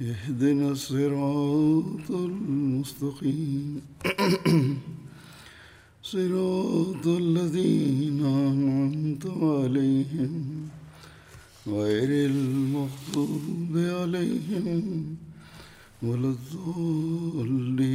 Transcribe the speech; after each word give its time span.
اهدنا 0.00 0.70
الصراط 0.70 2.10
المستقيم 2.10 3.82
صراط 6.02 7.06
الذين 7.06 8.24
أنعمت 8.24 9.26
عليهم 9.26 10.68
غير 11.66 12.30
المغضوب 12.30 13.76
عليهم 13.76 15.16
ولا 16.02 16.28
الضالين 16.28 17.94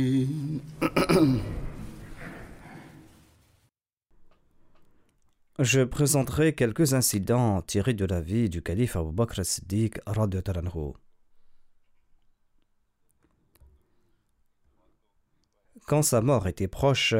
Je 5.59 5.81
présenterai 5.83 6.53
quelques 6.53 6.93
incidents 6.93 7.61
tirés 7.63 7.95
de 7.95 8.05
la 8.05 8.21
vie 8.21 8.47
du 8.47 8.61
calife 8.61 8.95
Abu 8.95 9.11
Bakr 9.11 9.43
Siddiq 9.43 9.99
Quand 15.86 16.02
sa 16.02 16.20
mort 16.20 16.46
était 16.46 16.68
proche, 16.68 17.14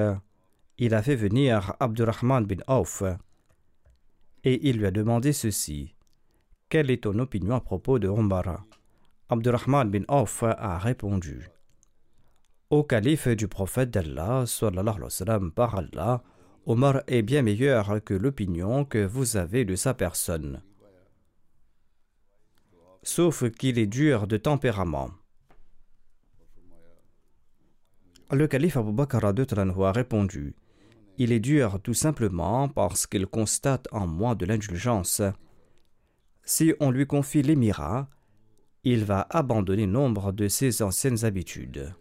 il 0.79 0.95
a 0.95 1.03
fait 1.03 1.17
venir 1.17 1.75
Abdurrahman 1.81 2.47
bin 2.47 2.63
Auf 2.67 3.03
et 4.45 4.69
il 4.69 4.79
lui 4.79 4.87
a 4.87 4.91
demandé 4.91 5.33
ceci 5.33 5.95
Quelle 6.69 6.91
est 6.91 7.05
ton 7.05 7.19
opinion 7.19 7.55
à 7.57 7.61
propos 7.61 7.99
de 7.99 8.09
Omar? 8.09 8.65
Abdurrahman 9.29 9.91
bin 9.91 10.05
Auf 10.09 10.43
a 10.43 10.79
répondu 10.79 11.49
Au 12.71 12.85
calife 12.85 13.29
du 13.29 13.49
prophète 13.49 13.91
d'Allah, 13.91 14.45
sallallahu 14.47 14.97
alayhi 14.97 15.03
wa 15.03 15.11
sallam, 15.11 15.53
par 15.53 15.75
Allah, 15.77 16.23
Omar 16.67 17.03
est 17.07 17.23
bien 17.23 17.43
meilleur 17.43 18.03
que 18.05 18.15
l'opinion 18.15 18.85
que 18.85 19.05
vous 19.05 19.37
avez 19.37 19.65
de 19.65 19.75
sa 19.75 19.95
personne. 19.95 20.63
Sauf 23.03 23.51
qu'il 23.51 23.79
est 23.79 23.87
dur 23.87 24.27
de 24.29 24.37
tempérament. 24.37 25.11
Le 28.33 28.47
calife 28.47 28.79
Abu 28.79 28.93
Bakr 28.93 29.27
a 29.27 29.93
répondu 29.93 30.55
Il 31.19 31.33
est 31.33 31.41
dur 31.41 31.79
tout 31.83 31.93
simplement 31.93 32.67
parce 32.67 33.07
qu'il 33.07 33.27
constate 33.27 33.87
en 33.93 34.07
moi 34.07 34.35
de 34.35 34.47
l'indulgence. 34.47 35.21
Si 36.43 36.73
on 36.81 36.91
lui 36.91 37.07
confie 37.07 37.43
l'émirat, 37.43 38.09
il 38.85 39.05
va 39.05 39.27
abandonner 39.29 39.87
nombre 39.87 40.33
de 40.33 40.49
ses 40.49 40.81
anciennes 40.81 41.27
habitudes. 41.27 41.95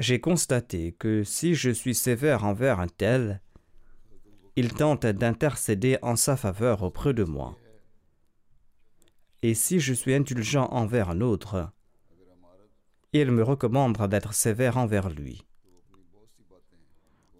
J'ai 0.00 0.20
constaté 0.20 0.90
que 0.90 1.22
si 1.22 1.54
je 1.54 1.70
suis 1.70 1.94
sévère 1.94 2.44
envers 2.44 2.80
un 2.80 2.88
tel, 2.88 3.40
il 4.56 4.74
tente 4.74 5.06
d'intercéder 5.06 5.98
en 6.02 6.16
sa 6.16 6.36
faveur 6.36 6.82
auprès 6.82 7.14
de 7.14 7.22
moi. 7.22 7.56
Et 9.42 9.54
si 9.54 9.78
je 9.78 9.94
suis 9.94 10.14
indulgent 10.14 10.66
envers 10.72 11.10
un 11.10 11.20
autre, 11.20 11.70
il 13.12 13.30
me 13.30 13.42
recommande 13.42 13.96
d'être 14.08 14.34
sévère 14.34 14.76
envers 14.76 15.08
lui. 15.08 15.42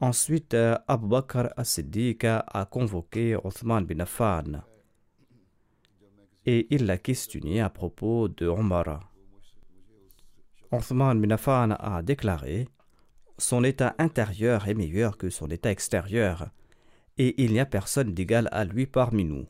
Ensuite, 0.01 0.57
Abu 0.87 1.09
Bakr 1.09 1.49
as-Siddiq 1.57 2.25
a 2.25 2.69
convoqué 2.71 3.37
Othman 3.37 3.85
bin 3.85 4.01
Affan 4.01 4.63
et 6.47 6.67
il 6.71 6.87
l'a 6.87 6.97
questionné 6.97 7.61
à 7.61 7.69
propos 7.69 8.29
de 8.29 8.47
Omar. 8.47 9.13
Othman 10.71 11.21
bin 11.21 11.31
Affan 11.31 11.73
a 11.73 12.03
déclaré 12.03 12.69
Son 13.37 13.65
état 13.65 13.95
intérieur 13.99 14.67
est 14.67 14.75
meilleur 14.75 15.19
que 15.19 15.29
son 15.29 15.49
état 15.49 15.71
extérieur, 15.71 16.49
et 17.19 17.43
il 17.43 17.53
n'y 17.53 17.61
a 17.61 17.67
personne 17.67 18.15
d'égal 18.15 18.49
à 18.51 18.65
lui 18.65 18.87
parmi 18.87 19.25
nous. 19.25 19.47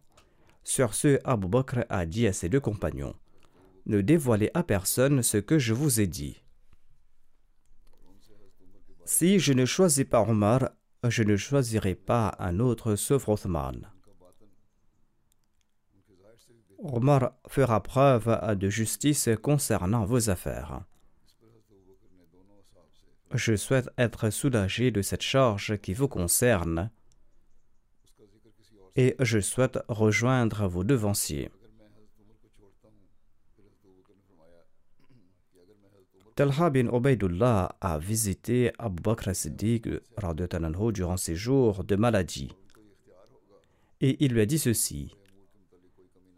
Sur 0.65 0.93
ce, 0.95 1.21
Abu 1.23 1.47
Bakr 1.47 1.85
a 1.89 2.05
dit 2.05 2.27
à 2.27 2.33
ses 2.33 2.49
deux 2.49 2.61
compagnons 2.61 3.15
Ne 3.89 4.03
dévoilez 4.03 4.51
à 4.55 4.63
personne 4.63 5.23
ce 5.23 5.39
que 5.39 5.59
je 5.59 5.73
vous 5.73 6.01
ai 6.01 6.07
dit. 6.07 6.43
Si 9.05 9.39
je 9.39 9.55
ne 9.55 9.65
choisis 9.65 10.05
pas 10.05 10.21
Omar, 10.21 10.71
je 11.09 11.23
ne 11.23 11.37
choisirai 11.37 11.95
pas 11.95 12.37
un 12.39 12.61
autre 12.61 12.97
sauf 12.97 13.29
Othman. 13.29 13.91
Omar 16.81 17.33
fera 17.49 17.83
preuve 17.83 18.57
de 18.57 18.69
justice 18.69 19.31
concernant 19.43 20.05
vos 20.05 20.31
affaires. 20.31 20.85
Je 23.35 23.57
souhaite 23.57 23.89
être 23.99 24.31
soulagé 24.31 24.91
de 24.91 25.03
cette 25.03 25.23
charge 25.23 25.79
qui 25.79 25.93
vous 25.93 26.09
concerne 26.09 26.91
et 28.97 29.17
je 29.21 29.39
souhaite 29.39 29.79
rejoindre 29.89 30.67
vos 30.67 30.85
devanciers. 30.85 31.51
Talha 36.39 36.71
bin 36.71 36.87
Ubaidullah 36.87 37.75
a 37.81 37.99
visité 37.99 38.71
Abu 38.79 39.03
Bakr 39.03 39.35
Siddiq 39.35 39.89
durant 40.93 41.17
ses 41.17 41.35
jours 41.35 41.83
de 41.83 41.97
maladie. 41.97 42.55
Et 44.01 44.25
il 44.25 44.35
lui 44.35 44.43
a 44.43 44.47
dit 44.47 44.61
ceci 44.61 45.17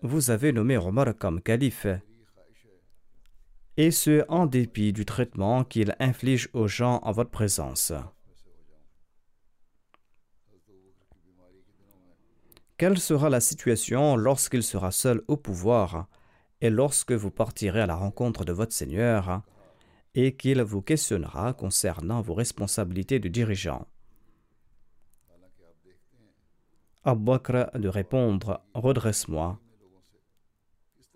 Vous 0.01 0.31
avez 0.31 0.55
nommé 0.55 0.79
Omar 0.79 1.15
comme 1.19 1.43
calife, 1.43 1.87
et 3.77 3.91
ce 3.91 4.25
en 4.31 4.47
dépit 4.47 4.95
du 4.95 5.05
traitement 5.05 5.65
qu'il 5.65 5.95
inflige 6.01 6.49
aux 6.55 6.67
gens 6.67 7.01
en 7.03 7.13
votre 7.13 7.29
présence. 7.31 7.93
Quelle 12.79 12.99
sera 12.99 13.29
la 13.29 13.41
situation 13.41 14.17
lorsqu'il 14.17 14.63
sera 14.63 14.93
seul 14.93 15.21
au 15.29 15.37
pouvoir 15.37 16.07
et 16.63 16.71
lorsque 16.71 17.13
vous 17.13 17.31
partirez 17.31 17.83
à 17.83 17.87
la 17.87 17.97
rencontre 17.97 18.47
de 18.47 18.53
votre 18.55 18.73
Seigneur? 18.73 19.43
Et 20.15 20.35
qu'il 20.35 20.63
vous 20.63 20.83
questionnera 20.83 21.53
concernant 21.53 22.21
vos 22.21 22.35
responsabilités 22.35 23.19
de 23.19 23.29
dirigeant. 23.29 23.87
Abu 27.03 27.25
Bakr 27.25 27.71
de 27.79 27.89
répondre 27.89 28.61
Redresse-moi, 28.75 29.59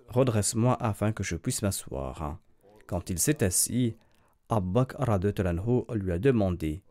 redresse-moi 0.08 0.76
afin 0.82 1.12
que 1.12 1.22
je 1.22 1.36
puisse 1.36 1.62
m'asseoir. 1.62 2.38
Quand 2.86 3.10
il 3.10 3.19
s'est 3.19 3.42
assis, 3.42 3.96
Abu 4.48 4.70
Bakr 4.70 5.04
lui 5.94 6.12
a 6.12 6.19
demandé 6.19 6.82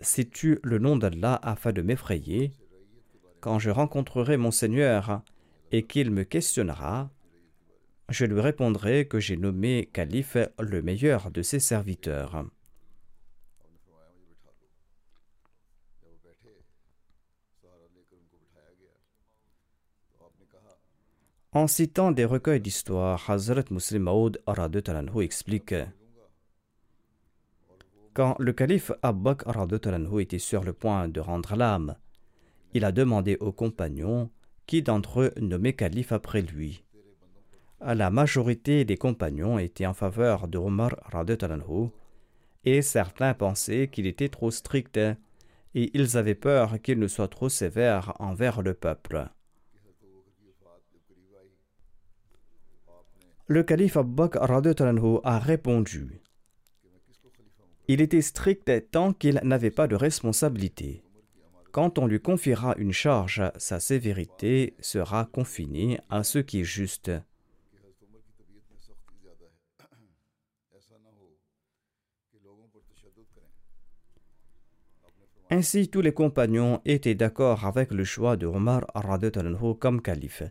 Sais-tu 0.00 0.58
le 0.62 0.78
nom 0.78 0.96
d'Allah 0.96 1.40
afin 1.42 1.72
de 1.72 1.82
m'effrayer? 1.82 2.52
Quand 3.40 3.58
je 3.58 3.70
rencontrerai 3.70 4.36
mon 4.36 4.50
Seigneur 4.50 5.22
et 5.72 5.84
qu'il 5.84 6.10
me 6.10 6.24
questionnera, 6.24 7.10
je 8.08 8.24
lui 8.24 8.40
répondrai 8.40 9.06
que 9.06 9.20
j'ai 9.20 9.36
nommé 9.36 9.88
calife 9.92 10.36
le 10.58 10.82
meilleur 10.82 11.30
de 11.30 11.42
ses 11.42 11.60
serviteurs. 11.60 12.44
En 21.52 21.68
citant 21.68 22.10
des 22.10 22.24
recueils 22.24 22.60
d'histoire, 22.60 23.30
Hazrat 23.30 23.62
Muslim 23.70 24.02
Maud 24.02 24.42
Talanhu 24.44 25.22
explique 25.22 25.74
Quand 28.12 28.34
le 28.40 28.52
calife 28.52 28.90
Abbaq 29.02 29.44
Talanhu 29.80 30.20
était 30.20 30.40
sur 30.40 30.64
le 30.64 30.72
point 30.72 31.06
de 31.06 31.20
rendre 31.20 31.54
l'âme, 31.54 31.94
il 32.72 32.84
a 32.84 32.90
demandé 32.90 33.36
aux 33.38 33.52
compagnons 33.52 34.30
qui 34.66 34.82
d'entre 34.82 35.20
eux 35.20 35.32
nommait 35.40 35.74
calife 35.74 36.10
après 36.10 36.42
lui. 36.42 36.82
La 37.86 38.08
majorité 38.08 38.86
des 38.86 38.96
compagnons 38.96 39.58
étaient 39.58 39.84
en 39.84 39.92
faveur 39.92 40.48
de 40.48 40.56
Omar 40.56 40.96
et 42.64 42.80
certains 42.80 43.34
pensaient 43.34 43.88
qu'il 43.88 44.06
était 44.06 44.30
trop 44.30 44.50
strict 44.50 44.96
et 44.96 45.90
ils 45.92 46.16
avaient 46.16 46.34
peur 46.34 46.80
qu'il 46.80 46.98
ne 46.98 47.08
soit 47.08 47.28
trop 47.28 47.50
sévère 47.50 48.14
envers 48.20 48.62
le 48.62 48.72
peuple. 48.72 49.28
Le 53.48 53.62
calife 53.62 53.98
Abu 53.98 54.14
Bakr 54.14 54.50
a 55.24 55.38
répondu 55.38 56.22
Il 57.86 58.00
était 58.00 58.22
strict 58.22 58.90
tant 58.92 59.12
qu'il 59.12 59.40
n'avait 59.44 59.70
pas 59.70 59.88
de 59.88 59.94
responsabilité. 59.94 61.02
Quand 61.70 61.98
on 61.98 62.06
lui 62.06 62.20
confiera 62.20 62.74
une 62.78 62.92
charge, 62.92 63.42
sa 63.58 63.78
sévérité 63.78 64.74
sera 64.80 65.26
confinée 65.26 66.00
à 66.08 66.24
ce 66.24 66.38
qui 66.38 66.60
est 66.60 66.64
juste. 66.64 67.10
Ainsi, 75.56 75.88
tous 75.88 76.00
les 76.00 76.12
compagnons 76.12 76.80
étaient 76.84 77.14
d'accord 77.14 77.64
avec 77.64 77.92
le 77.92 78.02
choix 78.02 78.36
de 78.36 78.44
Omar 78.44 78.84
comme 79.78 80.02
calife. 80.02 80.42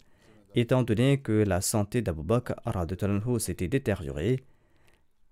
Étant 0.55 0.81
donné 0.81 1.19
que 1.19 1.33
la 1.33 1.59
santé 1.59 2.01
d'Abu 2.01 2.23
Bakr 2.23 2.53
s'était 3.37 3.67
détériorée, 3.67 4.45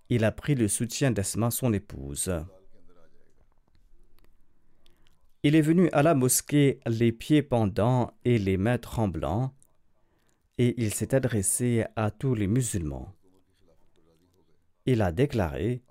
il 0.10 0.26
a 0.26 0.34
pris 0.34 0.56
le 0.56 0.68
soutien 0.68 1.12
d'Asma, 1.12 1.52
son 1.52 1.72
épouse. 1.72 2.34
Il 5.44 5.56
est 5.56 5.62
venu 5.62 5.90
à 5.94 6.04
la 6.04 6.16
mosquée 6.16 6.82
les 6.86 7.14
pieds 7.14 7.42
pendants 7.42 8.12
et 8.26 8.40
les 8.40 8.58
mains 8.58 8.78
tremblants, 8.78 9.54
et 10.58 10.76
il 10.84 10.94
s'est 10.94 11.16
adressé 11.16 11.86
à 11.96 12.12
tous 12.12 12.36
les 12.36 12.48
musulmans. 12.48 13.14
Il 14.86 15.02
a 15.02 15.14
déclaré 15.14 15.82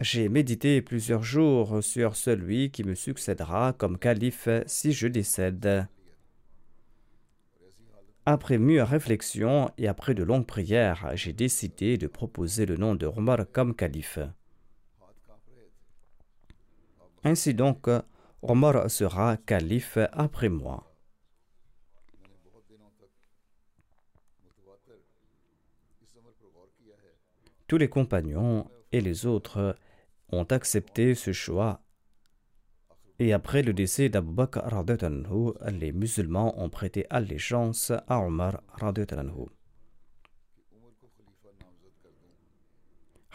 j'ai 0.00 0.28
médité 0.28 0.80
plusieurs 0.80 1.24
jours 1.24 1.82
sur 1.82 2.14
celui 2.14 2.70
qui 2.70 2.84
me 2.84 2.94
succédera 2.94 3.72
comme 3.72 3.98
calife 3.98 4.48
si 4.66 4.92
je 4.92 5.08
décède. 5.08 5.88
Après 8.24 8.58
mûre 8.58 8.86
réflexion 8.86 9.70
et 9.76 9.88
après 9.88 10.14
de 10.14 10.22
longues 10.22 10.46
prières, 10.46 11.10
j'ai 11.14 11.32
décidé 11.32 11.98
de 11.98 12.06
proposer 12.06 12.64
le 12.64 12.76
nom 12.76 12.94
de 12.94 13.06
Omar 13.06 13.38
comme 13.52 13.74
calife. 13.74 14.20
Ainsi 17.24 17.54
donc, 17.54 17.88
Omar 18.42 18.88
sera 18.88 19.36
calife 19.36 19.98
après 20.12 20.48
moi. 20.48 20.84
Tous 27.66 27.78
les 27.78 27.88
compagnons 27.88 28.70
et 28.92 29.00
les 29.00 29.26
autres 29.26 29.76
ont 30.30 30.44
accepté 30.44 31.14
ce 31.14 31.32
choix. 31.32 31.82
Et 33.18 33.32
après 33.32 33.62
le 33.62 33.72
décès 33.72 34.08
d'Abu 34.08 34.32
Bakr, 34.32 34.60
les 35.72 35.92
musulmans 35.92 36.60
ont 36.62 36.68
prêté 36.68 37.06
allégeance 37.10 37.92
à 38.06 38.20
Omar. 38.20 38.62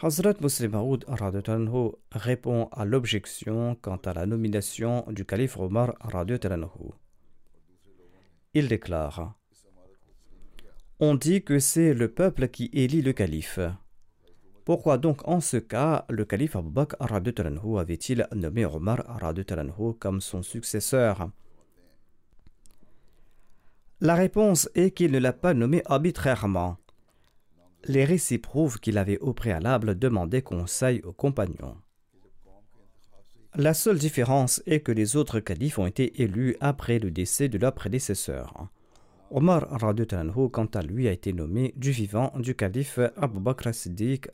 Hazrat 0.02 0.34
Muslim 0.40 0.72
répond 2.12 2.68
à 2.72 2.84
l'objection 2.84 3.76
quant 3.80 3.96
à 3.96 4.12
la 4.12 4.26
nomination 4.26 5.04
du 5.08 5.24
calife 5.24 5.56
Omar. 5.56 5.94
Il 8.54 8.68
déclare 8.68 9.34
On 10.98 11.14
dit 11.14 11.42
que 11.42 11.58
c'est 11.58 11.94
le 11.94 12.08
peuple 12.12 12.48
qui 12.48 12.70
élit 12.72 13.02
le 13.02 13.12
calife. 13.12 13.60
Pourquoi 14.64 14.96
donc 14.96 15.26
en 15.28 15.40
ce 15.40 15.58
cas 15.58 16.06
le 16.08 16.24
calife 16.24 16.56
Abu 16.56 16.70
Bakr 16.70 16.96
avait-il 17.00 18.26
nommé 18.34 18.64
Omar 18.64 19.02
comme 19.98 20.20
son 20.20 20.42
successeur? 20.42 21.30
La 24.00 24.14
réponse 24.14 24.68
est 24.74 24.90
qu'il 24.90 25.12
ne 25.12 25.18
l'a 25.18 25.32
pas 25.32 25.54
nommé 25.54 25.82
arbitrairement. 25.84 26.78
Les 27.84 28.04
récits 28.04 28.38
prouvent 28.38 28.80
qu'il 28.80 28.96
avait 28.96 29.18
au 29.18 29.34
préalable 29.34 29.98
demandé 29.98 30.40
conseil 30.40 31.02
aux 31.02 31.12
compagnons. 31.12 31.76
La 33.54 33.74
seule 33.74 33.98
différence 33.98 34.62
est 34.66 34.80
que 34.80 34.92
les 34.92 35.16
autres 35.16 35.40
califes 35.40 35.78
ont 35.78 35.86
été 35.86 36.22
élus 36.22 36.56
après 36.60 36.98
le 36.98 37.10
décès 37.10 37.48
de 37.48 37.58
leurs 37.58 37.74
prédécesseurs. 37.74 38.68
Omar 39.30 39.68
anhu, 39.72 40.50
quant 40.50 40.66
à 40.74 40.82
lui, 40.82 41.08
a 41.08 41.12
été 41.12 41.32
nommé 41.32 41.72
du 41.76 41.90
vivant 41.90 42.32
du 42.38 42.54
calife 42.54 42.98
Abu 43.16 43.40
Bakr 43.40 43.74
Siddiq. 43.74 44.28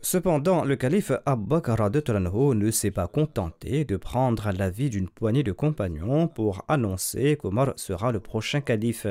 Cependant, 0.00 0.64
le 0.64 0.76
calife 0.76 1.12
Abu 1.24 1.46
Bakr 1.46 1.90
ne 1.90 2.70
s'est 2.70 2.90
pas 2.90 3.08
contenté 3.08 3.84
de 3.84 3.96
prendre 3.96 4.50
l'avis 4.52 4.90
d'une 4.90 5.08
poignée 5.08 5.42
de 5.42 5.52
compagnons 5.52 6.28
pour 6.28 6.64
annoncer 6.68 7.36
qu'Omar 7.36 7.72
sera 7.76 8.12
le 8.12 8.20
prochain 8.20 8.60
calife. 8.60 9.06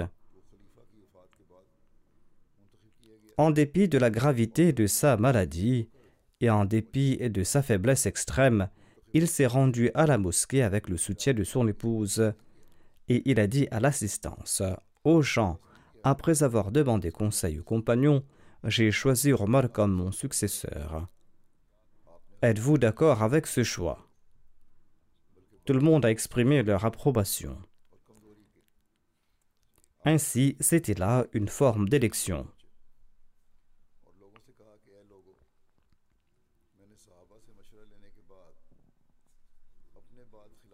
En 3.38 3.50
dépit 3.50 3.88
de 3.88 3.98
la 3.98 4.12
gravité 4.12 4.74
de 4.74 4.86
sa 4.86 5.18
maladie 5.18 5.90
et 6.40 6.50
en 6.52 6.66
dépit 6.66 7.18
de 7.18 7.44
sa 7.44 7.64
faiblesse 7.64 8.06
extrême, 8.06 8.70
il 9.14 9.28
s'est 9.28 9.48
rendu 9.48 9.90
à 9.96 10.06
la 10.06 10.18
mosquée 10.18 10.62
avec 10.62 10.90
le 10.90 10.98
soutien 10.98 11.34
de 11.34 11.44
son 11.44 11.68
épouse 11.68 12.34
et 13.10 13.22
il 13.30 13.40
a 13.40 13.48
dit 13.48 13.68
à 13.72 13.80
l'assistance 13.80 14.62
Aux 15.04 15.22
gens, 15.22 15.60
après 16.04 16.44
avoir 16.44 16.72
demandé 16.72 17.12
conseil 17.12 17.60
aux 17.60 17.64
compagnons, 17.64 18.24
j'ai 18.64 18.92
choisi 18.92 19.34
Omar 19.34 19.72
comme 19.72 19.92
mon 19.92 20.12
successeur. 20.12 21.08
Êtes-vous 22.42 22.78
d'accord 22.78 23.24
avec 23.24 23.48
ce 23.48 23.64
choix? 23.64 24.08
Tout 25.66 25.74
le 25.74 25.80
monde 25.80 26.06
a 26.06 26.12
exprimé 26.12 26.62
leur 26.62 26.84
approbation. 26.84 27.58
Ainsi, 30.06 30.58
c'était 30.60 30.94
là 30.94 31.26
une 31.32 31.48
forme 31.48 31.88
d'élection. 31.88 32.46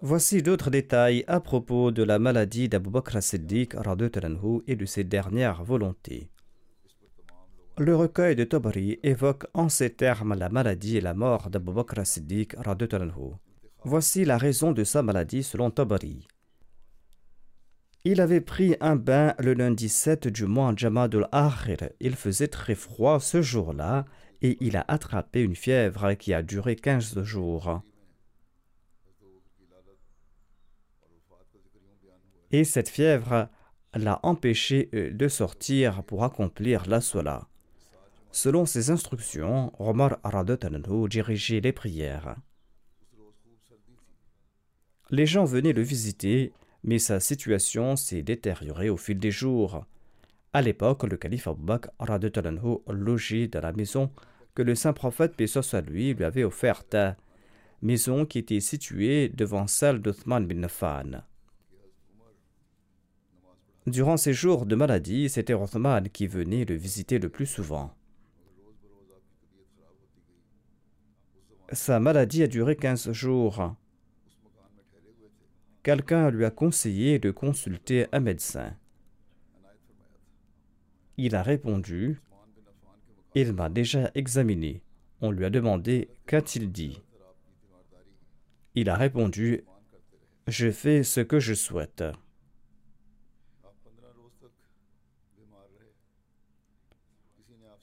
Voici 0.02 0.42
d'autres 0.42 0.70
détails 0.70 1.26
à 1.28 1.42
propos 1.42 1.92
de 1.92 2.04
la 2.04 2.20
maladie 2.20 2.70
d'Abu 2.70 2.90
Bakr 2.90 3.22
Siddiq 3.22 3.76
et 4.68 4.76
de 4.78 4.86
ses 4.86 5.04
dernières 5.04 5.66
volontés. 5.66 6.30
Le 7.78 7.96
recueil 7.98 8.38
de 8.38 8.46
Tabari 8.46 9.00
évoque 9.04 9.48
en 9.54 9.68
ces 9.68 9.90
termes 9.90 10.36
la 10.36 10.48
maladie 10.48 10.96
et 10.98 11.02
la 11.02 11.14
mort 11.14 11.50
d'Abu 11.50 11.74
Bakr 11.74 12.06
Siddiq. 12.06 12.56
Voici 13.84 14.24
la 14.24 14.38
raison 14.38 14.72
de 14.72 14.86
sa 14.86 15.04
maladie 15.04 15.44
selon 15.44 15.70
Tabari. 15.70 16.26
Il 18.06 18.22
avait 18.22 18.40
pris 18.40 18.78
un 18.80 18.96
bain 18.96 19.34
le 19.38 19.54
lundi 19.54 19.90
7 19.90 20.30
du 20.30 20.46
mois 20.46 20.74
Jamadul 20.78 21.28
Akhir. 21.34 21.90
Il 22.00 22.16
faisait 22.16 22.48
très 22.48 22.76
froid 22.76 23.20
ce 23.20 23.42
jour-là 23.42 24.06
et 24.42 24.58
il 24.62 24.78
a 24.78 24.86
attrapé 24.88 25.42
une 25.42 25.56
fièvre 25.56 26.14
qui 26.14 26.34
a 26.34 26.42
duré 26.42 26.78
15 26.78 27.22
jours. 27.24 27.82
Et 32.52 32.64
cette 32.64 32.90
fièvre 32.90 33.50
l'a 33.94 34.20
empêché 34.24 34.90
euh, 34.94 35.12
de 35.12 35.28
sortir 35.28 36.04
pour 36.04 36.24
accomplir 36.24 36.88
la 36.88 37.02
sola. 37.02 37.48
Selon 38.32 38.66
ses 38.66 38.92
instructions, 38.92 39.74
Omar 39.80 40.20
Aradotananhu 40.24 41.10
dirigeait 41.10 41.62
les 41.62 41.72
prières. 41.72 42.36
Les 45.10 45.26
gens 45.26 45.46
venaient 45.46 45.74
le 45.74 45.82
visiter, 45.82 46.54
mais 46.84 47.00
sa 47.00 47.20
situation 47.20 47.96
s'est 47.96 48.22
détériorée 48.22 48.92
au 48.92 48.98
fil 48.98 49.18
des 49.18 49.32
jours. 49.32 49.86
À 50.54 50.62
l'époque, 50.62 51.04
le 51.04 51.18
calife 51.18 51.48
Abu 51.48 51.64
Bakr 51.64 51.90
logeait 52.88 53.48
dans 53.48 53.62
la 53.62 53.74
maison 53.74 54.12
que 54.54 54.62
le 54.62 54.76
saint 54.76 54.94
prophète, 54.94 55.36
paix 55.36 55.48
soit 55.48 55.82
lui, 55.82 56.16
avait 56.24 56.44
offerte, 56.44 56.96
maison 57.82 58.26
qui 58.26 58.40
était 58.40 58.60
située 58.60 59.30
devant 59.30 59.66
celle 59.66 60.02
d'Uthman 60.02 60.46
bin 60.46 60.56
Nafan. 60.56 61.24
Durant 63.90 64.18
ses 64.18 64.34
jours 64.34 64.68
de 64.68 64.76
maladie, 64.76 65.30
c'était 65.30 65.56
Rothman 65.56 66.10
qui 66.10 66.28
venait 66.28 66.64
le 66.64 66.76
visiter 66.76 67.18
le 67.18 67.28
plus 67.28 67.48
souvent. 67.48 67.92
Sa 71.72 72.00
maladie 72.00 72.44
a 72.44 72.48
duré 72.48 72.76
15 72.76 73.12
jours. 73.14 73.76
Quelqu'un 75.82 76.30
lui 76.30 76.46
a 76.46 76.52
conseillé 76.52 77.18
de 77.18 77.32
consulter 77.32 78.06
un 78.12 78.20
médecin. 78.20 78.76
Il 81.18 81.36
a 81.36 81.42
répondu 81.42 82.22
Il 83.34 83.54
m'a 83.54 83.70
déjà 83.70 84.12
examiné. 84.14 84.84
On 85.20 85.32
lui 85.32 85.46
a 85.46 85.50
demandé 85.50 86.10
Qu'a-t-il 86.28 86.72
dit 86.72 87.02
Il 88.76 88.88
a 88.88 88.96
répondu 88.96 89.64
Je 90.46 90.70
fais 90.70 91.02
ce 91.02 91.22
que 91.22 91.40
je 91.40 91.56
souhaite. 91.56 92.04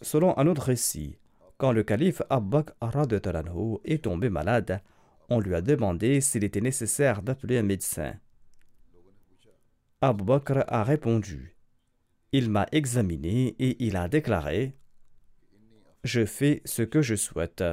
Selon 0.02 0.36
un 0.38 0.46
autre 0.46 0.62
récit, 0.62 1.18
quand 1.58 1.72
le 1.72 1.82
calife 1.82 2.22
Abbaq 2.28 2.70
Talanhu 3.22 3.78
est 3.84 4.04
tombé 4.04 4.28
malade, 4.28 4.82
on 5.28 5.40
lui 5.40 5.54
a 5.54 5.62
demandé 5.62 6.20
s'il 6.20 6.44
était 6.44 6.60
nécessaire 6.60 7.22
d'appeler 7.22 7.58
un 7.58 7.62
médecin. 7.62 8.14
Abu 10.02 10.24
Bakr 10.24 10.64
a 10.68 10.84
répondu 10.84 11.56
Il 12.32 12.50
m'a 12.50 12.66
examiné 12.70 13.56
et 13.58 13.82
il 13.84 13.96
a 13.96 14.08
déclaré 14.08 14.76
Je 16.04 16.26
fais 16.26 16.60
ce 16.64 16.82
que 16.82 17.00
je 17.00 17.14
souhaite. 17.14 17.64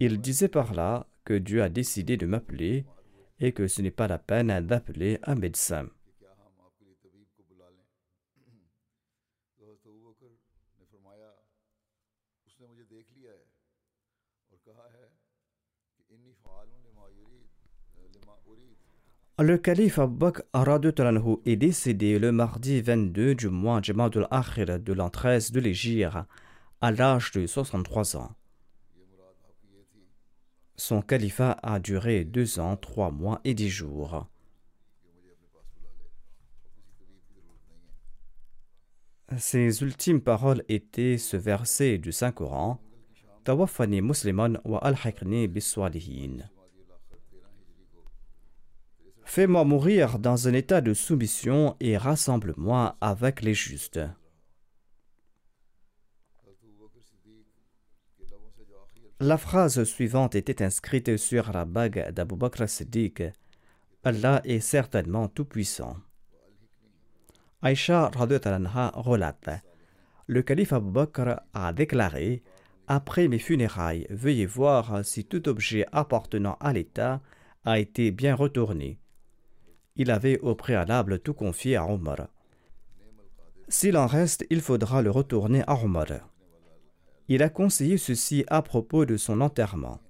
Il 0.00 0.20
disait 0.20 0.48
par 0.48 0.74
là 0.74 1.06
que 1.24 1.34
Dieu 1.34 1.62
a 1.62 1.68
décidé 1.68 2.16
de 2.16 2.26
m'appeler 2.26 2.86
et 3.40 3.52
que 3.52 3.68
ce 3.68 3.82
n'est 3.82 3.92
pas 3.92 4.08
la 4.08 4.18
peine 4.18 4.66
d'appeler 4.66 5.18
un 5.22 5.36
médecin. 5.36 5.88
Le 19.40 19.56
calife 19.56 20.00
Abbaq 20.00 20.40
Anhu 20.52 21.36
est 21.46 21.54
décédé 21.54 22.18
le 22.18 22.32
mardi 22.32 22.80
22 22.80 23.36
du 23.36 23.48
mois 23.48 23.80
Jamadul 23.80 24.26
Akhir 24.32 24.80
de 24.80 24.92
l'an 24.92 25.10
13 25.10 25.52
de 25.52 25.60
l'Égypte 25.60 26.10
à 26.80 26.90
l'âge 26.90 27.30
de 27.30 27.46
63 27.46 28.16
ans. 28.16 28.34
Son 30.74 31.02
califat 31.02 31.56
a 31.62 31.78
duré 31.78 32.24
deux 32.24 32.58
ans, 32.58 32.76
trois 32.76 33.12
mois 33.12 33.40
et 33.44 33.54
dix 33.54 33.68
jours. 33.68 34.26
Ses 39.36 39.82
ultimes 39.82 40.20
paroles 40.20 40.64
étaient 40.68 41.16
ce 41.16 41.36
verset 41.36 41.98
du 41.98 42.10
Saint-Coran 42.10 42.80
Tawafani 43.44 44.02
musliman 44.02 44.58
wa 44.64 44.78
al-hakni 44.78 45.46
Bisswalihin. 45.46 46.50
Fais-moi 49.28 49.62
mourir 49.64 50.18
dans 50.18 50.48
un 50.48 50.54
état 50.54 50.80
de 50.80 50.94
soumission 50.94 51.76
et 51.80 51.98
rassemble-moi 51.98 52.96
avec 53.02 53.42
les 53.42 53.52
justes. 53.52 54.00
La 59.20 59.36
phrase 59.36 59.84
suivante 59.84 60.34
était 60.34 60.62
inscrite 60.62 61.18
sur 61.18 61.52
la 61.52 61.66
bague 61.66 62.10
d'Abu 62.10 62.36
Bakr 62.36 62.66
Siddiq. 62.66 63.22
Allah 64.02 64.40
est 64.44 64.60
certainement 64.60 65.28
tout-puissant. 65.28 65.98
Aisha 67.62 68.06
Aïcha 68.06 68.54
anha 68.54 68.92
relate 68.94 69.62
Le 70.26 70.40
calife 70.40 70.72
Abu 70.72 70.90
Bakr 70.90 71.42
a 71.52 71.74
déclaré 71.74 72.42
Après 72.86 73.28
mes 73.28 73.38
funérailles, 73.38 74.06
veuillez 74.08 74.46
voir 74.46 75.04
si 75.04 75.26
tout 75.26 75.50
objet 75.50 75.84
appartenant 75.92 76.56
à 76.60 76.72
l'État 76.72 77.20
a 77.66 77.78
été 77.78 78.10
bien 78.10 78.34
retourné. 78.34 78.98
Il 79.98 80.10
avait 80.12 80.38
au 80.38 80.54
préalable 80.54 81.18
tout 81.18 81.34
confié 81.34 81.76
à 81.76 81.84
Omar. 81.86 82.28
S'il 83.68 83.96
en 83.98 84.06
reste, 84.06 84.46
il 84.48 84.60
faudra 84.60 85.02
le 85.02 85.10
retourner 85.10 85.62
à 85.66 85.74
Omar. 85.74 86.06
Il 87.28 87.42
a 87.42 87.50
conseillé 87.50 87.98
ceci 87.98 88.44
à 88.46 88.62
propos 88.62 89.04
de 89.04 89.16
son 89.16 89.40
enterrement. 89.40 90.00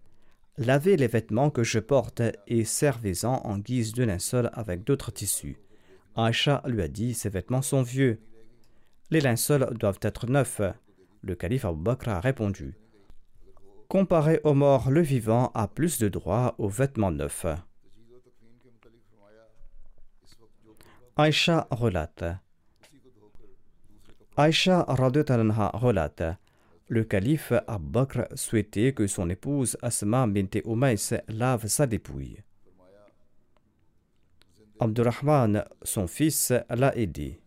Lavez 0.58 0.96
les 0.96 1.06
vêtements 1.06 1.50
que 1.50 1.64
je 1.64 1.78
porte 1.78 2.22
et 2.46 2.64
servez-en 2.64 3.40
en 3.44 3.58
guise 3.58 3.92
de 3.92 4.04
linceul 4.04 4.50
avec 4.52 4.84
d'autres 4.84 5.10
tissus. 5.10 5.58
Aïcha 6.16 6.62
lui 6.66 6.82
a 6.82 6.88
dit 6.88 7.14
Ces 7.14 7.30
vêtements 7.30 7.62
sont 7.62 7.82
vieux. 7.82 8.20
Les 9.10 9.20
linceuls 9.20 9.72
doivent 9.78 10.00
être 10.02 10.26
neufs. 10.26 10.60
Le 11.22 11.34
calife 11.34 11.64
Abu 11.64 11.82
Bakr 11.82 12.10
a 12.10 12.20
répondu 12.20 12.76
Comparez 13.88 14.40
au 14.44 14.52
mort 14.52 14.90
le 14.90 15.00
vivant 15.00 15.50
a 15.54 15.66
plus 15.66 15.98
de 15.98 16.08
droit 16.08 16.54
aux 16.58 16.68
vêtements 16.68 17.10
neufs. 17.10 17.46
Aïcha 21.20 21.66
relate. 21.72 22.24
Aïcha 24.36 24.84
Radutalanha 24.86 25.70
relate. 25.74 26.22
Le 26.86 27.02
calife 27.02 27.52
Abbakr 27.66 28.28
souhaitait 28.36 28.92
que 28.92 29.08
son 29.08 29.28
épouse 29.28 29.76
Asma 29.82 30.28
bint 30.28 30.60
Umays 30.64 31.20
lave 31.26 31.66
sa 31.66 31.88
dépouille. 31.88 32.40
Abdurrahman, 34.78 35.64
son 35.82 36.06
fils, 36.06 36.52
l'a 36.70 36.96
aidé. 36.96 37.40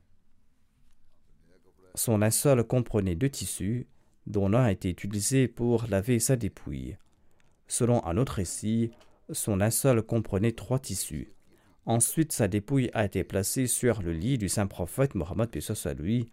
Son 1.95 2.17
linceul 2.17 2.65
comprenait 2.65 3.15
deux 3.15 3.29
tissus, 3.29 3.87
dont 4.27 4.49
l'un 4.49 4.63
a 4.63 4.71
été 4.73 4.89
utilisé 4.89 5.47
pour 5.47 5.85
laver 5.87 6.19
sa 6.19 6.35
dépouille. 6.35 6.97
Selon 7.69 8.05
un 8.05 8.17
autre 8.17 8.33
récit, 8.33 8.91
son 9.31 9.55
linceul 9.55 10.01
comprenait 10.01 10.51
trois 10.51 10.79
tissus. 10.79 11.31
Ensuite, 11.85 12.31
sa 12.31 12.47
dépouille 12.47 12.91
a 12.93 13.05
été 13.05 13.23
placée 13.23 13.67
sur 13.67 14.01
le 14.01 14.13
lit 14.13 14.37
du 14.37 14.49
saint 14.49 14.67
prophète 14.67 15.15
Mohammed 15.15 15.59
soit 15.59 15.93
lui, 15.93 16.31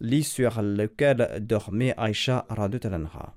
lit 0.00 0.24
sur 0.24 0.60
lequel 0.60 1.38
dormait 1.40 1.94
Aïcha 1.96 2.46
radhiyallahu 2.48 3.06
anha. 3.06 3.34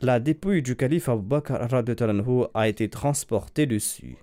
La 0.00 0.18
dépouille 0.18 0.62
du 0.62 0.76
calife 0.76 1.08
Abu 1.08 1.22
Bakr 1.22 1.68
a 2.54 2.68
été 2.68 2.90
transportée 2.90 3.66
dessus. 3.66 4.18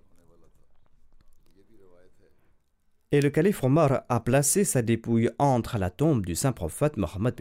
Et 3.12 3.22
le 3.22 3.32
calife 3.32 3.64
Omar 3.64 4.04
a 4.08 4.20
placé 4.20 4.64
sa 4.66 4.84
dépouille 4.84 5.32
entre 5.40 5.80
la 5.80 5.90
tombe 5.90 6.26
du 6.26 6.36
saint 6.36 6.52
prophète 6.52 6.98
Mohammed 6.98 7.34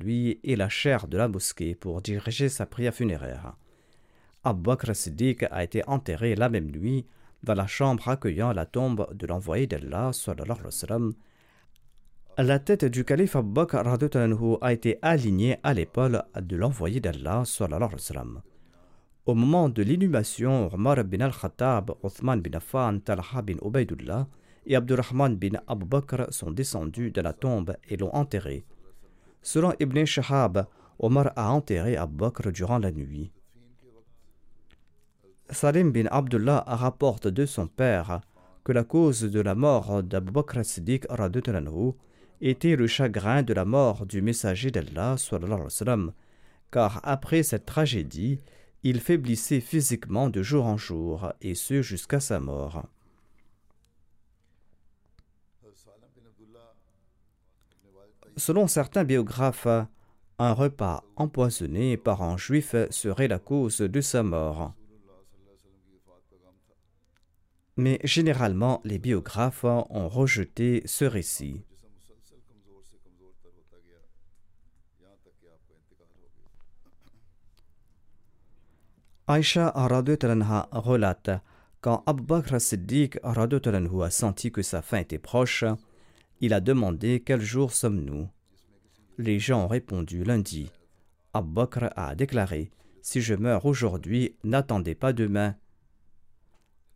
lui 0.00 0.38
et 0.44 0.56
la 0.56 0.68
chaire 0.68 1.06
de 1.06 1.16
la 1.16 1.28
mosquée 1.28 1.74
pour 1.74 2.02
diriger 2.02 2.50
sa 2.50 2.66
prière 2.66 2.94
funéraire. 2.94 3.56
Abu 4.46 4.62
Bakr 4.62 4.94
Siddiq 4.94 5.46
a 5.50 5.64
été 5.64 5.82
enterré 5.88 6.34
la 6.34 6.50
même 6.50 6.70
nuit 6.70 7.06
dans 7.42 7.54
la 7.54 7.66
chambre 7.66 8.08
accueillant 8.08 8.52
la 8.52 8.66
tombe 8.66 9.08
de 9.14 9.26
l'envoyé 9.26 9.66
d'Allah. 9.66 10.10
La 12.36 12.58
tête 12.58 12.84
du 12.84 13.04
calife 13.04 13.36
Abu 13.36 13.52
Bakr 13.52 13.82
a 14.60 14.72
été 14.72 14.98
alignée 15.00 15.56
à 15.62 15.72
l'épaule 15.72 16.22
de 16.38 16.56
l'envoyé 16.56 17.00
d'Allah. 17.00 17.44
Au 19.26 19.34
moment 19.34 19.70
de 19.70 19.82
l'inhumation, 19.82 20.70
Omar 20.74 21.02
bin 21.04 21.20
al-Khattab, 21.20 21.92
Othman 22.02 22.42
bin 22.42 22.58
Affan, 22.58 22.98
Talha 22.98 23.40
bin 23.42 23.56
Ubaidullah 23.64 24.26
et 24.66 24.76
Abdurrahman 24.76 25.36
bin 25.36 25.58
Abu 25.66 25.86
Bakr 25.86 26.26
sont 26.30 26.50
descendus 26.50 27.10
de 27.10 27.22
la 27.22 27.32
tombe 27.32 27.76
et 27.88 27.96
l'ont 27.96 28.14
enterré. 28.14 28.66
Selon 29.40 29.72
Ibn 29.80 30.04
Shahab, 30.04 30.66
Omar 30.98 31.32
a 31.36 31.50
enterré 31.50 31.96
Abu 31.96 32.16
Bakr 32.16 32.52
durant 32.52 32.78
la 32.78 32.92
nuit. 32.92 33.30
Salim 35.54 35.92
bin 35.92 36.06
Abdullah 36.10 36.64
rapporte 36.66 37.28
de 37.28 37.46
son 37.46 37.68
père 37.68 38.20
que 38.64 38.72
la 38.72 38.82
cause 38.82 39.22
de 39.22 39.40
la 39.40 39.54
mort 39.54 40.02
d'Abu 40.02 40.32
Bakr 40.32 40.64
Siddiq 40.64 41.06
était 42.40 42.76
le 42.76 42.86
chagrin 42.88 43.42
de 43.42 43.54
la 43.54 43.64
mort 43.64 44.04
du 44.04 44.20
messager 44.20 44.72
d'Allah, 44.72 45.16
car 46.72 47.00
après 47.04 47.42
cette 47.44 47.66
tragédie, 47.66 48.40
il 48.82 49.00
faiblissait 49.00 49.60
physiquement 49.60 50.28
de 50.28 50.42
jour 50.42 50.66
en 50.66 50.76
jour, 50.76 51.32
et 51.40 51.54
ce 51.54 51.82
jusqu'à 51.82 52.20
sa 52.20 52.40
mort. 52.40 52.86
Selon 58.36 58.66
certains 58.66 59.04
biographes, 59.04 59.68
un 60.40 60.52
repas 60.52 61.04
empoisonné 61.14 61.96
par 61.96 62.22
un 62.22 62.36
juif 62.36 62.74
serait 62.90 63.28
la 63.28 63.38
cause 63.38 63.78
de 63.78 64.00
sa 64.00 64.24
mort 64.24 64.74
mais 67.76 67.98
généralement 68.04 68.80
les 68.84 68.98
biographes 68.98 69.64
ont 69.64 70.08
rejeté 70.08 70.82
ce 70.86 71.04
récit. 71.04 71.64
Aïcha 79.26 79.70
Ranha 79.74 80.68
relate 80.72 81.30
quand 81.84 82.02
Abu 82.06 82.22
Bakr 82.22 82.58
Siddiq 82.60 83.18
a 83.22 84.10
senti 84.10 84.50
que 84.50 84.62
sa 84.62 84.80
fin 84.80 84.98
était 84.98 85.18
proche, 85.18 85.64
il 86.40 86.54
a 86.54 86.60
demandé 86.60 87.22
quel 87.24 87.42
jour 87.42 87.74
sommes-nous. 87.74 88.26
Les 89.18 89.38
gens 89.38 89.64
ont 89.64 89.68
répondu 89.68 90.24
lundi. 90.24 90.70
Abu 91.34 91.52
Bakr 91.52 91.90
a 91.94 92.14
déclaré 92.14 92.70
Si 93.02 93.20
je 93.20 93.34
meurs 93.34 93.66
aujourd'hui, 93.66 94.34
n'attendez 94.44 94.94
pas 94.94 95.12
demain, 95.12 95.56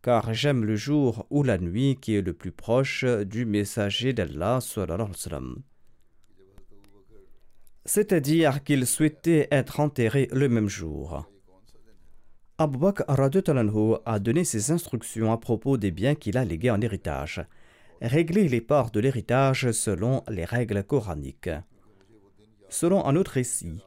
car 0.01 0.33
j'aime 0.33 0.63
le 0.63 0.75
jour 0.75 1.25
ou 1.29 1.43
la 1.43 1.57
nuit 1.57 1.97
qui 1.99 2.15
est 2.15 2.21
le 2.21 2.33
plus 2.33 2.51
proche 2.51 3.03
du 3.03 3.45
messager 3.45 4.13
d'Allah. 4.13 4.59
c'est-à-dire 7.89 8.63
qu'il 8.63 8.85
souhaitait 8.85 9.47
être 9.49 9.79
enterré 9.79 10.29
le 10.31 10.47
même 10.47 10.69
jour. 10.69 11.27
Abu 12.59 12.77
Bakr 12.77 13.03
a 14.05 14.19
donné 14.19 14.43
ses 14.43 14.71
instructions 14.71 15.31
à 15.31 15.37
propos 15.37 15.77
des 15.77 15.89
biens 15.89 16.13
qu'il 16.13 16.37
a 16.37 16.45
légués 16.45 16.69
en 16.69 16.81
héritage. 16.81 17.41
Régler 17.99 18.47
les 18.47 18.61
parts 18.61 18.91
de 18.91 18.99
l'héritage 18.99 19.71
selon 19.71 20.23
les 20.29 20.45
règles 20.45 20.83
coraniques. 20.83 21.49
Selon 22.69 23.03
un 23.05 23.15
autre 23.15 23.31
récit, 23.31 23.83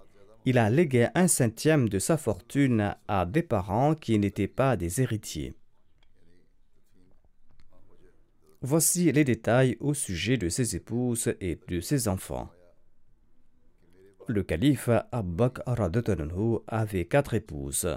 il 0.46 0.58
a 0.58 0.68
légué 0.68 1.06
un 1.14 1.28
cinquième 1.28 1.88
de 1.88 2.00
sa 2.00 2.16
fortune 2.16 2.96
à 3.06 3.24
des 3.24 3.42
parents 3.42 3.94
qui 3.94 4.18
n'étaient 4.18 4.48
pas 4.48 4.76
des 4.76 5.00
héritiers. 5.00 5.54
Voici 8.64 9.10
les 9.10 9.24
détails 9.24 9.76
au 9.80 9.92
sujet 9.92 10.36
de 10.36 10.48
ses 10.48 10.76
épouses 10.76 11.34
et 11.40 11.58
de 11.66 11.80
ses 11.80 12.06
enfants. 12.06 12.48
Le 14.28 14.44
calife 14.44 14.88
Abbaq 15.10 15.58
avait 16.68 17.06
quatre 17.06 17.34
épouses. 17.34 17.88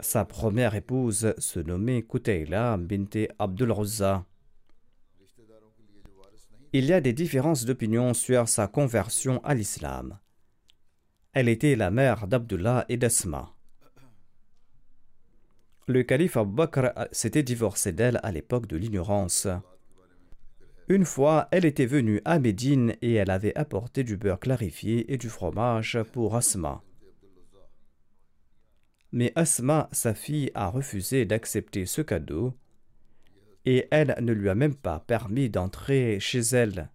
Sa 0.00 0.24
première 0.24 0.74
épouse 0.74 1.32
se 1.38 1.60
nommait 1.60 2.02
Kutayla 2.02 2.76
bint 2.76 3.28
Abdul 3.38 3.72
Uzza. 3.78 4.26
Il 6.72 6.86
y 6.86 6.92
a 6.92 7.00
des 7.00 7.12
différences 7.12 7.64
d'opinion 7.64 8.14
sur 8.14 8.48
sa 8.48 8.66
conversion 8.66 9.40
à 9.44 9.54
l'islam. 9.54 10.18
Elle 11.32 11.48
était 11.48 11.76
la 11.76 11.92
mère 11.92 12.26
d'Abdullah 12.26 12.84
et 12.88 12.96
d'Asma. 12.96 13.54
Le 15.90 16.04
calife 16.04 16.36
Abu 16.36 16.52
Bakr 16.52 16.92
s'était 17.10 17.42
divorcé 17.42 17.90
d'elle 17.90 18.20
à 18.22 18.30
l'époque 18.30 18.68
de 18.68 18.76
l'ignorance. 18.76 19.48
Une 20.88 21.04
fois, 21.04 21.48
elle 21.50 21.64
était 21.64 21.84
venue 21.84 22.22
à 22.24 22.38
Médine 22.38 22.94
et 23.02 23.14
elle 23.14 23.30
avait 23.30 23.58
apporté 23.58 24.04
du 24.04 24.16
beurre 24.16 24.38
clarifié 24.38 25.12
et 25.12 25.16
du 25.16 25.28
fromage 25.28 25.98
pour 26.12 26.36
Asma. 26.36 26.84
Mais 29.10 29.32
Asma, 29.34 29.88
sa 29.90 30.14
fille, 30.14 30.52
a 30.54 30.68
refusé 30.68 31.24
d'accepter 31.24 31.86
ce 31.86 32.02
cadeau 32.02 32.54
et 33.64 33.88
elle 33.90 34.14
ne 34.20 34.32
lui 34.32 34.48
a 34.48 34.54
même 34.54 34.76
pas 34.76 35.00
permis 35.00 35.50
d'entrer 35.50 36.20
chez 36.20 36.38
elle. 36.52 36.88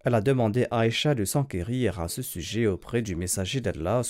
Elle 0.00 0.14
a 0.16 0.20
demandé 0.20 0.66
à 0.72 0.80
Aïcha 0.80 1.14
de 1.14 1.24
s'enquérir 1.24 2.00
à 2.00 2.08
ce 2.08 2.22
sujet 2.22 2.66
auprès 2.66 3.02
du 3.02 3.14
messager 3.14 3.60
d'Allah. 3.60 4.02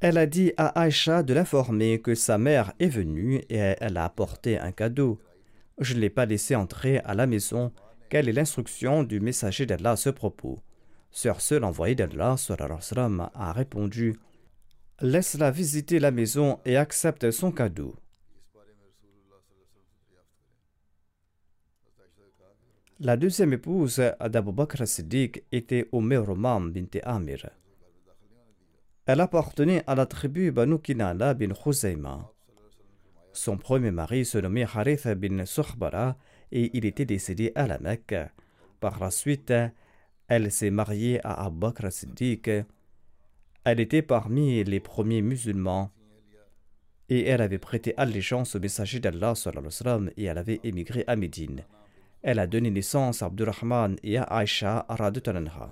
Elle 0.00 0.18
a 0.18 0.26
dit 0.26 0.52
à 0.58 0.66
Aïcha 0.78 1.22
de 1.22 1.32
l'informer 1.32 2.00
que 2.00 2.14
sa 2.14 2.36
mère 2.36 2.74
est 2.78 2.88
venue 2.88 3.36
et 3.48 3.56
elle 3.56 3.96
a 3.96 4.04
apporté 4.04 4.58
un 4.58 4.70
cadeau. 4.70 5.18
Je 5.78 5.94
ne 5.94 6.00
l'ai 6.00 6.10
pas 6.10 6.26
laissé 6.26 6.54
entrer 6.54 6.98
à 6.98 7.14
la 7.14 7.26
maison. 7.26 7.72
Quelle 8.10 8.28
est 8.28 8.32
l'instruction 8.32 9.04
du 9.04 9.20
messager 9.20 9.64
d'Allah 9.64 9.92
à 9.92 9.96
ce 9.96 10.10
propos? 10.10 10.60
Sur 11.10 11.40
ce, 11.40 11.54
l'envoyé 11.54 11.94
d'Allah 11.94 12.36
a 13.34 13.52
répondu 13.52 14.16
Laisse-la 15.00 15.50
visiter 15.50 15.98
la 15.98 16.10
maison 16.10 16.58
et 16.66 16.76
accepte 16.76 17.30
son 17.30 17.50
cadeau. 17.50 17.96
La 23.00 23.16
deuxième 23.16 23.52
épouse 23.52 24.02
d'Abu 24.20 24.52
Bakr 24.52 24.86
Siddiq 24.86 25.42
était 25.52 25.88
Umm 25.92 26.14
Roman 26.14 26.60
bint 26.60 27.00
Amir. 27.02 27.50
Elle 29.06 29.20
appartenait 29.20 29.82
à 29.86 29.94
la 29.94 30.06
tribu 30.06 30.50
Banu 30.50 30.78
Kinana 30.80 31.34
bin 31.34 31.54
Khuzayma. 31.54 32.32
Son 33.32 33.56
premier 33.56 33.90
mari 33.90 34.24
se 34.24 34.38
nommait 34.38 34.64
Harith 34.64 35.06
bin 35.08 35.44
Sukhbara 35.44 36.16
et 36.50 36.76
il 36.76 36.84
était 36.84 37.04
décédé 37.04 37.52
à 37.54 37.66
la 37.66 37.78
Mecque. 37.78 38.16
Par 38.80 38.98
la 38.98 39.10
suite, 39.10 39.52
elle 40.28 40.50
s'est 40.50 40.70
mariée 40.70 41.20
à 41.24 41.44
Abu 41.44 41.66
elle 43.68 43.80
était 43.80 44.02
parmi 44.02 44.62
les 44.62 44.78
premiers 44.78 45.22
musulmans 45.22 45.90
et 47.08 47.26
elle 47.26 47.40
avait 47.40 47.58
prêté 47.58 47.94
allégeance 47.96 48.54
au 48.54 48.60
messager 48.60 49.00
d'Allah 49.00 49.34
et 50.16 50.24
elle 50.24 50.38
avait 50.38 50.60
émigré 50.62 51.02
à 51.08 51.16
Médine. 51.16 51.64
Elle 52.22 52.38
a 52.38 52.46
donné 52.46 52.70
naissance 52.70 53.22
à 53.22 53.26
Abdurrahman 53.26 53.96
et 54.04 54.18
à 54.18 54.22
Aïcha 54.22 54.86
Talanha. 55.22 55.70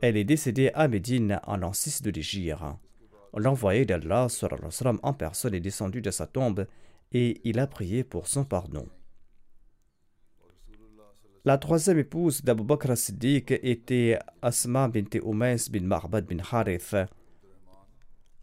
Elle 0.00 0.16
est 0.16 0.24
décédée 0.24 0.70
à 0.74 0.88
Médine 0.88 1.40
en 1.46 1.56
l'an 1.56 1.72
6 1.72 2.02
de 2.02 2.10
l'Égypte. 2.10 2.58
L'envoyé 3.34 3.84
d'Allah 3.84 4.28
en 5.02 5.12
personne 5.12 5.54
est 5.54 5.60
descendu 5.60 6.00
de 6.00 6.10
sa 6.10 6.26
tombe 6.26 6.66
et 7.12 7.40
il 7.44 7.58
a 7.58 7.66
prié 7.66 8.04
pour 8.04 8.28
son 8.28 8.44
pardon. 8.44 8.86
La 11.44 11.58
troisième 11.58 11.98
épouse 11.98 12.42
d'Abu 12.42 12.64
Bakr 12.64 12.96
Siddiq 12.96 13.52
était 13.62 14.18
Asma 14.42 14.88
bint 14.88 15.20
Umais 15.24 15.68
bin 15.70 15.82
Marbad 15.82 16.26
bin 16.26 16.42
Harith. 16.50 16.96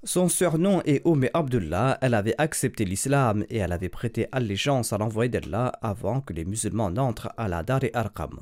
Son 0.06 0.30
surnom 0.30 0.82
est 0.86 1.06
Umm 1.06 1.28
Abdullah. 1.34 1.98
Elle 2.02 2.14
avait 2.14 2.36
accepté 2.38 2.86
l'islam 2.86 3.46
et 3.50 3.58
elle 3.58 3.74
avait 3.74 3.90
prêté 3.90 4.28
allégeance 4.32 4.94
à 4.94 4.98
l'envoyé 4.98 5.30
d'Allah 5.30 5.74
avant 5.82 6.22
que 6.22 6.34
les 6.34 6.46
musulmans 6.46 6.92
n'entrent 6.92 7.34
à 7.38 7.48
la 7.48 7.64
Dar 7.64 7.82
Arqam. 7.94 8.40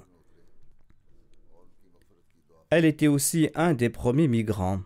Elle 2.73 2.86
était 2.86 3.10
aussi 3.10 3.49
un 3.53 3.73
des 3.73 3.89
premiers 3.89 4.29
migrants. 4.29 4.79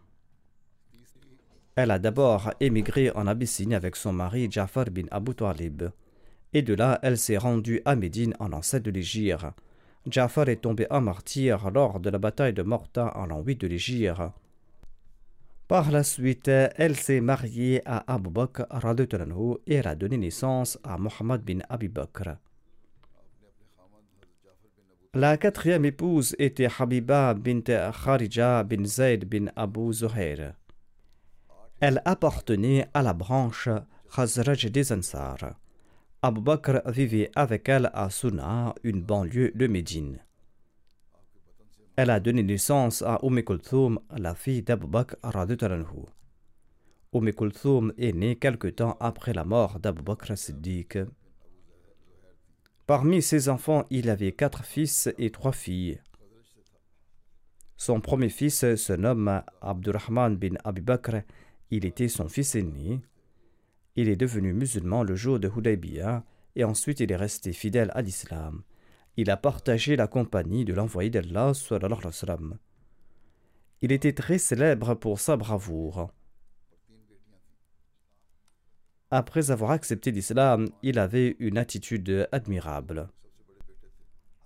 Elle 1.76 1.91
a 1.91 2.00
d'abord 2.00 2.52
émigré 2.60 3.12
en 3.12 3.28
Abyssinie 3.28 3.76
avec 3.76 3.95
son 3.95 4.12
mari 4.12 4.48
Jafar 4.50 4.86
bin 4.86 5.04
Abu 5.12 5.36
Talib. 5.36 5.84
Et 6.54 6.63
de 6.63 6.74
là, 6.74 6.98
elle 7.04 7.19
s'est 7.19 7.38
rendue 7.38 7.84
à 7.86 7.95
Médine 7.95 8.34
en 8.39 8.48
l'an 8.48 8.62
de 8.74 8.89
l'Égypte. 8.89 9.45
Jafar 10.08 10.50
est 10.50 10.63
tombé 10.63 10.88
en 10.89 11.00
martyr 11.02 11.69
lors 11.69 12.00
de 12.00 12.10
la 12.10 12.17
bataille 12.17 12.54
de 12.54 12.63
Morta 12.63 13.15
en 13.15 13.28
l'an 13.28 13.43
8 13.43 13.62
de 13.62 13.67
l'Égypte. 13.67 14.19
Par 15.67 15.91
la 15.91 16.02
suite, 16.02 16.48
elle 16.48 16.95
s'est 16.95 17.21
mariée 17.21 17.84
à 17.86 18.12
Abu 18.12 18.32
Bakr 18.32 18.65
et 19.67 19.74
elle 19.76 19.88
a 19.88 19.93
donné 19.93 20.17
naissance 20.17 20.80
à 20.84 20.98
Muhammad 20.98 21.43
bin 21.43 21.60
Abi 21.69 21.89
Bakr. 21.89 22.38
La 25.17 25.38
quatrième 25.38 25.86
épouse 25.86 26.36
était 26.39 26.67
Habiba 26.78 27.34
bint 27.36 27.62
Kharija 27.62 28.65
bin 28.65 28.84
Zayd 28.84 29.23
bin 29.23 29.45
Abu 29.56 29.93
Zuhair. 29.93 30.56
Elle 31.80 32.01
appartenait 32.04 32.89
à 32.93 33.01
la 33.01 33.13
branche 33.13 33.69
Khazraj 34.13 34.65
des 34.65 34.91
Ansar. 34.91 35.38
Abu 36.21 36.41
Bakr 36.41 36.82
vivait 36.91 37.32
avec 37.34 37.69
elle 37.69 37.89
à 37.93 38.10
Suna, 38.10 38.75
une 38.84 39.04
banlieue 39.04 39.54
de 39.56 39.67
Médine. 39.67 40.19
Elle 41.95 42.10
a 42.10 42.19
donné 42.19 42.43
naissance 42.43 43.01
à 43.01 43.17
Umm 43.23 43.41
Kulthum, 43.41 43.97
la 44.17 44.36
fille 44.36 44.63
d'Abu 44.63 44.88
Bakr 44.88 45.15
Umm 47.13 47.32
Kulthum 47.32 47.93
est 47.97 48.12
née 48.12 48.36
quelque 48.36 48.67
temps 48.67 48.97
après 48.99 49.32
la 49.32 49.45
mort 49.45 49.80
d'Abu 49.80 50.01
Bakr 50.01 50.38
Siddiq. 50.38 50.97
Parmi 52.88 53.24
ses 53.24 53.50
enfants, 53.50 53.86
il 53.89 54.12
avait 54.12 54.32
quatre 54.32 54.63
fils 54.63 55.10
et 55.17 55.32
trois 55.32 55.52
filles. 55.52 56.00
Son 57.78 58.00
premier 58.00 58.30
fils 58.30 58.76
se 58.76 58.93
nomme 58.93 59.41
Abdurrahman 59.62 60.38
bin 60.38 60.56
Abi 60.63 60.82
Bakr. 60.82 61.24
Il 61.71 61.86
était 61.86 62.08
son 62.08 62.30
fils 62.30 62.54
aîné. 62.54 63.02
Il 63.95 64.08
est 64.08 64.15
devenu 64.15 64.54
musulman 64.54 65.04
le 65.04 65.15
jour 65.15 65.39
de 65.39 65.50
Hudaybiyah 65.50 66.24
et 66.56 66.63
ensuite 66.63 67.00
il 67.00 67.12
est 67.12 67.15
resté 67.15 67.54
fidèle 67.54 67.91
à 67.95 68.04
l'islam. 68.04 68.62
Il 69.17 69.32
a 69.32 69.38
partagé 69.38 69.95
la 69.95 70.08
compagnie 70.08 70.63
de 70.63 70.74
l'envoyé 70.74 71.10
d'Allah. 71.10 71.54
Il 73.82 73.91
était 73.91 74.13
très 74.13 74.38
célèbre 74.38 74.93
pour 74.93 75.19
sa 75.19 75.38
bravoure. 75.38 76.12
Après 79.17 79.49
avoir 79.49 79.71
accepté 79.71 80.12
l'islam, 80.12 80.67
il 80.84 80.99
avait 80.99 81.38
une 81.39 81.58
attitude 81.58 82.28
admirable. 82.34 83.08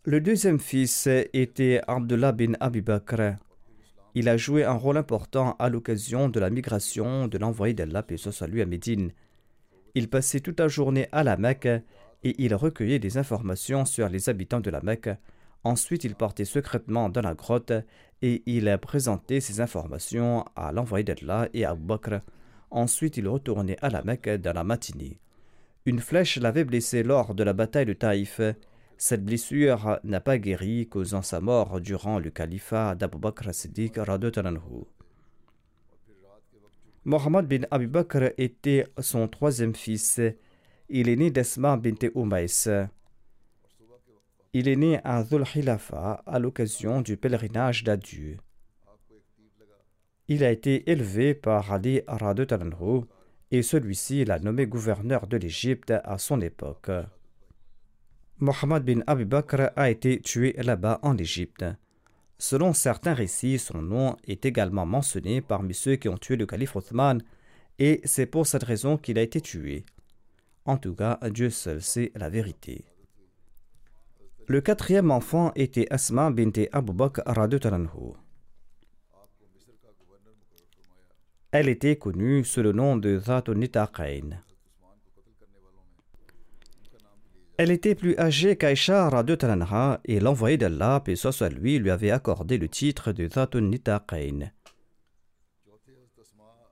Le 0.03 0.21
deuxième 0.21 0.59
fils 0.59 1.09
était 1.33 1.81
Abdullah 1.87 2.33
bin 2.33 2.53
Abi 2.59 2.81
Bakr. 2.81 3.37
Il 4.13 4.29
a 4.29 4.37
joué 4.37 4.63
un 4.63 4.73
rôle 4.73 4.97
important 4.97 5.55
à 5.57 5.69
l'occasion 5.69 6.29
de 6.29 6.39
la 6.39 6.51
migration 6.51 7.27
de 7.27 7.39
l'envoyé 7.39 7.73
d'Allah, 7.73 8.05
soit 8.15 8.45
lui, 8.45 8.61
à 8.61 8.67
Médine. 8.67 9.11
Il 9.95 10.07
passait 10.07 10.39
toute 10.39 10.59
la 10.59 10.67
journée 10.67 11.07
à 11.11 11.23
la 11.23 11.35
Mecque 11.35 11.65
et 12.23 12.35
il 12.37 12.53
recueillait 12.53 12.99
des 12.99 13.17
informations 13.17 13.85
sur 13.85 14.07
les 14.07 14.29
habitants 14.29 14.59
de 14.59 14.69
la 14.69 14.81
Mecque. 14.81 15.09
Ensuite, 15.63 16.03
il 16.03 16.13
partait 16.13 16.45
secrètement 16.45 17.09
dans 17.09 17.21
la 17.21 17.33
grotte 17.33 17.73
et 18.21 18.43
il 18.45 18.77
présentait 18.79 19.39
ces 19.39 19.61
informations 19.61 20.45
à 20.55 20.71
l'envoyé 20.71 21.03
d'Allah 21.03 21.49
et 21.55 21.65
à 21.65 21.73
Bakr. 21.73 22.21
Ensuite, 22.71 23.17
il 23.17 23.27
retournait 23.27 23.77
à 23.81 23.89
la 23.89 24.03
Mecque 24.03 24.29
dans 24.29 24.53
la 24.53 24.63
matinée. 24.63 25.19
Une 25.85 25.99
flèche 25.99 26.37
l'avait 26.37 26.65
blessé 26.65 27.03
lors 27.03 27.33
de 27.33 27.43
la 27.43 27.53
bataille 27.53 27.85
de 27.85 27.93
Taïf. 27.93 28.41
Cette 28.97 29.23
blessure 29.23 29.99
n'a 30.03 30.19
pas 30.19 30.37
guéri, 30.37 30.87
causant 30.87 31.21
sa 31.21 31.39
mort 31.39 31.79
durant 31.81 32.19
le 32.19 32.29
califat 32.29 32.95
d'Abu 32.95 33.17
Bakr 33.17 33.53
Siddiq 33.53 33.97
Mohammed 37.05 37.47
bin 37.47 37.65
Abi 37.71 37.87
Bakr 37.87 38.33
était 38.37 38.85
son 38.99 39.27
troisième 39.27 39.73
fils. 39.73 40.19
Il 40.89 41.07
est 41.07 41.15
né 41.15 41.31
d'Asma 41.31 41.77
bint 41.77 42.09
Umays. 42.13 42.69
Il 44.53 44.67
est 44.67 44.75
né 44.75 44.99
à 45.03 45.23
Dhul 45.23 45.43
Hilafa 45.55 46.23
à 46.25 46.39
l'occasion 46.39 47.01
du 47.01 47.15
pèlerinage 47.15 47.83
d'adieu. 47.83 48.37
Il 50.31 50.43
a 50.43 50.51
été 50.51 50.91
élevé 50.91 51.33
par 51.33 51.73
Ali 51.73 52.01
Talanhu 52.47 53.01
et 53.49 53.63
celui-ci 53.63 54.25
l'a 54.25 54.37
nommé 54.37 54.67
gouverneur 54.67 55.25
de 55.25 55.37
l'Égypte 55.37 55.91
à 56.03 56.19
son 56.19 56.39
époque. 56.39 56.91
Mohammed 58.37 58.83
bin 58.83 59.01
Abi 59.07 59.25
Bakr 59.25 59.71
a 59.75 59.89
été 59.89 60.21
tué 60.21 60.53
là-bas 60.59 60.99
en 61.01 61.17
Égypte. 61.17 61.65
Selon 62.37 62.73
certains 62.73 63.15
récits, 63.15 63.57
son 63.57 63.81
nom 63.81 64.17
est 64.23 64.45
également 64.45 64.85
mentionné 64.85 65.41
parmi 65.41 65.73
ceux 65.73 65.95
qui 65.95 66.07
ont 66.09 66.17
tué 66.17 66.35
le 66.35 66.45
calife 66.45 66.75
Othman, 66.75 67.23
et 67.79 67.99
c'est 68.03 68.27
pour 68.27 68.45
cette 68.45 68.63
raison 68.63 68.97
qu'il 68.97 69.17
a 69.17 69.23
été 69.23 69.41
tué. 69.41 69.83
En 70.63 70.77
tout 70.77 70.93
cas, 70.93 71.17
Dieu 71.31 71.49
seul 71.49 71.81
sait 71.81 72.11
la 72.13 72.29
vérité. 72.29 72.85
Le 74.47 74.61
quatrième 74.61 75.09
enfant 75.09 75.51
était 75.55 75.91
Asma 75.91 76.29
bint 76.29 76.51
Abu 76.71 76.93
Bakr 76.93 77.23
Elle 81.51 81.67
était 81.67 81.95
connue 81.95 82.45
sous 82.45 82.61
le 82.61 82.73
nom 82.73 82.95
de 82.95 83.17
Zatun 83.17 83.55
Nitaqain. 83.55 84.43
Elle 87.57 87.71
était 87.71 87.95
plus 87.95 88.15
âgée 88.19 88.55
qu'Aïcha 88.55 89.09
Talanha 89.37 89.99
et 90.05 90.19
l'envoyé 90.19 90.57
d'Allah, 90.57 91.03
et 91.07 91.49
lui, 91.49 91.79
lui 91.79 91.89
avait 91.89 92.11
accordé 92.11 92.59
le 92.59 92.69
titre 92.69 93.11
de 93.11 93.27
Zatun 93.27 93.61
Nitaqain. 93.61 94.51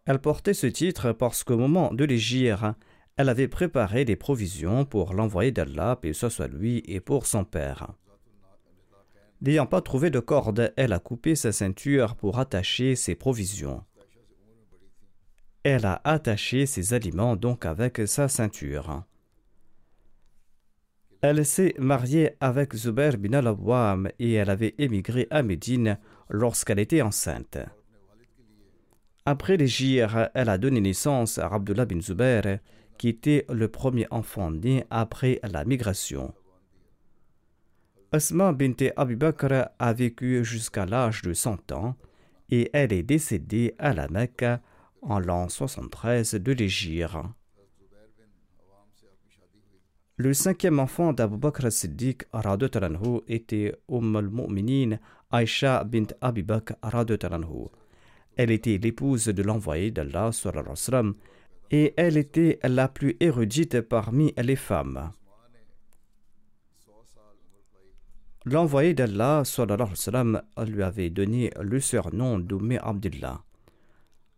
Elle 0.05 0.19
portait 0.19 0.53
ce 0.53 0.67
titre 0.67 1.11
parce 1.11 1.43
qu'au 1.43 1.57
moment 1.57 1.91
de 1.91 2.05
l'égir, 2.05 2.75
elle 3.15 3.29
avait 3.29 3.47
préparé 3.47 4.05
des 4.05 4.15
provisions 4.15 4.85
pour 4.85 5.15
l'envoyé 5.15 5.51
d'Allah, 5.51 5.99
et 6.03 6.11
lui, 6.51 6.83
et 6.85 6.99
pour 6.99 7.25
son 7.25 7.45
père. 7.45 7.95
N'ayant 9.41 9.65
pas 9.65 9.81
trouvé 9.81 10.11
de 10.11 10.19
corde, 10.19 10.71
elle 10.77 10.93
a 10.93 10.99
coupé 10.99 11.35
sa 11.35 11.51
ceinture 11.51 12.15
pour 12.15 12.37
attacher 12.37 12.95
ses 12.95 13.15
provisions. 13.15 13.83
Elle 15.69 15.85
a 15.85 15.99
attaché 16.05 16.65
ses 16.65 16.93
aliments 16.93 17.35
donc 17.35 17.65
avec 17.65 17.99
sa 18.07 18.29
ceinture. 18.29 19.03
Elle 21.19 21.45
s'est 21.45 21.75
mariée 21.77 22.31
avec 22.39 22.73
Zubair 22.73 23.17
bin 23.17 23.33
al-Awwam 23.33 24.09
et 24.17 24.31
elle 24.35 24.49
avait 24.49 24.75
émigré 24.77 25.27
à 25.29 25.43
Médine 25.43 25.97
lorsqu'elle 26.29 26.79
était 26.79 27.01
enceinte. 27.01 27.57
Après 29.25 29.57
l'Égypte, 29.57 30.15
elle 30.33 30.47
a 30.47 30.57
donné 30.57 30.79
naissance 30.79 31.37
à 31.37 31.47
Abdullah 31.47 31.83
bin 31.83 31.99
Zubair, 31.99 32.59
qui 32.97 33.09
était 33.09 33.45
le 33.49 33.67
premier 33.67 34.07
enfant 34.09 34.51
né 34.51 34.85
après 34.89 35.41
la 35.43 35.65
migration. 35.65 36.33
Asma 38.13 38.53
bint 38.53 38.87
Abi 38.95 39.17
Bakr 39.17 39.67
a 39.77 39.91
vécu 39.91 40.45
jusqu'à 40.45 40.85
l'âge 40.85 41.23
de 41.23 41.33
100 41.33 41.73
ans 41.73 41.97
et 42.49 42.69
elle 42.71 42.93
est 42.93 43.03
décédée 43.03 43.75
à 43.79 43.91
la 43.91 44.07
Mecque 44.07 44.45
en 45.01 45.19
l'an 45.19 45.49
73 45.49 46.35
de 46.35 46.51
l'Égypte. 46.51 47.17
Le 50.19 50.33
cinquième 50.33 50.79
enfant 50.79 51.13
d'Abu 51.13 51.37
Bakr 51.37 51.71
Siddiq 51.71 52.23
était 53.27 53.75
Umm 53.87 54.15
al-Mu'minin 54.15 54.97
Aisha 55.31 55.83
bint 55.83 56.07
Abi 56.21 56.41
Bakr 56.41 56.73
Elle 58.35 58.49
était 58.49 58.79
l'épouse 58.79 59.25
de 59.25 59.43
l'envoyé 59.43 59.91
d'Allah 59.91 60.31
et 61.69 61.93
elle 61.97 62.17
était 62.17 62.59
la 62.63 62.87
plus 62.87 63.15
érudite 63.19 63.81
parmi 63.81 64.33
les 64.37 64.55
femmes. 64.55 65.11
L'envoyé 68.45 68.93
d'Allah 68.95 69.43
lui 70.65 70.81
avait 70.81 71.09
donné 71.11 71.51
le 71.61 71.79
surnom 71.79 72.39
d'Umm 72.39 72.79
Abdullah. 72.81 73.43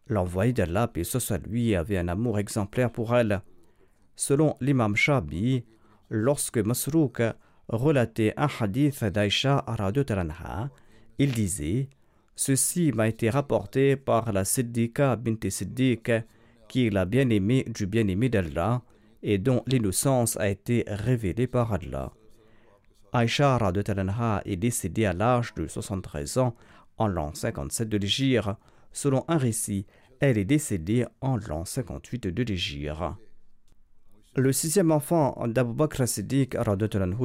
L'envoyé 0.09 0.53
d'Allah, 0.53 0.87
paix 0.87 1.03
soit 1.03 1.37
lui, 1.47 1.75
avait 1.75 1.97
un 1.97 2.07
amour 2.07 2.39
exemplaire 2.39 2.91
pour 2.91 3.15
elle. 3.15 3.41
Selon 4.15 4.55
l'imam 4.59 4.95
Shabi, 4.95 5.63
lorsque 6.09 6.57
Masrouk 6.57 7.21
relatait 7.67 8.33
un 8.35 8.47
hadith 8.59 9.03
d'Aïcha 9.03 9.63
il 11.19 11.31
disait 11.31 11.89
Ceci 12.35 12.91
m'a 12.91 13.07
été 13.07 13.29
rapporté 13.29 13.95
par 13.95 14.31
la 14.31 14.45
Siddiqa 14.45 15.15
bint 15.15 15.49
Siddiq, 15.49 16.11
qui 16.67 16.87
est 16.87 16.89
la 16.89 17.05
bien-aimée 17.05 17.65
du 17.67 17.85
bien-aimé 17.85 18.29
d'Allah 18.29 18.81
et 19.21 19.37
dont 19.37 19.61
l'innocence 19.67 20.37
a 20.37 20.49
été 20.49 20.85
révélée 20.87 21.47
par 21.47 21.73
Allah. 21.73 22.13
Aïcha 23.11 23.59
est 24.45 24.55
décédée 24.55 25.05
à 25.05 25.13
l'âge 25.13 25.53
de 25.55 25.67
73 25.67 26.37
ans 26.37 26.55
en 26.97 27.07
l'an 27.07 27.33
57 27.33 27.89
de 27.89 27.97
l'Égypte, 27.97 28.49
selon 28.91 29.25
un 29.27 29.37
récit 29.37 29.85
elle 30.19 30.38
est 30.38 30.45
décédée 30.45 31.05
en 31.21 31.38
l'an 31.38 31.65
58 31.65 32.27
de 32.27 32.43
l'Égypte. 32.43 32.93
Le 34.36 34.53
sixième 34.53 34.91
enfant 34.91 35.36
d'Abu 35.47 35.73
Bakr 35.73 36.08
Siddiq 36.08 36.55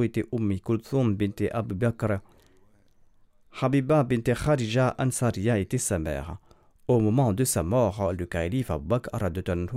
était 0.03 0.25
Ummi 0.31 0.59
Kulthum 0.59 1.15
bint 1.15 1.47
Abu 1.51 1.75
Bakr. 1.75 2.19
Habiba 3.61 4.03
bint 4.03 4.33
Kharija 4.33 4.95
Ansariya 4.97 5.59
était 5.59 5.77
sa 5.77 5.99
mère. 5.99 6.37
Au 6.87 6.99
moment 6.99 7.33
de 7.33 7.43
sa 7.43 7.63
mort, 7.63 8.13
le 8.13 8.25
calife 8.25 8.71
Abu 8.71 8.87
Bakr 8.87 9.09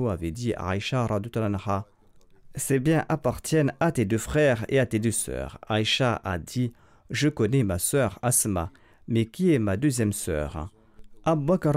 avait 0.08 0.30
dit 0.30 0.54
à 0.54 0.68
Aïcha 0.68 1.06
Ces 2.54 2.78
biens 2.80 3.04
appartiennent 3.08 3.72
à 3.80 3.92
tes 3.92 4.04
deux 4.04 4.18
frères 4.18 4.64
et 4.68 4.78
à 4.78 4.86
tes 4.86 4.98
deux 4.98 5.12
sœurs. 5.12 5.58
Aïcha 5.68 6.20
a 6.24 6.38
dit 6.38 6.72
Je 7.10 7.28
connais 7.28 7.62
ma 7.62 7.78
sœur 7.78 8.18
Asma, 8.22 8.70
mais 9.06 9.26
qui 9.26 9.52
est 9.52 9.58
ma 9.58 9.76
deuxième 9.76 10.12
sœur? 10.12 10.70
Abu 11.24 11.44
Bakr 11.44 11.76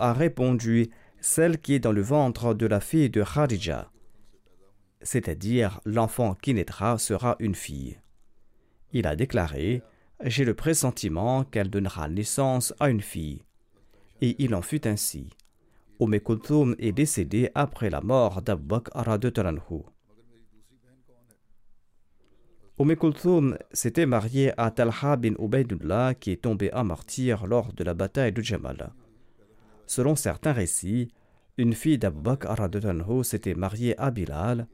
a 0.00 0.12
répondu 0.12 0.90
Celle 1.20 1.58
qui 1.58 1.74
est 1.74 1.80
dans 1.80 1.92
le 1.92 2.02
ventre 2.02 2.54
de 2.54 2.66
la 2.66 2.80
fille 2.80 3.10
de 3.10 3.22
Khadija. 3.22 3.90
C'est-à-dire, 5.02 5.80
l'enfant 5.84 6.34
qui 6.34 6.54
naîtra 6.54 6.98
sera 6.98 7.36
une 7.38 7.54
fille. 7.54 7.98
Il 8.92 9.06
a 9.06 9.16
déclaré 9.16 9.82
J'ai 10.24 10.44
le 10.44 10.54
pressentiment 10.54 11.44
qu'elle 11.44 11.70
donnera 11.70 12.08
naissance 12.08 12.74
à 12.80 12.90
une 12.90 13.00
fille. 13.00 13.42
Et 14.20 14.36
il 14.42 14.54
en 14.54 14.62
fut 14.62 14.86
ainsi. 14.86 15.30
Umm 16.00 16.14
est 16.78 16.92
décédé 16.92 17.50
après 17.54 17.90
la 17.90 18.00
mort 18.00 18.42
d'Abu 18.42 18.66
Bakr 18.66 19.18
Umm 22.78 23.58
s'était 23.72 24.06
mariée 24.06 24.52
à 24.56 24.70
Talha 24.70 25.16
bin 25.16 25.34
Ubaidullah 25.38 26.14
qui 26.14 26.30
est 26.32 26.42
tombé 26.42 26.70
à 26.72 26.82
martyr 26.84 27.46
lors 27.46 27.72
de 27.72 27.84
la 27.84 27.94
bataille 27.94 28.32
de 28.32 28.42
Jamal. 28.42 28.92
Selon 29.86 30.16
certains 30.16 30.52
récits, 30.52 31.08
une 31.58 31.74
fille 31.74 31.98
d'Abu 31.98 32.22
Bakr 32.22 32.54
s'était 33.24 33.54
mariée 33.54 33.98
à 33.98 34.10
Bilal 34.10 34.66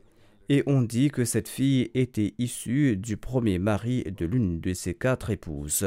et 0.48 0.62
on 0.66 0.82
dit 0.82 1.10
que 1.10 1.24
cette 1.24 1.48
fille 1.48 1.90
était 1.94 2.34
issue 2.38 2.96
du 2.96 3.16
premier 3.16 3.58
mari 3.58 4.04
de 4.04 4.24
l'une 4.24 4.60
de 4.60 4.72
ses 4.74 4.94
quatre 4.94 5.30
épouses. 5.30 5.84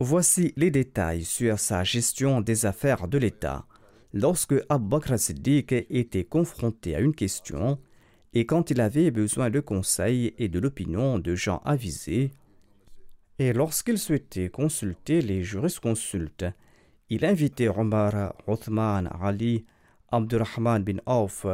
Voici 0.00 0.52
les 0.56 0.70
détails 0.70 1.24
sur 1.24 1.58
sa 1.58 1.84
gestion 1.84 2.40
des 2.40 2.66
affaires 2.66 3.06
de 3.06 3.18
l'État 3.18 3.66
lorsque 4.14 4.54
Abu 4.68 4.88
Bakr 4.88 5.18
Siddiq 5.18 5.72
était 5.90 6.24
confronté 6.24 6.94
à 6.94 7.00
une 7.00 7.14
question 7.14 7.78
et 8.32 8.46
quand 8.46 8.70
il 8.70 8.80
avait 8.80 9.10
besoin 9.10 9.50
de 9.50 9.58
conseils 9.58 10.32
et 10.38 10.48
de 10.48 10.60
l'opinion 10.60 11.18
de 11.18 11.34
gens 11.34 11.60
avisés, 11.64 12.30
et 13.40 13.52
lorsqu'il 13.52 13.98
souhaitait 13.98 14.48
consulter 14.48 15.20
les 15.20 15.42
jurisconsultes, 15.42 16.46
il 17.10 17.24
invitait 17.24 17.68
Omar, 17.68 18.34
Othman, 18.46 19.10
Ali, 19.20 19.66
Abdurrahman 20.10 20.84
bin 20.84 20.98
Auf, 21.06 21.46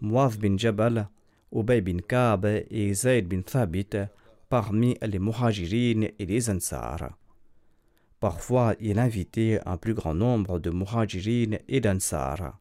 Muaz 0.00 0.36
bin 0.36 0.58
Jabal, 0.58 1.08
Ubay 1.52 1.80
bin 1.80 1.98
Kab 1.98 2.44
et 2.44 2.94
Zayd 2.94 3.28
bin 3.28 3.42
Thabit 3.42 3.96
parmi 4.48 4.96
les 5.00 5.18
Muhajirin 5.20 6.08
et 6.18 6.26
les 6.26 6.50
Ansar. 6.50 7.19
Parfois, 8.20 8.74
il 8.80 8.98
invitait 8.98 9.60
un 9.64 9.78
plus 9.78 9.94
grand 9.94 10.14
nombre 10.14 10.58
de 10.58 10.70
muhajirin 10.70 11.56
et 11.68 11.80
d'ansar. 11.80 12.58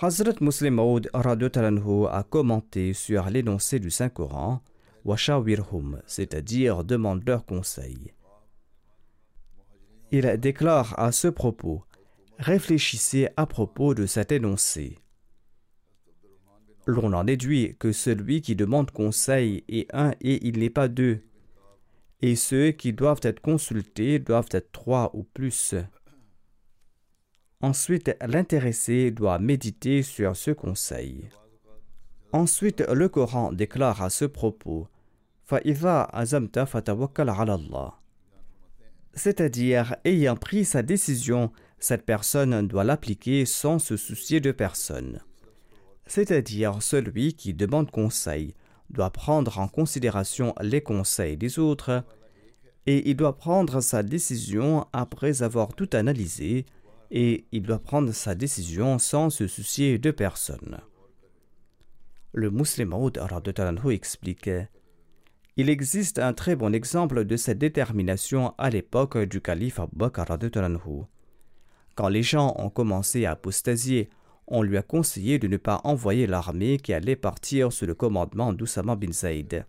Hazrat 0.00 0.34
Muslim 0.40 0.74
Maud 0.74 1.10
a 1.12 2.22
commenté 2.24 2.94
sur 2.94 3.30
l'énoncé 3.30 3.78
du 3.78 3.90
Saint-Coran 3.90 4.62
Washawirhum, 5.04 6.00
c'est-à-dire 6.06 6.82
demande 6.82 7.22
leur 7.26 7.44
conseil. 7.44 8.12
Il 10.10 10.26
déclare 10.38 10.98
à 10.98 11.12
ce 11.12 11.28
propos 11.28 11.84
Réfléchissez 12.38 13.28
à 13.36 13.46
propos 13.46 13.94
de 13.94 14.04
cet 14.04 14.32
énoncé. 14.32 14.98
L'on 16.86 17.12
en 17.14 17.24
déduit 17.24 17.76
que 17.78 17.92
celui 17.92 18.42
qui 18.42 18.54
demande 18.54 18.90
conseil 18.90 19.64
est 19.68 19.92
un 19.94 20.12
et 20.20 20.46
il 20.46 20.58
n'est 20.58 20.70
pas 20.70 20.88
deux, 20.88 21.22
et 22.22 22.36
ceux 22.36 22.70
qui 22.70 22.92
doivent 22.92 23.20
être 23.22 23.40
consultés 23.40 24.18
doivent 24.18 24.48
être 24.50 24.72
trois 24.72 25.10
ou 25.14 25.22
plus. 25.22 25.74
Ensuite, 27.60 28.16
l'intéressé 28.26 29.10
doit 29.10 29.38
méditer 29.38 30.02
sur 30.02 30.36
ce 30.36 30.50
conseil. 30.50 31.28
Ensuite, 32.32 32.80
le 32.80 33.08
Coran 33.08 33.52
déclare 33.52 34.02
à 34.02 34.10
ce 34.10 34.24
propos 34.24 34.88
c'est-à-dire, 39.14 39.96
ayant 40.04 40.36
pris 40.36 40.64
sa 40.64 40.82
décision, 40.82 41.52
cette 41.78 42.04
personne 42.04 42.66
doit 42.66 42.82
l'appliquer 42.84 43.46
sans 43.46 43.78
se 43.78 43.96
soucier 43.96 44.40
de 44.40 44.50
personne. 44.50 45.20
C'est-à-dire, 46.06 46.82
celui 46.82 47.34
qui 47.34 47.54
demande 47.54 47.90
conseil 47.90 48.54
doit 48.90 49.10
prendre 49.10 49.58
en 49.58 49.68
considération 49.68 50.54
les 50.60 50.80
conseils 50.80 51.36
des 51.36 51.58
autres 51.58 52.04
et 52.86 53.10
il 53.10 53.16
doit 53.16 53.36
prendre 53.36 53.80
sa 53.80 54.02
décision 54.02 54.86
après 54.92 55.42
avoir 55.42 55.74
tout 55.74 55.90
analysé 55.92 56.66
et 57.10 57.46
il 57.52 57.62
doit 57.62 57.78
prendre 57.78 58.12
sa 58.12 58.34
décision 58.34 58.98
sans 58.98 59.30
se 59.30 59.46
soucier 59.46 59.98
de 59.98 60.10
personne. 60.10 60.78
Le 62.32 62.50
musulman 62.50 63.10
explique 63.90 64.50
Il 65.56 65.70
existe 65.70 66.18
un 66.18 66.32
très 66.32 66.54
bon 66.54 66.74
exemple 66.74 67.24
de 67.24 67.36
cette 67.36 67.58
détermination 67.58 68.54
à 68.58 68.70
l'époque 68.70 69.18
du 69.18 69.40
calife 69.40 69.80
Abu 69.80 69.96
Bakr. 69.96 70.24
Quand 71.94 72.08
les 72.08 72.22
gens 72.22 72.54
ont 72.58 72.68
commencé 72.68 73.24
à 73.24 73.32
apostasier, 73.32 74.10
on 74.48 74.62
lui 74.62 74.76
a 74.76 74.82
conseillé 74.82 75.38
de 75.38 75.48
ne 75.48 75.56
pas 75.56 75.80
envoyer 75.84 76.26
l'armée 76.26 76.78
qui 76.78 76.92
allait 76.92 77.16
partir 77.16 77.72
sous 77.72 77.86
le 77.86 77.94
commandement 77.94 78.52
d'Oussama 78.52 78.96
bin 78.96 79.12
Zayd. 79.12 79.66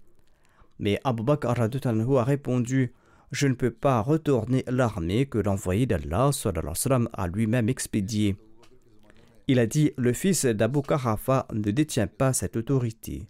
Mais 0.80 1.00
Abu 1.04 1.24
Bakr 1.24 1.54
a 1.60 2.24
répondu 2.24 2.94
Je 3.32 3.48
ne 3.48 3.56
peux 3.56 3.72
pas 3.72 4.02
retourner 4.02 4.64
l'armée 4.68 5.26
que 5.26 5.40
l'envoyé 5.40 5.86
d'Allah 5.86 6.30
a 7.14 7.28
lui-même 7.28 7.70
expédiée. 7.70 8.36
Il 9.48 9.60
a 9.60 9.66
dit 9.66 9.94
Le 9.98 10.14
fils 10.14 10.46
d'Abu 10.46 10.82
Karafa 10.82 11.48
ne 11.54 11.72
détient 11.72 12.08
pas 12.08 12.34
cette 12.34 12.58
autorité. 12.58 13.28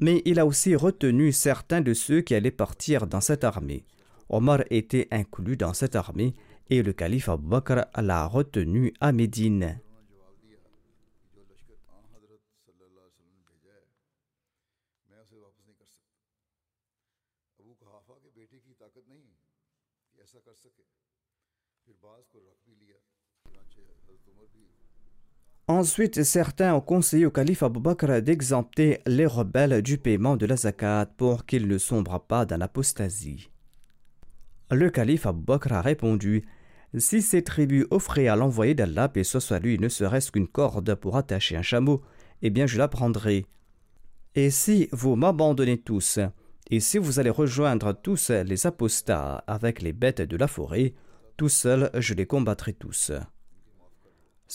Mais 0.00 0.22
il 0.24 0.38
a 0.38 0.46
aussi 0.46 0.76
retenu 0.76 1.32
certains 1.32 1.80
de 1.80 1.94
ceux 1.94 2.20
qui 2.20 2.34
allaient 2.34 2.50
partir 2.50 3.06
dans 3.06 3.20
cette 3.20 3.44
armée. 3.44 3.84
Omar 4.28 4.60
était 4.70 5.08
inclus 5.10 5.56
dans 5.56 5.72
cette 5.72 5.96
armée 5.96 6.34
et 6.70 6.82
le 6.82 6.92
calife 6.92 7.28
Abu 7.28 7.46
Bakr 7.46 7.86
l'a 7.96 8.26
retenu 8.26 8.92
à 9.00 9.12
Médine. 9.12 9.78
Ensuite, 25.66 26.24
certains 26.24 26.74
ont 26.74 26.82
conseillé 26.82 27.24
au 27.24 27.30
calife 27.30 27.62
Abu 27.62 27.80
Bakr 27.80 28.20
d'exempter 28.20 29.00
les 29.06 29.24
rebelles 29.24 29.80
du 29.80 29.96
paiement 29.96 30.36
de 30.36 30.44
la 30.44 30.56
zakat 30.56 31.06
pour 31.16 31.46
qu'ils 31.46 31.66
ne 31.66 31.78
sombrent 31.78 32.20
pas 32.20 32.44
dans 32.44 32.58
l'apostasie. 32.58 33.48
Le 34.70 34.90
calife 34.90 35.24
Abu 35.24 35.40
Bakr 35.42 35.72
a 35.72 35.80
répondu 35.80 36.44
Si 36.98 37.22
ces 37.22 37.42
tribus 37.42 37.86
offraient 37.90 38.28
à 38.28 38.36
l'envoyé 38.36 38.74
d'Allah, 38.74 39.10
et 39.14 39.24
ce 39.24 39.40
soit 39.40 39.58
lui, 39.58 39.78
ne 39.78 39.88
serait-ce 39.88 40.30
qu'une 40.30 40.48
corde 40.48 40.94
pour 40.96 41.16
attacher 41.16 41.56
un 41.56 41.62
chameau, 41.62 42.02
eh 42.42 42.50
bien 42.50 42.66
je 42.66 42.76
la 42.76 42.88
prendrai. 42.88 43.46
Et 44.34 44.50
si 44.50 44.90
vous 44.92 45.16
m'abandonnez 45.16 45.78
tous, 45.78 46.18
et 46.70 46.80
si 46.80 46.98
vous 46.98 47.20
allez 47.20 47.30
rejoindre 47.30 47.94
tous 47.94 48.30
les 48.30 48.66
apostats 48.66 49.36
avec 49.46 49.80
les 49.80 49.94
bêtes 49.94 50.20
de 50.20 50.36
la 50.36 50.46
forêt, 50.46 50.92
tout 51.38 51.48
seul 51.48 51.90
je 51.94 52.12
les 52.12 52.26
combattrai 52.26 52.74
tous. 52.74 53.12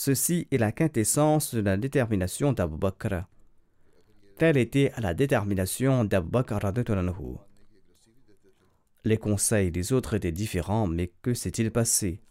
Ceci 0.02 0.48
est 0.50 0.58
la 0.58 0.72
quintessence 0.72 1.54
de 1.54 1.60
la 1.60 1.76
détermination 1.76 2.54
d'Abu 2.54 2.78
Bakr. 2.78 3.26
Telle 4.38 4.56
était 4.56 4.94
la 4.98 5.14
détermination 5.14 6.06
d'Abu 6.06 6.30
Bakr. 6.30 6.58
Les 9.04 9.18
conseils 9.18 9.72
des 9.72 9.92
autres 9.92 10.14
étaient 10.14 10.32
différents, 10.32 10.88
mais 10.88 11.12
que 11.22 11.34
s'est-il 11.34 11.70
passé? 11.70 12.22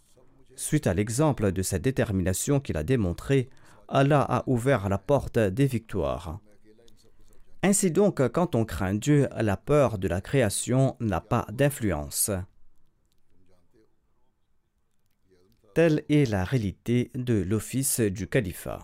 Suite 0.57 0.87
à 0.87 0.95
l'exemple 0.95 1.53
de 1.53 1.61
cette 1.61 1.83
détermination 1.83 2.59
qu'il 2.59 2.79
a 2.79 2.85
démontré, 2.85 3.51
Allah 3.87 4.23
a 4.23 4.45
ouvert 4.47 4.89
la 4.89 4.97
porte 4.97 5.39
des 5.39 5.67
victoires. 5.67 6.41
Ainsi 7.63 7.91
donc, 7.91 8.27
quand 8.29 8.55
on 8.55 8.65
craint 8.65 8.95
Dieu, 8.95 9.29
la 9.37 9.59
peur 9.59 9.99
de 9.99 10.09
la 10.09 10.23
création 10.23 10.97
n'a 11.01 11.21
pas 11.21 11.45
d'influence. 11.53 12.31
Telle 15.79 16.03
est 16.09 16.29
la 16.29 16.43
réalité 16.43 17.13
de 17.15 17.35
l'office 17.35 18.01
du 18.01 18.27
califat. 18.27 18.81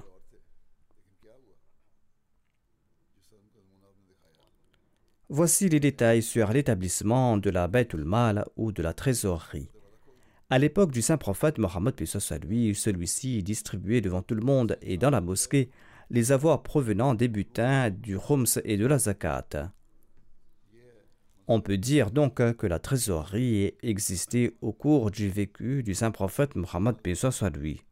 Voici 5.28 5.68
les 5.68 5.80
détails 5.80 6.22
sur 6.22 6.52
l'établissement 6.52 7.36
de 7.36 7.50
la 7.50 7.66
Baitul 7.66 8.04
Mal 8.04 8.44
ou 8.56 8.70
de 8.70 8.80
la 8.80 8.92
trésorerie. 8.92 9.72
À 10.50 10.60
l'époque 10.60 10.92
du 10.92 11.02
saint 11.02 11.16
prophète 11.16 11.58
Mohammed 11.58 11.96
lui, 12.44 12.76
celui-ci 12.76 13.42
distribuait 13.42 14.00
devant 14.00 14.22
tout 14.22 14.36
le 14.36 14.44
monde 14.44 14.78
et 14.80 14.96
dans 14.96 15.10
la 15.10 15.20
mosquée 15.20 15.72
les 16.10 16.30
avoirs 16.30 16.62
provenant 16.62 17.14
des 17.14 17.26
butins, 17.26 17.90
du 17.90 18.16
Homs 18.28 18.46
et 18.64 18.76
de 18.76 18.86
la 18.86 18.98
Zakat. 18.98 19.72
On 21.46 21.60
peut 21.60 21.76
dire 21.76 22.10
donc 22.10 22.36
que 22.56 22.66
la 22.66 22.78
trésorerie 22.78 23.74
existait 23.82 24.54
au 24.62 24.72
cours 24.72 25.10
du 25.10 25.28
vécu 25.28 25.82
du 25.82 25.94
saint 25.94 26.10
prophète 26.10 26.56
Mohammed 26.56 26.96
lui. 27.56 27.82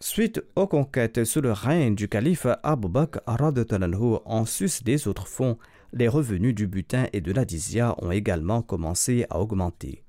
Suite 0.00 0.42
aux 0.54 0.66
conquêtes 0.66 1.24
sous 1.24 1.40
le 1.40 1.52
règne 1.52 1.94
du 1.94 2.08
calife 2.08 2.46
Abu 2.62 2.88
Bakr 2.88 3.20
en 3.26 4.44
sus 4.44 4.82
des 4.84 5.08
autres 5.08 5.26
fonds, 5.26 5.56
les 5.94 6.08
revenus 6.08 6.54
du 6.54 6.66
butin 6.66 7.06
et 7.14 7.22
de 7.22 7.32
la 7.32 7.46
dizia 7.46 7.94
ont 8.04 8.10
également 8.10 8.60
commencé 8.60 9.24
à 9.30 9.40
augmenter. 9.40 10.04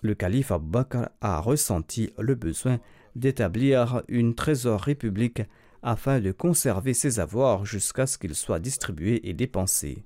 Le 0.00 0.16
calife 0.16 0.50
Abu 0.50 0.66
Bakr 0.66 1.08
a 1.20 1.38
ressenti 1.40 2.12
le 2.18 2.34
besoin 2.34 2.80
d'établir 3.14 4.02
une 4.08 4.34
trésorerie 4.34 4.96
publique 4.96 5.42
afin 5.82 6.20
de 6.20 6.32
conserver 6.32 6.94
ses 6.94 7.20
avoirs 7.20 7.64
jusqu'à 7.64 8.06
ce 8.06 8.18
qu'ils 8.18 8.34
soient 8.34 8.60
distribués 8.60 9.28
et 9.28 9.34
dépensés. 9.34 10.04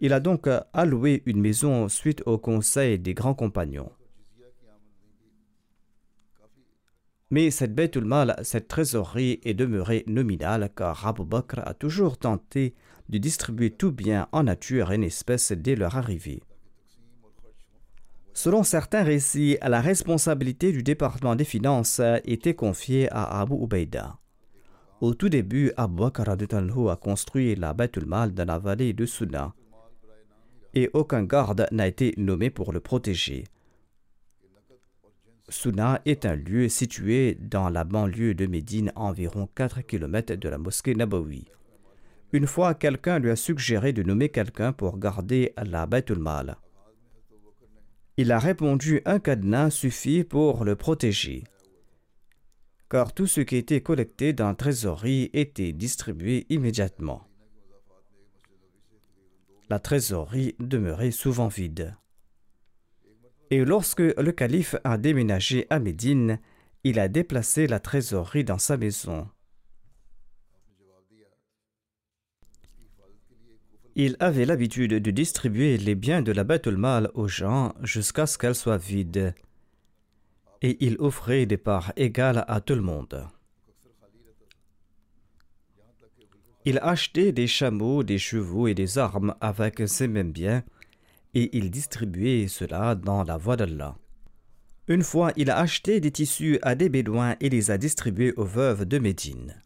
Il 0.00 0.12
a 0.12 0.20
donc 0.20 0.48
alloué 0.72 1.22
une 1.24 1.40
maison 1.40 1.88
suite 1.88 2.22
au 2.26 2.36
conseil 2.36 2.98
des 2.98 3.14
grands 3.14 3.34
compagnons. 3.34 3.90
Mais 7.30 7.50
cette 7.50 7.74
bête 7.74 7.96
mal, 7.96 8.38
cette 8.42 8.68
trésorerie 8.68 9.40
est 9.44 9.54
demeurée 9.54 10.04
nominale 10.06 10.70
car 10.76 11.06
Abu 11.06 11.24
a 11.56 11.74
toujours 11.74 12.18
tenté 12.18 12.74
de 13.08 13.18
distribuer 13.18 13.70
tout 13.70 13.92
bien 13.92 14.28
en 14.32 14.44
nature 14.44 14.92
et 14.92 14.98
en 14.98 15.02
espèces 15.02 15.52
dès 15.52 15.74
leur 15.74 15.96
arrivée. 15.96 16.42
Selon 18.34 18.64
certains 18.64 19.04
récits, 19.04 19.56
la 19.62 19.80
responsabilité 19.80 20.72
du 20.72 20.82
département 20.82 21.36
des 21.36 21.44
finances 21.44 22.00
était 22.24 22.54
confiée 22.54 23.08
à 23.10 23.40
Abu 23.40 23.54
Ubaida. 23.54 24.18
Au 25.00 25.14
tout 25.14 25.28
début, 25.28 25.72
Abu 25.76 26.02
Bakr 26.02 26.28
a 26.28 26.96
construit 26.96 27.54
la 27.54 27.72
Baitul 27.72 28.06
Mal 28.06 28.34
dans 28.34 28.44
la 28.44 28.58
vallée 28.58 28.92
de 28.92 29.06
Sunna 29.06 29.54
et 30.74 30.90
aucun 30.92 31.22
garde 31.24 31.66
n'a 31.70 31.86
été 31.86 32.14
nommé 32.16 32.50
pour 32.50 32.72
le 32.72 32.80
protéger. 32.80 33.44
Sunna 35.48 36.00
est 36.04 36.26
un 36.26 36.34
lieu 36.34 36.68
situé 36.68 37.36
dans 37.40 37.68
la 37.68 37.84
banlieue 37.84 38.34
de 38.34 38.46
Médine, 38.46 38.92
environ 38.96 39.48
4 39.54 39.82
km 39.82 40.34
de 40.34 40.48
la 40.48 40.58
mosquée 40.58 40.94
Nabawi. 40.94 41.44
Une 42.32 42.46
fois, 42.46 42.74
quelqu'un 42.74 43.20
lui 43.20 43.30
a 43.30 43.36
suggéré 43.36 43.92
de 43.92 44.02
nommer 44.02 44.30
quelqu'un 44.30 44.72
pour 44.72 44.98
garder 44.98 45.52
la 45.56 45.86
Baitul 45.86 46.18
Mal. 46.18 46.56
Il 48.16 48.30
a 48.30 48.38
répondu 48.38 49.02
un 49.06 49.18
cadenas 49.18 49.70
suffit 49.70 50.22
pour 50.22 50.64
le 50.64 50.76
protéger, 50.76 51.42
car 52.88 53.12
tout 53.12 53.26
ce 53.26 53.40
qui 53.40 53.56
était 53.56 53.80
collecté 53.80 54.32
dans 54.32 54.46
la 54.46 54.54
trésorerie 54.54 55.30
était 55.32 55.72
distribué 55.72 56.46
immédiatement. 56.48 57.26
La 59.68 59.80
trésorerie 59.80 60.54
demeurait 60.60 61.10
souvent 61.10 61.48
vide. 61.48 61.96
Et 63.50 63.64
lorsque 63.64 63.98
le 63.98 64.30
calife 64.30 64.76
a 64.84 64.96
déménagé 64.96 65.66
à 65.68 65.80
Médine, 65.80 66.38
il 66.84 67.00
a 67.00 67.08
déplacé 67.08 67.66
la 67.66 67.80
trésorerie 67.80 68.44
dans 68.44 68.58
sa 68.58 68.76
maison. 68.76 69.28
Il 73.96 74.16
avait 74.18 74.44
l'habitude 74.44 74.94
de 74.94 75.10
distribuer 75.12 75.78
les 75.78 75.94
biens 75.94 76.20
de 76.20 76.32
la 76.32 76.42
bête 76.42 76.66
mal 76.66 77.10
aux 77.14 77.28
gens 77.28 77.74
jusqu'à 77.82 78.26
ce 78.26 78.36
qu'elle 78.36 78.56
soit 78.56 78.76
vide. 78.76 79.34
Et 80.62 80.76
il 80.84 80.96
offrait 80.98 81.46
des 81.46 81.56
parts 81.56 81.92
égales 81.96 82.44
à 82.48 82.60
tout 82.60 82.74
le 82.74 82.80
monde. 82.82 83.28
Il 86.64 86.78
achetait 86.78 87.30
des 87.30 87.46
chameaux, 87.46 88.02
des 88.02 88.18
chevaux 88.18 88.66
et 88.66 88.74
des 88.74 88.98
armes 88.98 89.34
avec 89.40 89.86
ces 89.86 90.08
mêmes 90.08 90.32
biens, 90.32 90.64
et 91.34 91.56
il 91.56 91.70
distribuait 91.70 92.48
cela 92.48 92.94
dans 92.94 93.22
la 93.22 93.36
voie 93.36 93.56
d'Allah. 93.56 93.96
Une 94.88 95.02
fois, 95.02 95.32
il 95.36 95.50
a 95.50 95.58
acheté 95.58 96.00
des 96.00 96.10
tissus 96.10 96.58
à 96.62 96.74
des 96.74 96.88
bédouins 96.88 97.36
et 97.40 97.48
les 97.48 97.70
a 97.70 97.78
distribués 97.78 98.34
aux 98.36 98.44
veuves 98.44 98.86
de 98.86 98.98
Médine. 98.98 99.62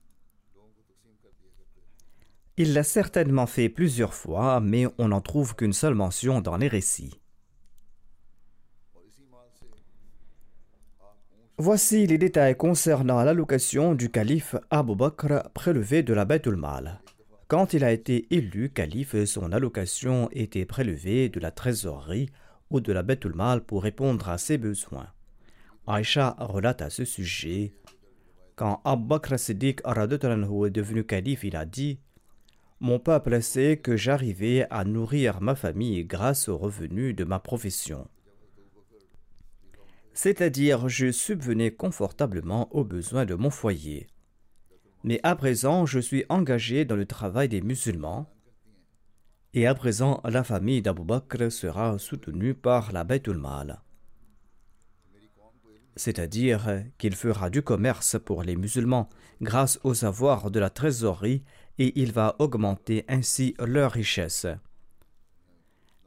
Il 2.61 2.75
l'a 2.75 2.83
certainement 2.83 3.47
fait 3.47 3.69
plusieurs 3.69 4.15
fois, 4.15 4.59
mais 4.59 4.87
on 4.99 5.09
n'en 5.09 5.21
trouve 5.21 5.55
qu'une 5.55 5.73
seule 5.73 5.95
mention 5.95 6.41
dans 6.41 6.57
les 6.57 6.67
récits. 6.67 7.21
Voici 11.57 12.09
les 12.09 12.19
détails 12.19 12.57
concernant 12.57 13.23
l'allocation 13.23 13.95
du 13.95 14.11
calife 14.11 14.57
Abu 14.71 14.97
Bakr 14.97 15.49
prélevée 15.55 16.03
de 16.03 16.13
la 16.13 16.25
Baitul 16.25 16.57
Mal. 16.57 17.01
Quand 17.47 17.75
il 17.75 17.85
a 17.85 17.93
été 17.93 18.27
élu 18.35 18.71
calife, 18.71 19.25
son 19.25 19.53
allocation 19.53 20.29
était 20.33 20.67
prélevée 20.67 21.29
de 21.29 21.39
la 21.39 21.53
trésorerie 21.53 22.29
ou 22.71 22.81
de 22.81 22.93
la 22.93 23.05
Baitul 23.05 23.35
Mal 23.35 23.61
pour 23.61 23.85
répondre 23.85 24.29
à 24.29 24.37
ses 24.37 24.59
besoins. 24.59 25.07
Aïcha 25.87 26.35
relate 26.41 26.83
à 26.83 26.91
ce 26.91 27.05
sujet 27.05 27.73
quand 28.59 28.81
Abu 28.85 29.05
Bakr 29.05 29.39
Siddiq 29.39 29.83
est 29.87 30.71
devenu 30.71 31.05
calife, 31.05 31.45
il 31.45 31.55
a 31.55 31.65
dit 31.65 32.01
Mon 32.81 32.99
peuple 32.99 33.43
sait 33.43 33.77
que 33.77 33.97
j'arrivais 33.97 34.67
à 34.71 34.85
nourrir 34.85 35.41
ma 35.41 35.55
famille 35.55 36.05
grâce 36.05 36.49
aux 36.49 36.59
revenus 36.59 37.15
de 37.15 37.25
ma 37.25 37.39
profession 37.39 38.09
c'est-à-dire 40.19 40.89
je 40.89 41.13
subvenais 41.13 41.71
confortablement 41.71 42.75
aux 42.75 42.83
besoins 42.83 43.25
de 43.25 43.37
mon 43.37 43.51
foyer. 43.51 44.09
Mais 45.05 45.21
à 45.23 45.37
présent, 45.37 45.87
je 45.87 46.01
suis 46.01 46.25
engagé 46.29 46.85
dans 46.85 46.97
le 46.97 47.07
travail 47.07 47.49
des 47.49 47.61
musulmans, 47.61 48.29
et 49.55 49.69
à 49.69 49.77
présent, 49.77 50.21
la 50.25 50.43
famille 50.43 50.83
d'Abu 50.83 51.05
Bakr 51.05 51.53
sera 51.53 51.99
soutenue 51.99 52.55
par 52.55 52.91
la 52.91 53.05
Baitul 53.05 53.39
Mal. 53.39 53.81
C'est-à-dire 55.95 56.83
qu'il 56.99 57.15
fera 57.15 57.49
du 57.49 57.63
commerce 57.63 58.17
pour 58.19 58.43
les 58.43 58.57
musulmans 58.57 59.09
grâce 59.41 59.79
aux 59.85 60.05
avoirs 60.05 60.51
de 60.51 60.59
la 60.59 60.69
trésorerie 60.69 61.45
et 61.79 62.01
il 62.01 62.13
va 62.13 62.37
augmenter 62.39 63.05
ainsi 63.09 63.55
leur 63.59 63.93
richesse. 63.93 64.47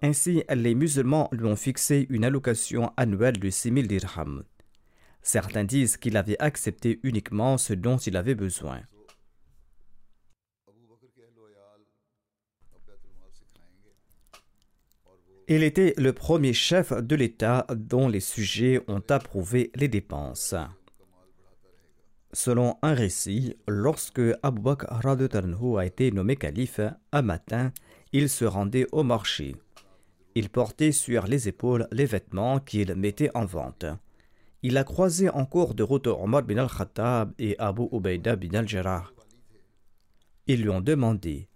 Ainsi, 0.01 0.43
les 0.49 0.73
musulmans 0.73 1.29
lui 1.31 1.45
ont 1.45 1.55
fixé 1.55 2.07
une 2.10 2.25
allocation 2.25 2.91
annuelle 2.97 3.39
de 3.39 3.49
6000 3.49 3.88
dirhams. 3.88 4.43
Certains 5.21 5.63
disent 5.63 5.97
qu'il 5.97 6.17
avait 6.17 6.39
accepté 6.41 6.99
uniquement 7.03 7.57
ce 7.57 7.73
dont 7.73 7.97
il 7.97 8.17
avait 8.17 8.36
besoin. 8.36 8.81
Il 15.47 15.63
était 15.63 15.93
le 15.97 16.13
premier 16.13 16.53
chef 16.53 16.93
de 16.93 17.15
l'État 17.15 17.67
dont 17.75 18.07
les 18.07 18.21
sujets 18.21 18.81
ont 18.88 19.03
approuvé 19.10 19.69
les 19.75 19.89
dépenses. 19.89 20.55
Selon 22.34 22.78
un 22.82 22.94
récit, 22.94 23.58
lorsque 23.67 24.22
Abu 24.41 24.62
Bakr 24.62 24.88
a 25.06 25.86
été 25.86 26.12
nommé 26.12 26.38
calife, 26.38 26.80
un 27.12 27.22
matin, 27.22 27.72
il 28.13 28.30
se 28.30 28.46
rendait 28.46 28.88
au 28.94 29.04
marché. 29.04 29.56
Il 30.36 30.50
portait 30.50 30.94
sur 30.94 31.28
les 31.28 31.50
épaules 31.50 31.88
les 31.91 32.06
vêtements 32.06 32.60
qu'il 32.60 32.96
mettait 32.96 33.32
en 33.36 33.46
vente. 33.46 33.86
Il 34.63 34.78
a 34.78 34.86
croisé 34.86 35.30
en 35.30 35.46
cours 35.46 35.74
de 35.74 35.84
route 35.84 36.08
Omar 36.08 36.44
bin 36.44 36.58
al-Khattab 36.58 37.34
et 37.38 37.58
Abu 37.60 37.84
Ubaida 37.91 38.38
bin 38.38 38.54
al-Jarrah. 38.54 39.12
Ils 40.48 40.62
lui 40.62 40.70
ont 40.70 40.82
demandé 40.82 41.50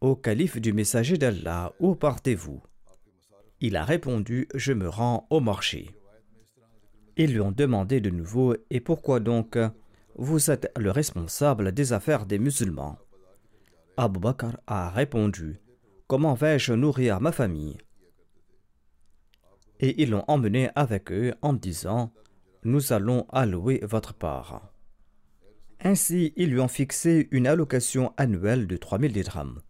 Ô 0.00 0.14
calife 0.14 0.60
du 0.60 0.72
messager 0.72 1.16
d'Allah, 1.16 1.72
où 1.80 1.94
partez-vous? 1.94 2.62
Il 3.60 3.76
a 3.76 3.84
répondu 3.84 4.48
Je 4.54 4.72
me 4.72 4.88
rends 4.88 5.26
au 5.30 5.40
marché. 5.40 5.90
Ils 7.16 7.32
lui 7.32 7.40
ont 7.40 7.52
demandé 7.52 8.00
de 8.00 8.10
nouveau 8.10 8.54
Et 8.70 8.80
pourquoi 8.80 9.20
donc 9.20 9.58
Vous 10.16 10.50
êtes 10.50 10.70
le 10.78 10.90
responsable 10.90 11.72
des 11.72 11.92
affaires 11.92 12.26
des 12.26 12.38
musulmans? 12.38 12.98
Abu 13.96 14.18
Bakr 14.18 14.56
a 14.66 14.90
répondu 14.90 15.60
Comment 16.06 16.34
vais-je 16.34 16.72
nourrir 16.72 17.20
ma 17.20 17.32
famille? 17.32 17.78
Et 19.80 20.02
ils 20.02 20.10
l'ont 20.10 20.24
emmené 20.28 20.70
avec 20.74 21.12
eux 21.12 21.34
en 21.42 21.52
disant 21.52 22.12
Nous 22.64 22.92
allons 22.92 23.26
allouer 23.30 23.80
votre 23.82 24.14
part. 24.14 24.72
Ainsi, 25.84 26.32
ils 26.36 26.50
lui 26.50 26.60
ont 26.60 26.68
fixé 26.68 27.28
une 27.32 27.46
allocation 27.46 28.14
annuelle 28.16 28.66
de 28.66 28.76
3000 28.76 29.12
dirhams. 29.12 29.60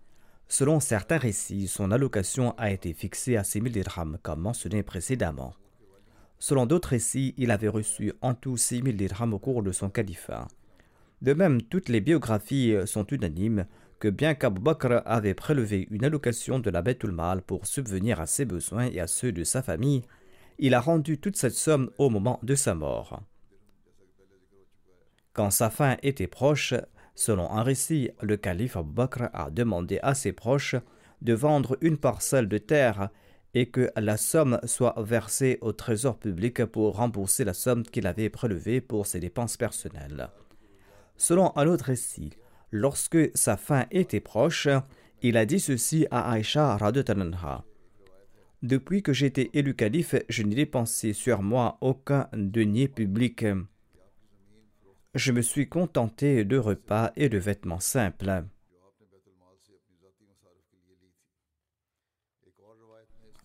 Selon 0.46 0.78
certains 0.78 1.16
récits, 1.16 1.66
son 1.66 1.90
allocation 1.90 2.55
a 2.59 2.70
été 2.70 2.92
fixée 2.92 3.37
à 3.37 3.44
6000 3.44 3.72
dirhams, 3.72 4.18
comme 4.22 4.40
mentionné 4.40 4.83
précédemment. 4.83 5.55
Selon 6.42 6.66
d'autres 6.66 6.88
récits, 6.88 7.35
il 7.38 7.52
avait 7.52 7.68
reçu 7.68 8.12
en 8.20 8.35
tout 8.35 8.57
6000 8.57 8.96
dirhams 8.96 9.33
au 9.33 9.38
cours 9.38 9.62
de 9.62 9.70
son 9.70 9.90
califat. 9.90 10.48
De 11.20 11.35
même, 11.35 11.62
toutes 11.62 11.88
les 11.88 12.00
biographies 12.00 12.74
sont 12.85 13.07
unanimes 13.07 13.64
que 14.00 14.09
bien 14.09 14.35
qu'Abu 14.35 14.61
Bakr 14.61 15.02
avait 15.05 15.35
prélevé 15.35 15.87
une 15.92 16.05
allocation 16.05 16.59
de 16.59 16.68
la 16.68 16.83
Baitul 16.83 17.12
Mal 17.12 17.42
pour 17.42 17.68
subvenir 17.68 18.20
à 18.20 18.26
ses 18.26 18.44
besoins 18.44 18.87
et 18.87 18.98
à 18.98 19.07
ceux 19.07 19.31
de 19.31 19.44
sa 19.44 19.62
famille, 19.62 20.02
il 20.59 20.74
a 20.74 20.81
rendu 20.81 21.16
toute 21.16 21.37
cette 21.37 21.55
somme 21.55 21.90
au 21.96 22.11
moment 22.11 22.40
de 22.42 22.57
sa 22.57 22.74
mort. 22.74 23.22
Quand 25.35 25.52
sa 25.52 25.70
fin 25.70 25.96
était 26.02 26.26
proche, 26.26 26.74
selon 27.14 27.52
un 27.52 27.62
récit, 27.62 28.11
le 28.20 28.37
calife 28.37 28.76
Abu 28.76 28.90
Bakr 28.90 29.28
a 29.33 29.48
demandé 29.52 30.00
à 30.02 30.14
ses 30.14 30.33
proches 30.33 30.74
de 31.20 31.35
vendre 31.35 31.78
une 31.83 31.98
parcelle 31.98 32.48
de 32.48 32.59
terre 32.59 33.11
et 33.54 33.66
que 33.66 33.90
la 33.96 34.16
somme 34.16 34.58
soit 34.64 34.94
versée 34.98 35.58
au 35.60 35.72
trésor 35.72 36.18
public 36.18 36.64
pour 36.64 36.96
rembourser 36.96 37.44
la 37.44 37.54
somme 37.54 37.82
qu'il 37.82 38.06
avait 38.06 38.30
prélevée 38.30 38.80
pour 38.80 39.06
ses 39.06 39.20
dépenses 39.20 39.56
personnelles. 39.56 40.30
Selon 41.16 41.56
un 41.56 41.66
autre 41.66 41.84
récit, 41.86 42.32
Lorsque 42.72 43.30
sa 43.34 43.58
fin 43.58 43.84
était 43.90 44.20
proche, 44.20 44.66
il 45.20 45.36
a 45.36 45.44
dit 45.44 45.60
ceci 45.60 46.06
à 46.10 46.32
Aïcha 46.32 46.78
Radotananha. 46.78 47.64
Depuis 48.62 49.02
que 49.02 49.12
j'étais 49.12 49.50
élu 49.52 49.74
calife, 49.74 50.14
je 50.30 50.42
n'ai 50.42 50.54
dépensé 50.54 51.12
sur 51.12 51.42
moi 51.42 51.76
aucun 51.82 52.28
denier 52.32 52.88
public. 52.88 53.44
Je 55.14 55.32
me 55.32 55.42
suis 55.42 55.68
contenté 55.68 56.46
de 56.46 56.56
repas 56.56 57.12
et 57.14 57.28
de 57.28 57.36
vêtements 57.36 57.80
simples. 57.80 58.44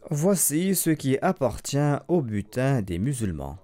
Voici 0.09 0.75
ce 0.75 0.89
qui 0.89 1.17
appartient 1.21 1.95
au 2.07 2.21
butin 2.21 2.81
des 2.81 2.97
musulmans. 2.97 3.57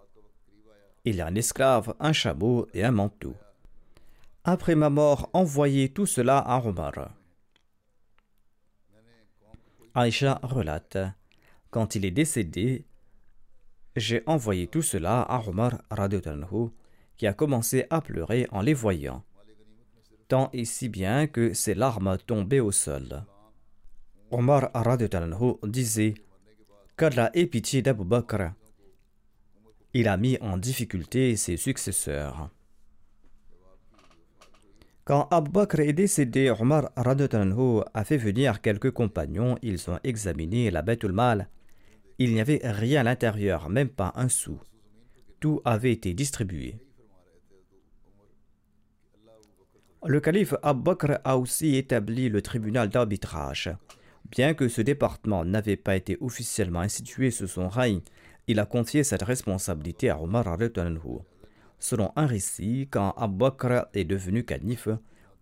Il 1.06 1.16
y 1.16 1.22
a 1.22 1.28
un 1.28 1.36
esclave, 1.36 1.96
un 2.00 2.14
chameau 2.14 2.68
et 2.74 2.84
un 2.84 2.92
manteau 2.92 3.36
après 4.46 4.76
ma 4.76 4.90
mort, 4.90 5.30
envoyez 5.32 5.90
tout 5.90 6.06
cela 6.06 6.38
à 6.38 6.60
Omar. 6.60 7.12
Aïcha 9.96 10.40
relate 10.44 10.98
Quand 11.70 11.96
il 11.96 12.04
est 12.04 12.12
décédé, 12.12 12.86
j'ai 13.96 14.22
envoyé 14.26 14.68
tout 14.68 14.82
cela 14.82 15.22
à 15.22 15.40
Omar 15.48 15.82
qui 17.16 17.28
a 17.28 17.34
commencé 17.34 17.86
à 17.90 18.02
pleurer 18.02 18.48
en 18.52 18.62
les 18.62 18.74
voyant, 18.74 19.24
tant 20.28 20.50
et 20.52 20.66
si 20.66 20.90
bien 20.90 21.28
que 21.28 21.54
ses 21.54 21.74
larmes 21.74 22.18
tombaient 22.26 22.60
au 22.60 22.72
sol. 22.72 23.24
Omar 24.32 24.72
disait 25.64 26.16
Qu'Allah 26.96 27.32
ait 27.34 27.48
pitié 27.48 27.82
d'Abu 27.82 28.04
Bakr. 28.04 28.52
Il 29.96 30.08
a 30.08 30.16
mis 30.16 30.38
en 30.42 30.58
difficulté 30.58 31.36
ses 31.36 31.58
successeurs. 31.58 32.52
Quand 35.04 35.28
Abu 35.32 35.50
Bakr 35.50 35.80
est 35.80 35.94
décédé, 35.94 36.52
Omar 36.52 36.92
a 36.96 38.04
fait 38.04 38.18
venir 38.18 38.62
quelques 38.62 38.92
compagnons. 38.92 39.58
Ils 39.64 39.90
ont 39.90 40.00
examiné 40.04 40.70
la 40.70 40.84
bête 40.84 41.06
mal. 41.06 41.50
Il 42.20 42.32
n'y 42.34 42.40
avait 42.40 42.62
rien 42.64 43.02
à 43.02 43.04
l'intérieur, 43.04 43.70
même 43.70 43.90
pas 43.90 44.14
un 44.16 44.30
sou. 44.30 44.60
Tout 45.40 45.62
avait 45.66 45.92
été 45.92 46.14
distribué. 46.14 46.76
Le 50.06 50.20
calife 50.20 50.54
Abu 50.62 50.84
Bakr 50.84 51.20
a 51.24 51.38
aussi 51.38 51.76
établi 51.76 52.30
le 52.30 52.44
tribunal 52.44 52.90
d'arbitrage. 52.90 53.76
Bien 54.32 54.54
que 54.54 54.68
ce 54.68 54.82
département 54.82 55.46
n'avait 55.46 55.78
pas 55.78 55.96
été 55.96 56.18
officiellement 56.22 56.80
institué 56.80 57.32
sous 57.32 57.48
son 57.48 57.70
règne, 57.70 58.02
il 58.48 58.60
a 58.60 58.66
confié 58.66 59.04
cette 59.04 59.24
responsabilité 59.24 60.10
à 60.10 60.22
Omar 60.22 60.58
Selon 61.80 62.12
un 62.16 62.26
récit, 62.26 62.88
quand 62.90 63.14
Abu 63.18 63.46
est 63.94 64.06
devenu 64.06 64.44
calife, 64.44 64.90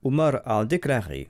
Omar 0.04 0.42
a 0.46 0.66
déclaré 0.66 1.30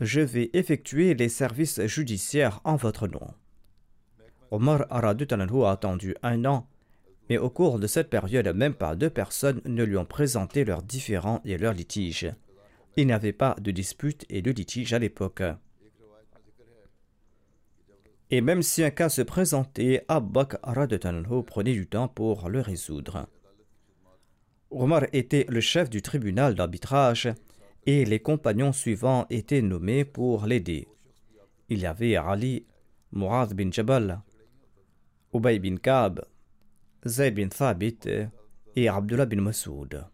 Je 0.00 0.20
vais 0.20 0.50
effectuer 0.52 1.14
les 1.14 1.28
services 1.28 1.84
judiciaires 1.86 2.60
en 2.64 2.76
votre 2.76 3.08
nom. 3.08 3.26
Omar 4.50 4.86
a 4.90 5.70
attendu 5.70 6.14
un 6.22 6.44
an, 6.44 6.66
mais 7.28 7.38
au 7.38 7.48
cours 7.48 7.78
de 7.78 7.86
cette 7.86 8.10
période, 8.10 8.48
même 8.48 8.74
pas 8.74 8.96
deux 8.96 9.10
personnes 9.10 9.60
ne 9.64 9.84
lui 9.84 9.96
ont 9.96 10.04
présenté 10.04 10.64
leurs 10.64 10.82
différends 10.82 11.40
et 11.44 11.56
leurs 11.58 11.74
litiges. 11.74 12.32
Il 12.96 13.06
n'y 13.06 13.12
avait 13.12 13.32
pas 13.32 13.54
de 13.60 13.70
dispute 13.70 14.26
et 14.28 14.42
de 14.42 14.50
litige 14.50 14.92
à 14.92 14.98
l'époque. 14.98 15.42
Et 18.30 18.40
même 18.40 18.62
si 18.62 18.84
un 18.84 18.90
cas 18.90 19.08
se 19.08 19.22
présentait, 19.22 20.04
Radetanho 20.08 21.42
prenait 21.42 21.74
du 21.74 21.86
temps 21.88 22.08
pour 22.08 22.48
le 22.48 22.60
résoudre. 22.60 23.26
Omar 24.70 25.06
était 25.12 25.46
le 25.48 25.60
chef 25.60 25.90
du 25.90 26.00
tribunal 26.00 26.54
d'arbitrage 26.54 27.28
et 27.86 28.04
les 28.04 28.20
compagnons 28.20 28.72
suivants 28.72 29.26
étaient 29.30 29.62
nommés 29.62 30.04
pour 30.04 30.46
l'aider. 30.46 30.86
Il 31.68 31.80
y 31.80 31.86
avait 31.86 32.14
Ali, 32.14 32.66
Mu'adh 33.12 33.52
bin 33.52 33.72
Jabal, 33.72 34.20
Ubay 35.34 35.58
bin 35.58 35.76
Ka'b, 35.76 36.20
Zayd 37.04 37.34
bin 37.34 37.48
Thabit 37.48 37.98
et 38.76 38.88
Abdullah 38.88 39.26
bin 39.26 39.40
Masoud. 39.40 40.04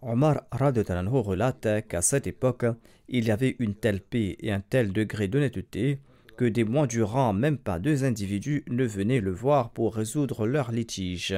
Omar 0.00 0.44
Radetanho 0.50 1.22
relate 1.22 1.86
qu'à 1.86 2.00
cette 2.00 2.26
époque, 2.26 2.64
il 3.08 3.26
y 3.26 3.30
avait 3.30 3.56
une 3.58 3.74
telle 3.74 4.00
paix 4.00 4.36
et 4.40 4.52
un 4.52 4.60
tel 4.60 4.92
degré 4.92 5.28
d'honnêteté 5.28 5.98
que 6.38 6.44
des 6.44 6.62
mois 6.62 6.86
durant, 6.86 7.32
même 7.32 7.58
pas 7.58 7.80
deux 7.80 8.04
individus 8.04 8.64
ne 8.68 8.84
venaient 8.84 9.20
le 9.20 9.32
voir 9.32 9.70
pour 9.70 9.96
résoudre 9.96 10.46
leur 10.46 10.70
litige. 10.70 11.34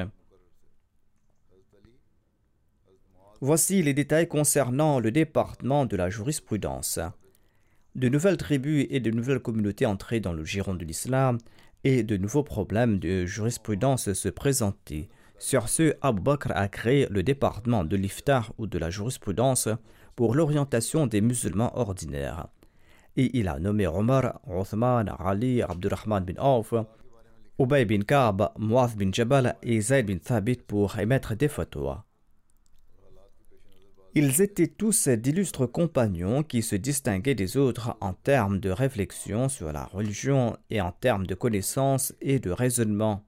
Voici 3.40 3.82
les 3.82 3.94
détails 3.94 4.28
concernant 4.28 5.01
le 5.01 5.11
département 5.11 5.86
de 5.86 5.96
la 5.96 6.11
jurisprudence. 6.11 7.01
De 7.94 8.11
nouvelles 8.11 8.36
tribus 8.36 8.86
et 8.90 9.01
de 9.01 9.11
nouvelles 9.11 9.40
communautés 9.40 9.86
entraient 9.86 10.20
dans 10.20 10.34
le 10.34 10.44
giron 10.44 10.74
de 10.74 10.84
l'islam 10.84 11.38
et 11.82 12.03
de 12.03 12.18
nouveaux 12.18 12.42
problèmes 12.42 12.98
de 12.98 13.24
jurisprudence 13.24 14.12
se 14.12 14.28
présentaient. 14.28 15.09
Sur 15.38 15.70
ce, 15.70 15.94
Abu 16.03 16.20
Bakr 16.20 16.53
a 16.55 16.68
créé 16.68 17.07
le 17.09 17.22
département 17.22 17.84
de 17.84 17.96
l'iftar 17.96 18.53
ou 18.59 18.66
de 18.66 18.76
la 18.76 18.90
jurisprudence 18.90 19.70
pour 20.14 20.34
l'orientation 20.34 21.07
des 21.07 21.22
musulmans 21.22 21.74
ordinaires. 21.78 22.48
Et 23.16 23.38
il 23.38 23.48
a 23.48 23.58
nommé 23.58 23.86
Omar, 23.86 24.40
Othman, 24.46 25.12
Ali, 25.18 25.62
Abdurrahman 25.62 26.24
bin 26.24 26.38
Auf, 26.38 26.74
Ubay 27.58 27.84
bin 27.84 28.02
Ka'b, 28.02 28.48
Muaz 28.58 28.96
bin 28.96 29.12
Jabal 29.12 29.56
et 29.62 29.80
Zayd 29.80 30.06
bin 30.06 30.18
Thabit 30.18 30.62
pour 30.66 30.98
émettre 30.98 31.36
des 31.36 31.48
fatwas. 31.48 32.04
Ils 34.14 34.42
étaient 34.42 34.66
tous 34.66 35.08
d'illustres 35.08 35.70
compagnons 35.70 36.42
qui 36.42 36.62
se 36.62 36.74
distinguaient 36.74 37.36
des 37.36 37.56
autres 37.56 37.96
en 38.00 38.12
termes 38.12 38.58
de 38.58 38.70
réflexion 38.70 39.48
sur 39.48 39.72
la 39.72 39.84
religion 39.84 40.56
et 40.68 40.80
en 40.80 40.90
termes 40.90 41.26
de 41.26 41.34
connaissance 41.36 42.12
et 42.20 42.40
de 42.40 42.50
raisonnement. 42.50 43.24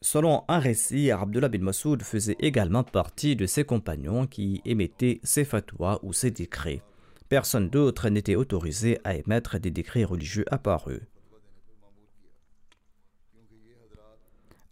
Selon 0.00 0.44
un 0.46 0.60
récit, 0.60 1.10
Abdullah 1.10 1.48
bin 1.48 1.58
Masoud 1.58 2.02
faisait 2.02 2.36
également 2.38 2.84
partie 2.84 3.34
de 3.34 3.46
ses 3.46 3.64
compagnons 3.64 4.28
qui 4.28 4.60
émettaient 4.64 5.18
ses 5.24 5.44
fatwas 5.44 5.98
ou 6.04 6.12
ses 6.12 6.30
décrets. 6.30 6.82
Personne 7.28 7.70
d'autre 7.70 8.08
n'était 8.08 8.36
autorisé 8.36 8.98
à 9.04 9.14
émettre 9.14 9.58
des 9.58 9.70
décrets 9.70 10.04
religieux 10.04 10.44
apparus. 10.50 11.02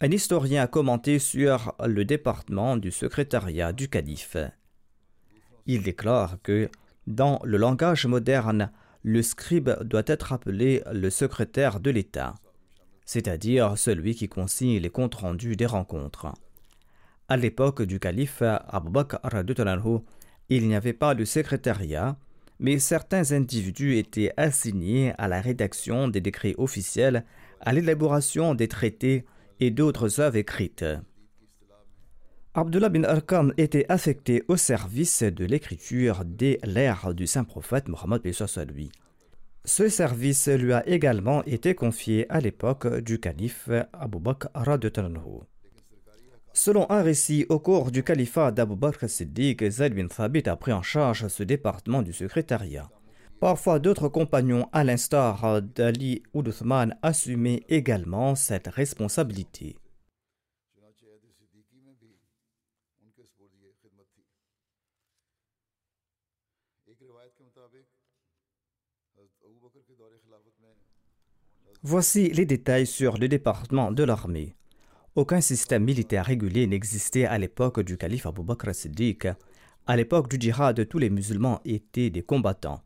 Un 0.00 0.10
historien 0.10 0.62
a 0.62 0.66
commenté 0.66 1.18
sur 1.18 1.74
le 1.84 2.04
département 2.04 2.76
du 2.76 2.90
secrétariat 2.90 3.72
du 3.72 3.88
calife. 3.88 4.36
Il 5.66 5.82
déclare 5.82 6.38
que, 6.42 6.68
dans 7.06 7.40
le 7.44 7.56
langage 7.56 8.06
moderne, 8.06 8.70
le 9.02 9.22
scribe 9.22 9.70
doit 9.82 10.02
être 10.06 10.32
appelé 10.32 10.82
le 10.92 11.10
secrétaire 11.10 11.80
de 11.80 11.90
l'État, 11.90 12.34
c'est-à-dire 13.04 13.78
celui 13.78 14.14
qui 14.14 14.28
consigne 14.28 14.78
les 14.78 14.90
comptes 14.90 15.14
rendus 15.14 15.56
des 15.56 15.66
rencontres. 15.66 16.32
À 17.28 17.36
l'époque 17.36 17.82
du 17.82 17.98
calife 17.98 18.42
Abu 18.42 18.90
Bakr 18.90 19.18
il 20.50 20.68
n'y 20.68 20.74
avait 20.74 20.92
pas 20.92 21.14
de 21.14 21.24
secrétariat, 21.24 22.18
mais 22.64 22.78
certains 22.78 23.32
individus 23.32 23.98
étaient 23.98 24.32
assignés 24.38 25.12
à 25.18 25.28
la 25.28 25.42
rédaction 25.42 26.08
des 26.08 26.22
décrets 26.22 26.54
officiels, 26.56 27.26
à 27.60 27.74
l'élaboration 27.74 28.54
des 28.54 28.68
traités 28.68 29.26
et 29.60 29.70
d'autres 29.70 30.18
œuvres 30.18 30.38
écrites. 30.38 30.86
Abdullah 32.54 32.88
bin 32.88 33.04
Arqam 33.04 33.52
était 33.58 33.84
affecté 33.90 34.44
au 34.48 34.56
service 34.56 35.22
de 35.22 35.44
l'écriture 35.44 36.22
dès 36.24 36.58
l'ère 36.64 37.12
du 37.12 37.26
saint 37.26 37.44
prophète 37.44 37.86
Mohammed 37.88 38.22
lui. 38.74 38.90
Ce 39.66 39.90
service 39.90 40.48
lui 40.48 40.72
a 40.72 40.88
également 40.88 41.44
été 41.44 41.74
confié 41.74 42.24
à 42.30 42.40
l'époque 42.40 42.86
du 43.00 43.20
calife 43.20 43.68
Abu 43.92 44.20
Bakr 44.20 44.48
Selon 46.56 46.88
un 46.88 47.02
récit, 47.02 47.46
au 47.48 47.58
cours 47.58 47.90
du 47.90 48.04
califat 48.04 48.52
d'Abu 48.52 48.76
Bakr 48.76 49.10
Siddiq, 49.10 49.68
Zayd 49.68 49.92
bin 49.92 50.06
Thabit 50.06 50.48
a 50.48 50.54
pris 50.54 50.72
en 50.72 50.82
charge 50.82 51.26
ce 51.26 51.42
département 51.42 52.00
du 52.00 52.12
secrétariat. 52.12 52.88
Parfois, 53.40 53.80
d'autres 53.80 54.08
compagnons, 54.08 54.68
à 54.72 54.84
l'instar 54.84 55.60
d'Ali 55.60 56.22
ou 56.32 56.44
d'Uthman, 56.44 56.96
assumaient 57.02 57.64
également 57.68 58.36
cette 58.36 58.68
responsabilité. 58.68 59.76
Voici 71.82 72.30
les 72.30 72.46
détails 72.46 72.86
sur 72.86 73.18
le 73.18 73.26
département 73.26 73.90
de 73.90 74.04
l'armée. 74.04 74.54
Aucun 75.16 75.40
système 75.40 75.84
militaire 75.84 76.26
régulier 76.26 76.66
n'existait 76.66 77.24
à 77.24 77.38
l'époque 77.38 77.78
du 77.78 77.96
calife 77.96 78.26
Abu 78.26 78.42
Bakr 78.42 78.74
Siddiq. 78.74 79.28
À 79.86 79.94
l'époque 79.94 80.28
du 80.28 80.38
djihad, 80.40 80.88
tous 80.88 80.98
les 80.98 81.08
musulmans 81.08 81.60
étaient 81.64 82.10
des 82.10 82.22
combattants. 82.22 82.82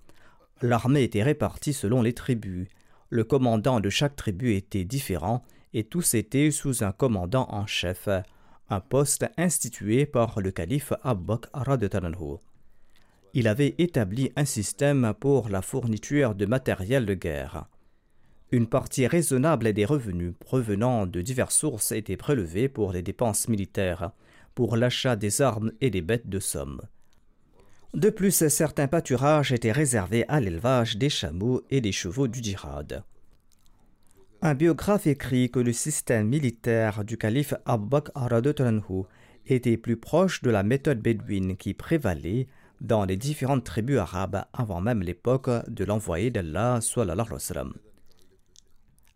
L'armée 0.61 1.05
était 1.05 1.23
répartie 1.23 1.73
selon 1.73 2.03
les 2.03 2.13
tribus. 2.13 2.69
Le 3.09 3.25
commandant 3.25 3.81
de 3.81 3.89
chaque 3.89 4.15
tribu 4.15 4.53
était 4.55 4.85
différent 4.85 5.43
et 5.73 5.85
tous 5.85 6.13
étaient 6.13 6.51
sous 6.51 6.85
un 6.85 6.93
commandant 6.93 7.47
en 7.49 7.67
chef, 7.67 8.11
un 8.69 8.81
poste 8.81 9.25
institué 9.39 10.05
par 10.05 10.39
le 10.39 10.51
calife 10.51 10.93
Abbaq 11.03 11.47
Talanhu. 11.91 12.37
Il 13.33 13.49
avait 13.49 13.75
établi 13.79 14.33
un 14.37 14.45
système 14.45 15.15
pour 15.19 15.49
la 15.49 15.63
fourniture 15.63 16.35
de 16.35 16.45
matériel 16.45 17.07
de 17.07 17.15
guerre. 17.15 17.65
Une 18.51 18.67
partie 18.67 19.07
raisonnable 19.07 19.73
des 19.75 19.85
revenus 19.85 20.33
provenant 20.41 21.07
de 21.07 21.21
diverses 21.21 21.57
sources 21.57 21.93
était 21.93 22.17
prélevée 22.17 22.69
pour 22.69 22.93
les 22.93 23.03
dépenses 23.03 23.49
militaires, 23.49 24.13
pour 24.55 24.77
l'achat 24.77 25.17
des 25.17 25.43
armes 25.43 25.73
et 25.83 25.91
des 25.91 26.01
bêtes 26.01 26.29
de 26.29 26.41
somme. 26.41 26.81
De 27.95 28.11
plus, 28.11 28.49
certains 28.49 28.89
pâturages 28.89 29.53
étaient 29.53 29.73
réservés 29.73 30.25
à 30.29 30.41
l'élevage 30.41 30.97
des 30.97 31.11
chameaux 31.11 31.63
et 31.71 31.81
des 31.81 31.93
chevaux 31.93 32.29
du 32.29 32.43
djihad. 32.43 33.03
Un 34.41 34.55
biographe 34.55 35.07
écrit 35.07 35.51
que 35.51 35.59
le 35.59 35.73
système 35.73 36.29
militaire 36.29 37.05
du 37.05 37.19
calife 37.19 37.55
Abu 37.67 37.89
Bakr 37.89 38.29
était 39.47 39.77
plus 39.77 39.97
proche 39.97 40.43
de 40.43 40.51
la 40.51 40.63
méthode 40.63 41.01
bédouine 41.01 41.57
qui 41.57 41.75
prévalait 41.75 42.47
dans 42.81 43.05
les 43.05 43.17
différentes 43.17 43.65
tribus 43.65 43.99
arabes 43.99 44.45
avant 44.53 44.81
même 44.81 45.03
l'époque 45.03 45.51
de 45.69 45.85
l'envoyé 45.85 46.31
d'Allah. 46.31 46.79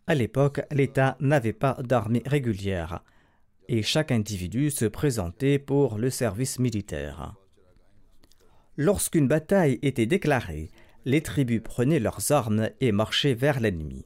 À 0.07 0.15
l'époque, 0.15 0.61
l'État 0.73 1.17
n'avait 1.21 1.53
pas 1.53 1.79
d'armée 1.83 2.23
régulière 2.27 3.03
et 3.69 3.83
chaque 3.83 4.11
individu 4.11 4.71
se 4.71 4.85
présentait 4.85 5.59
pour 5.59 5.97
le 5.97 6.11
service 6.11 6.59
militaire. 6.59 7.35
Lorsqu'une 8.77 9.29
bataille 9.29 9.79
était 9.83 10.07
déclarée, 10.07 10.71
les 11.05 11.23
tribus 11.23 11.63
prenaient 11.63 12.01
leurs 12.01 12.33
armes 12.33 12.71
et 12.81 12.91
marchaient 12.91 13.35
vers 13.35 13.61
l'ennemi. 13.61 14.05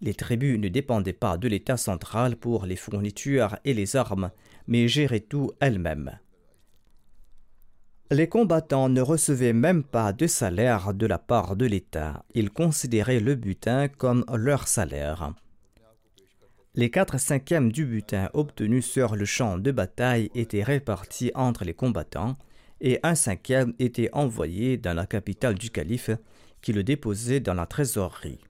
Les 0.00 0.14
tribus 0.14 0.58
ne 0.58 0.68
dépendaient 0.68 1.12
pas 1.12 1.38
de 1.38 1.48
l'État 1.48 1.76
central 1.76 2.36
pour 2.36 2.66
les 2.66 2.76
fournitures 2.76 3.56
et 3.64 3.74
les 3.74 3.96
armes, 3.96 4.30
mais 4.66 4.88
géraient 4.88 5.20
tout 5.20 5.52
elles-mêmes. 5.60 6.18
Les 8.12 8.28
combattants 8.28 8.90
ne 8.90 9.00
recevaient 9.00 9.54
même 9.54 9.82
pas 9.82 10.12
de 10.12 10.26
salaire 10.26 10.92
de 10.92 11.06
la 11.06 11.16
part 11.16 11.56
de 11.56 11.64
l'État. 11.64 12.26
Ils 12.34 12.50
considéraient 12.50 13.20
le 13.20 13.34
butin 13.34 13.88
comme 13.88 14.26
leur 14.34 14.68
salaire. 14.68 15.32
Les 16.74 16.90
quatre 16.90 17.18
cinquièmes 17.18 17.72
du 17.72 17.86
butin 17.86 18.28
obtenu 18.34 18.82
sur 18.82 19.16
le 19.16 19.24
champ 19.24 19.56
de 19.56 19.70
bataille 19.70 20.30
étaient 20.34 20.62
répartis 20.62 21.30
entre 21.34 21.64
les 21.64 21.72
combattants, 21.72 22.36
et 22.82 23.00
un 23.02 23.14
cinquième 23.14 23.72
était 23.78 24.10
envoyé 24.12 24.76
dans 24.76 24.92
la 24.92 25.06
capitale 25.06 25.54
du 25.54 25.70
calife 25.70 26.10
qui 26.60 26.74
le 26.74 26.84
déposait 26.84 27.40
dans 27.40 27.54
la 27.54 27.64
trésorerie. 27.64 28.40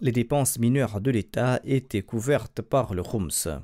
Les 0.00 0.10
dépenses 0.10 0.58
mineures 0.58 1.00
de 1.00 1.12
l'État 1.12 1.60
étaient 1.62 2.02
couvertes 2.02 2.60
par 2.60 2.92
le 2.92 3.04
Khums. 3.04 3.60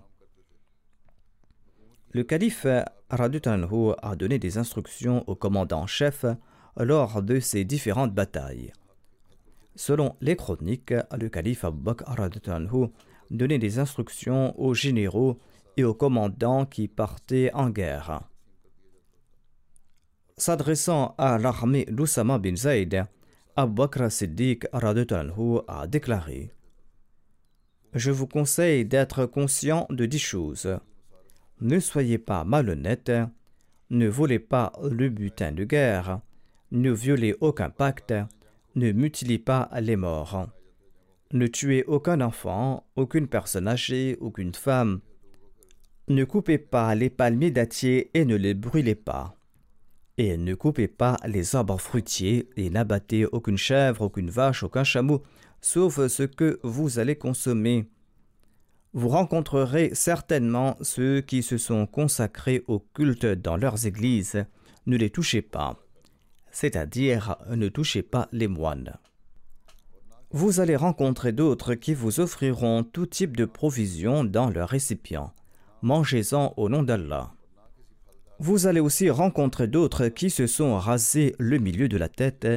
Le 2.16 2.24
calife 2.24 2.66
Radutanhu 3.10 3.92
a 4.00 4.16
donné 4.16 4.38
des 4.38 4.56
instructions 4.56 5.22
au 5.28 5.34
commandant-chef 5.34 6.24
lors 6.78 7.22
de 7.22 7.40
ces 7.40 7.66
différentes 7.66 8.14
batailles. 8.14 8.72
Selon 9.74 10.16
les 10.22 10.34
chroniques, 10.34 10.94
le 11.14 11.28
calife 11.28 11.66
Abu 11.66 11.82
Bakr 11.82 12.14
donnait 13.30 13.58
des 13.58 13.78
instructions 13.78 14.58
aux 14.58 14.72
généraux 14.72 15.38
et 15.76 15.84
aux 15.84 15.92
commandants 15.92 16.64
qui 16.64 16.88
partaient 16.88 17.52
en 17.52 17.68
guerre. 17.68 18.22
S'adressant 20.38 21.14
à 21.18 21.36
l'armée 21.36 21.84
d'Oussama 21.84 22.38
bin 22.38 22.56
Zayd, 22.56 23.04
Abu 23.56 23.74
Bakr 23.74 24.10
Siddiq 24.10 24.64
a 24.72 25.86
déclaré 25.86 26.50
Je 27.92 28.10
vous 28.10 28.26
conseille 28.26 28.86
d'être 28.86 29.26
conscient 29.26 29.86
de 29.90 30.06
dix 30.06 30.18
choses. 30.18 30.78
Ne 31.60 31.80
soyez 31.80 32.18
pas 32.18 32.44
malhonnête, 32.44 33.12
ne 33.90 34.08
volez 34.08 34.38
pas 34.38 34.72
le 34.90 35.08
butin 35.08 35.52
de 35.52 35.64
guerre, 35.64 36.20
ne 36.70 36.90
violez 36.90 37.34
aucun 37.40 37.70
pacte, 37.70 38.12
ne 38.74 38.92
mutilez 38.92 39.38
pas 39.38 39.70
les 39.80 39.96
morts, 39.96 40.48
ne 41.32 41.46
tuez 41.46 41.84
aucun 41.84 42.20
enfant, 42.20 42.84
aucune 42.96 43.26
personne 43.26 43.68
âgée, 43.68 44.18
aucune 44.20 44.54
femme, 44.54 45.00
ne 46.08 46.24
coupez 46.24 46.58
pas 46.58 46.94
les 46.94 47.10
palmiers 47.10 47.50
dattiers 47.50 48.10
et 48.14 48.24
ne 48.24 48.36
les 48.36 48.54
brûlez 48.54 48.94
pas. 48.94 49.34
Et 50.18 50.36
ne 50.36 50.54
coupez 50.54 50.88
pas 50.88 51.16
les 51.26 51.56
arbres 51.56 51.80
fruitiers 51.80 52.48
et 52.56 52.70
n'abattez 52.70 53.26
aucune 53.26 53.58
chèvre, 53.58 54.02
aucune 54.02 54.30
vache, 54.30 54.62
aucun 54.62 54.84
chameau, 54.84 55.22
sauf 55.60 56.06
ce 56.06 56.22
que 56.22 56.60
vous 56.62 56.98
allez 56.98 57.16
consommer. 57.16 57.88
Vous 58.96 59.08
rencontrerez 59.08 59.90
certainement 59.92 60.78
ceux 60.80 61.20
qui 61.20 61.42
se 61.42 61.58
sont 61.58 61.86
consacrés 61.86 62.64
au 62.66 62.78
culte 62.78 63.26
dans 63.26 63.58
leurs 63.58 63.86
églises. 63.86 64.46
Ne 64.86 64.96
les 64.96 65.10
touchez 65.10 65.42
pas, 65.42 65.76
c'est-à-dire 66.50 67.36
ne 67.50 67.68
touchez 67.68 68.02
pas 68.02 68.26
les 68.32 68.48
moines. 68.48 68.96
Vous 70.30 70.60
allez 70.60 70.76
rencontrer 70.76 71.32
d'autres 71.32 71.74
qui 71.74 71.92
vous 71.92 72.20
offriront 72.20 72.84
tout 72.84 73.04
type 73.04 73.36
de 73.36 73.44
provisions 73.44 74.24
dans 74.24 74.48
leurs 74.48 74.70
récipients 74.70 75.34
mangez-en 75.82 76.54
au 76.56 76.70
nom 76.70 76.82
d'Allah. 76.82 77.34
Vous 78.38 78.66
allez 78.66 78.80
aussi 78.80 79.10
rencontrer 79.10 79.68
d'autres 79.68 80.08
qui 80.08 80.30
se 80.30 80.46
sont 80.46 80.78
rasés 80.78 81.36
le 81.38 81.58
milieu 81.58 81.86
de 81.88 81.98
la 81.98 82.08
tête 82.08 82.48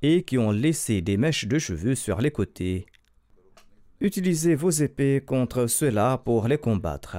et 0.00 0.22
qui 0.22 0.38
ont 0.38 0.52
laissé 0.52 1.02
des 1.02 1.18
mèches 1.18 1.46
de 1.46 1.58
cheveux 1.58 1.94
sur 1.94 2.22
les 2.22 2.30
côtés. 2.30 2.86
Utilisez 4.02 4.56
vos 4.56 4.70
épées 4.70 5.22
contre 5.24 5.68
ceux-là 5.68 6.18
pour 6.18 6.48
les 6.48 6.58
combattre. 6.58 7.18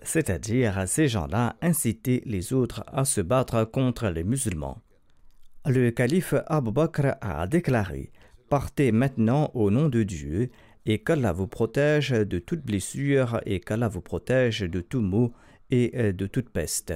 C'est-à-dire, 0.00 0.84
ces 0.86 1.08
gens-là 1.08 1.56
incitaient 1.60 2.22
les 2.24 2.54
autres 2.54 2.82
à 2.86 3.04
se 3.04 3.20
battre 3.20 3.64
contre 3.64 4.08
les 4.08 4.24
musulmans. 4.24 4.78
Le 5.66 5.90
calife 5.90 6.34
Abu 6.46 6.72
Bakr 6.72 7.16
a 7.20 7.46
déclaré 7.46 8.12
Partez 8.48 8.92
maintenant 8.92 9.50
au 9.52 9.70
nom 9.70 9.90
de 9.90 10.02
Dieu 10.02 10.48
et 10.86 11.00
qu'Allah 11.00 11.34
vous 11.34 11.46
protège 11.46 12.12
de 12.12 12.38
toute 12.38 12.64
blessure 12.64 13.38
et 13.44 13.60
qu'Allah 13.60 13.88
vous 13.88 14.00
protège 14.00 14.60
de 14.60 14.80
tout 14.80 15.02
mot 15.02 15.34
et 15.70 16.14
de 16.14 16.26
toute 16.26 16.48
peste. 16.48 16.94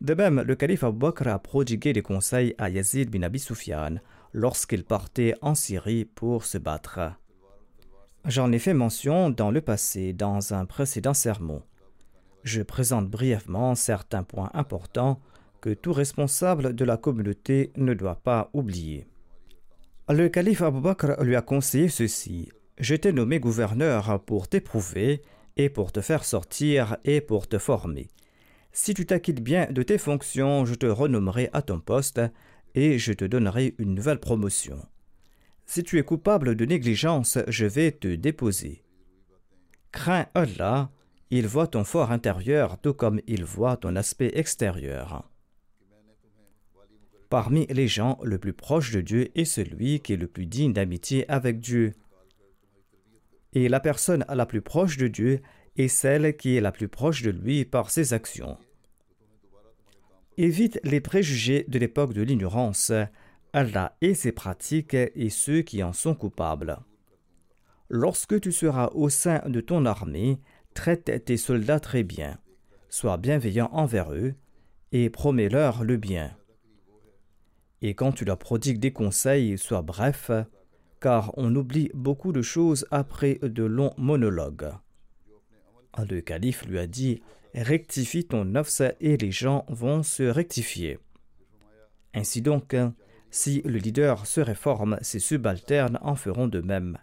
De 0.00 0.14
même, 0.14 0.40
le 0.40 0.54
calife 0.54 0.82
Abu 0.82 0.96
Bakr 0.96 1.28
a 1.28 1.38
prodigué 1.38 1.92
des 1.92 2.00
conseils 2.00 2.54
à 2.56 2.70
Yazid 2.70 3.10
bin 3.10 3.22
Abi 3.22 3.38
Sufyan 3.38 3.96
lorsqu'il 4.32 4.82
partait 4.82 5.34
en 5.42 5.54
Syrie 5.54 6.06
pour 6.06 6.46
se 6.46 6.56
battre. 6.56 7.19
J'en 8.26 8.52
ai 8.52 8.58
fait 8.58 8.74
mention 8.74 9.30
dans 9.30 9.50
le 9.50 9.62
passé, 9.62 10.12
dans 10.12 10.52
un 10.52 10.66
précédent 10.66 11.14
sermon. 11.14 11.62
Je 12.44 12.62
présente 12.62 13.08
brièvement 13.08 13.74
certains 13.74 14.22
points 14.22 14.50
importants 14.52 15.20
que 15.62 15.70
tout 15.70 15.92
responsable 15.92 16.74
de 16.74 16.84
la 16.84 16.96
communauté 16.96 17.72
ne 17.76 17.94
doit 17.94 18.20
pas 18.22 18.50
oublier. 18.52 19.06
Le 20.08 20.28
calife 20.28 20.62
Abu 20.62 20.80
Bakr 20.80 21.22
lui 21.22 21.36
a 21.36 21.42
conseillé 21.42 21.88
ceci 21.88 22.50
Je 22.78 22.94
t'ai 22.94 23.12
nommé 23.12 23.40
gouverneur 23.40 24.22
pour 24.24 24.48
t'éprouver 24.48 25.22
et 25.56 25.70
pour 25.70 25.90
te 25.90 26.00
faire 26.00 26.24
sortir 26.24 26.98
et 27.04 27.20
pour 27.20 27.48
te 27.48 27.58
former. 27.58 28.08
Si 28.72 28.94
tu 28.94 29.06
t'acquittes 29.06 29.42
bien 29.42 29.66
de 29.70 29.82
tes 29.82 29.98
fonctions, 29.98 30.64
je 30.64 30.74
te 30.74 30.86
renommerai 30.86 31.48
à 31.52 31.62
ton 31.62 31.80
poste 31.80 32.20
et 32.74 32.98
je 32.98 33.12
te 33.12 33.24
donnerai 33.24 33.74
une 33.78 33.94
nouvelle 33.94 34.20
promotion. 34.20 34.78
Si 35.72 35.84
tu 35.84 36.00
es 36.00 36.02
coupable 36.02 36.56
de 36.56 36.64
négligence, 36.64 37.38
je 37.46 37.64
vais 37.64 37.92
te 37.92 38.12
déposer. 38.12 38.82
Crains 39.92 40.26
Allah, 40.34 40.90
il 41.30 41.46
voit 41.46 41.68
ton 41.68 41.84
fort 41.84 42.10
intérieur 42.10 42.80
tout 42.80 42.92
comme 42.92 43.20
il 43.28 43.44
voit 43.44 43.76
ton 43.76 43.94
aspect 43.94 44.32
extérieur. 44.34 45.30
Parmi 47.28 47.68
les 47.70 47.86
gens, 47.86 48.18
le 48.24 48.38
plus 48.38 48.52
proche 48.52 48.90
de 48.90 49.00
Dieu 49.00 49.30
est 49.38 49.44
celui 49.44 50.00
qui 50.00 50.14
est 50.14 50.16
le 50.16 50.26
plus 50.26 50.46
digne 50.46 50.72
d'amitié 50.72 51.30
avec 51.30 51.60
Dieu. 51.60 51.92
Et 53.52 53.68
la 53.68 53.78
personne 53.78 54.24
la 54.28 54.46
plus 54.46 54.62
proche 54.62 54.96
de 54.96 55.06
Dieu 55.06 55.40
est 55.76 55.86
celle 55.86 56.36
qui 56.36 56.56
est 56.56 56.60
la 56.60 56.72
plus 56.72 56.88
proche 56.88 57.22
de 57.22 57.30
lui 57.30 57.64
par 57.64 57.90
ses 57.90 58.12
actions. 58.12 58.58
Évite 60.36 60.80
les 60.82 61.00
préjugés 61.00 61.64
de 61.68 61.78
l'époque 61.78 62.12
de 62.12 62.22
l'ignorance, 62.22 62.90
Allah 63.52 63.96
et 64.00 64.14
ses 64.14 64.32
pratiques 64.32 64.94
et 64.94 65.30
ceux 65.30 65.62
qui 65.62 65.82
en 65.82 65.92
sont 65.92 66.14
coupables. 66.14 66.78
Lorsque 67.88 68.40
tu 68.40 68.52
seras 68.52 68.88
au 68.94 69.08
sein 69.08 69.42
de 69.46 69.60
ton 69.60 69.84
armée, 69.84 70.38
traite 70.74 71.24
tes 71.24 71.36
soldats 71.36 71.80
très 71.80 72.02
bien, 72.02 72.38
sois 72.88 73.16
bienveillant 73.16 73.70
envers 73.72 74.12
eux 74.12 74.34
et 74.92 75.10
promets-leur 75.10 75.84
le 75.84 75.96
bien 75.96 76.36
et 77.82 77.94
quand 77.94 78.12
tu 78.12 78.24
leur 78.24 78.38
prodigues 78.38 78.78
des 78.78 78.92
conseils, 78.92 79.56
sois 79.56 79.82
bref, 79.82 80.30
car 81.00 81.32
on 81.38 81.54
oublie 81.54 81.90
beaucoup 81.94 82.32
de 82.32 82.42
choses 82.42 82.86
après 82.90 83.38
de 83.42 83.62
longs 83.62 83.94
monologues. 83.96 84.72
Le 86.08 86.20
calife 86.20 86.66
lui 86.66 86.78
a 86.78 86.86
dit 86.86 87.22
Rectifie 87.54 88.24
ton 88.24 88.44
nafs 88.44 88.82
et 89.00 89.16
les 89.16 89.32
gens 89.32 89.64
vont 89.68 90.02
se 90.02 90.22
rectifier. 90.22 90.98
Ainsi 92.14 92.42
donc, 92.42 92.76
si 93.30 93.62
le 93.62 93.78
leader 93.78 94.26
se 94.26 94.40
réforme, 94.40 94.98
ses 95.02 95.18
subalternes 95.18 95.98
en 96.02 96.16
feront 96.16 96.48
de 96.48 96.60
même. 96.60 96.98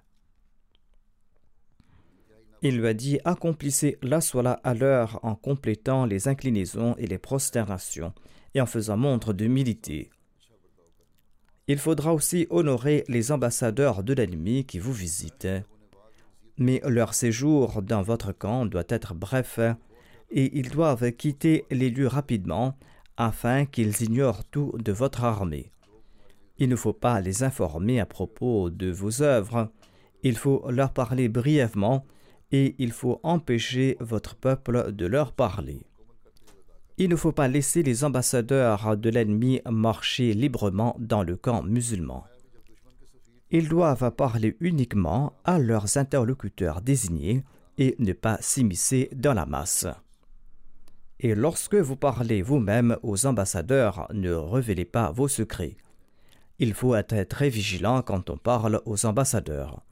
Il 2.61 2.77
lui 2.77 2.87
a 2.87 2.93
dit 2.93 3.19
Accomplissez 3.23 3.97
la 4.01 4.19
sola 4.19 4.59
à 4.63 4.73
l'heure 4.73 5.19
en 5.23 5.35
complétant 5.35 6.05
les 6.05 6.27
inclinaisons 6.27 6.95
et 6.97 7.05
les 7.05 7.19
prosternations 7.19 8.13
et 8.55 8.61
en 8.61 8.65
faisant 8.65 8.97
montre 8.97 9.33
d'humilité. 9.33 10.09
Il 11.67 11.77
faudra 11.77 12.13
aussi 12.13 12.47
honorer 12.49 13.03
les 13.07 13.31
ambassadeurs 13.31 14.03
de 14.03 14.13
l'ennemi 14.13 14.65
qui 14.65 14.79
vous 14.79 14.93
visitent. 14.93 15.47
Mais 16.57 16.81
leur 16.85 17.13
séjour 17.13 17.81
dans 17.83 18.01
votre 18.01 18.31
camp 18.31 18.65
doit 18.65 18.85
être 18.89 19.13
bref 19.13 19.59
et 20.31 20.57
ils 20.57 20.69
doivent 20.71 21.11
quitter 21.11 21.65
les 21.69 21.89
lieux 21.89 22.07
rapidement 22.07 22.75
afin 23.17 23.65
qu'ils 23.65 24.01
ignorent 24.01 24.45
tout 24.45 24.73
de 24.77 24.91
votre 24.91 25.23
armée. 25.23 25.71
Il 26.59 26.69
ne 26.69 26.75
faut 26.75 26.93
pas 26.93 27.21
les 27.21 27.43
informer 27.43 27.99
à 27.99 28.05
propos 28.05 28.69
de 28.69 28.89
vos 28.89 29.21
œuvres, 29.21 29.71
il 30.23 30.35
faut 30.37 30.69
leur 30.69 30.91
parler 30.91 31.29
brièvement 31.29 32.05
et 32.51 32.75
il 32.79 32.91
faut 32.91 33.19
empêcher 33.23 33.97
votre 33.99 34.35
peuple 34.35 34.91
de 34.91 35.05
leur 35.05 35.33
parler. 35.33 35.85
Il 36.97 37.09
ne 37.09 37.15
faut 37.15 37.31
pas 37.31 37.47
laisser 37.47 37.83
les 37.83 38.03
ambassadeurs 38.03 38.97
de 38.97 39.09
l'ennemi 39.09 39.61
marcher 39.69 40.33
librement 40.33 40.95
dans 40.99 41.21
le 41.21 41.35
camp 41.37 41.61
musulman. 41.61 42.25
Ils 43.51 43.69
doivent 43.69 44.11
parler 44.11 44.57
uniquement 44.59 45.33
à 45.45 45.59
leurs 45.59 45.97
interlocuteurs 45.97 46.81
désignés 46.81 47.43
et 47.77 47.95
ne 47.99 48.13
pas 48.13 48.37
s'immiscer 48.41 49.09
dans 49.15 49.33
la 49.33 49.45
masse. 49.45 49.85
Et 51.19 51.35
lorsque 51.35 51.75
vous 51.75 51.95
parlez 51.95 52.41
vous-même 52.41 52.97
aux 53.03 53.25
ambassadeurs, 53.25 54.07
ne 54.13 54.31
révélez 54.33 54.85
pas 54.85 55.11
vos 55.11 55.27
secrets. 55.27 55.77
Il 56.59 56.73
faut 56.73 56.95
être 56.95 57.21
très 57.23 57.49
vigilant 57.49 58.01
quand 58.01 58.29
on 58.29 58.37
parle 58.37 58.81
aux 58.85 59.05
ambassadeurs. 59.05 59.83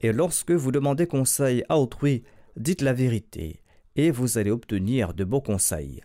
Et 0.00 0.12
lorsque 0.12 0.50
vous 0.50 0.72
demandez 0.72 1.06
conseil 1.06 1.64
à 1.68 1.78
autrui, 1.78 2.24
dites 2.56 2.82
la 2.82 2.92
vérité 2.92 3.62
et 3.96 4.10
vous 4.10 4.38
allez 4.38 4.50
obtenir 4.50 5.14
de 5.14 5.24
beaux 5.24 5.40
conseils. 5.40 6.02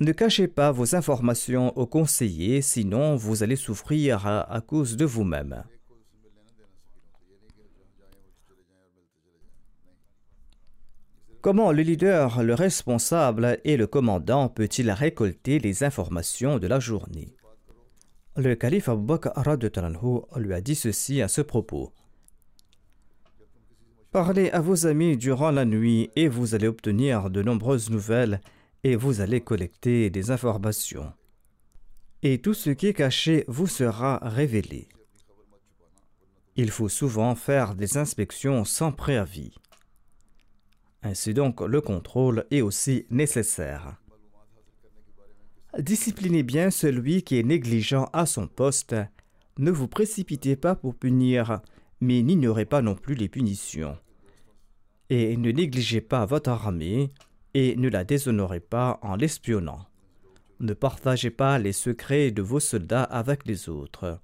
Ne 0.00 0.12
cachez 0.12 0.48
pas 0.48 0.72
vos 0.72 0.96
informations 0.96 1.76
aux 1.78 1.86
conseillers, 1.86 2.62
sinon 2.62 3.14
vous 3.14 3.42
allez 3.42 3.56
souffrir 3.56 4.26
à, 4.26 4.60
cause 4.60 4.96
de 4.96 5.04
vous-même. 5.04 5.62
Comment 11.40 11.72
le 11.72 11.82
leader, 11.82 12.42
le 12.42 12.54
responsable 12.54 13.60
et 13.64 13.76
le 13.76 13.86
commandant 13.86 14.48
peut-il 14.48 14.90
récolter 14.90 15.58
les 15.58 15.84
informations 15.84 16.58
de 16.58 16.66
la 16.66 16.80
journée? 16.80 17.36
Le 18.36 18.54
calife 18.56 18.88
Abu 18.88 19.04
Bakr 19.04 19.30
lui 20.36 20.54
a 20.54 20.60
dit 20.60 20.74
ceci 20.74 21.22
à 21.22 21.28
ce 21.28 21.40
propos. 21.40 21.92
Parlez 24.10 24.50
à 24.50 24.60
vos 24.60 24.86
amis 24.86 25.16
durant 25.16 25.52
la 25.52 25.64
nuit 25.64 26.10
et 26.16 26.26
vous 26.26 26.56
allez 26.56 26.66
obtenir 26.66 27.30
de 27.30 27.42
nombreuses 27.42 27.90
nouvelles 27.90 28.40
et 28.82 28.96
vous 28.96 29.20
allez 29.20 29.40
collecter 29.40 30.10
des 30.10 30.32
informations. 30.32 31.12
Et 32.22 32.40
tout 32.40 32.54
ce 32.54 32.70
qui 32.70 32.88
est 32.88 32.94
caché 32.94 33.44
vous 33.46 33.68
sera 33.68 34.18
révélé. 34.22 34.88
Il 36.56 36.70
faut 36.70 36.88
souvent 36.88 37.36
faire 37.36 37.76
des 37.76 37.98
inspections 37.98 38.64
sans 38.64 38.90
préavis. 38.90 39.54
Ainsi 41.02 41.34
donc, 41.34 41.60
le 41.60 41.80
contrôle 41.80 42.46
est 42.50 42.62
aussi 42.62 43.06
nécessaire. 43.10 43.96
Disciplinez 45.78 46.44
bien 46.44 46.70
celui 46.70 47.24
qui 47.24 47.38
est 47.38 47.42
négligent 47.42 48.08
à 48.12 48.26
son 48.26 48.46
poste. 48.46 48.94
Ne 49.58 49.72
vous 49.72 49.88
précipitez 49.88 50.54
pas 50.54 50.76
pour 50.76 50.94
punir, 50.94 51.60
mais 52.00 52.22
n'ignorez 52.22 52.64
pas 52.64 52.80
non 52.80 52.94
plus 52.94 53.16
les 53.16 53.28
punitions. 53.28 53.98
Et 55.10 55.36
ne 55.36 55.50
négligez 55.50 56.00
pas 56.00 56.26
votre 56.26 56.50
armée, 56.50 57.10
et 57.54 57.74
ne 57.74 57.88
la 57.88 58.04
déshonorez 58.04 58.60
pas 58.60 59.00
en 59.02 59.16
l'espionnant. 59.16 59.86
Ne 60.60 60.74
partagez 60.74 61.30
pas 61.30 61.58
les 61.58 61.72
secrets 61.72 62.30
de 62.30 62.42
vos 62.42 62.60
soldats 62.60 63.02
avec 63.02 63.44
les 63.44 63.68
autres. 63.68 64.20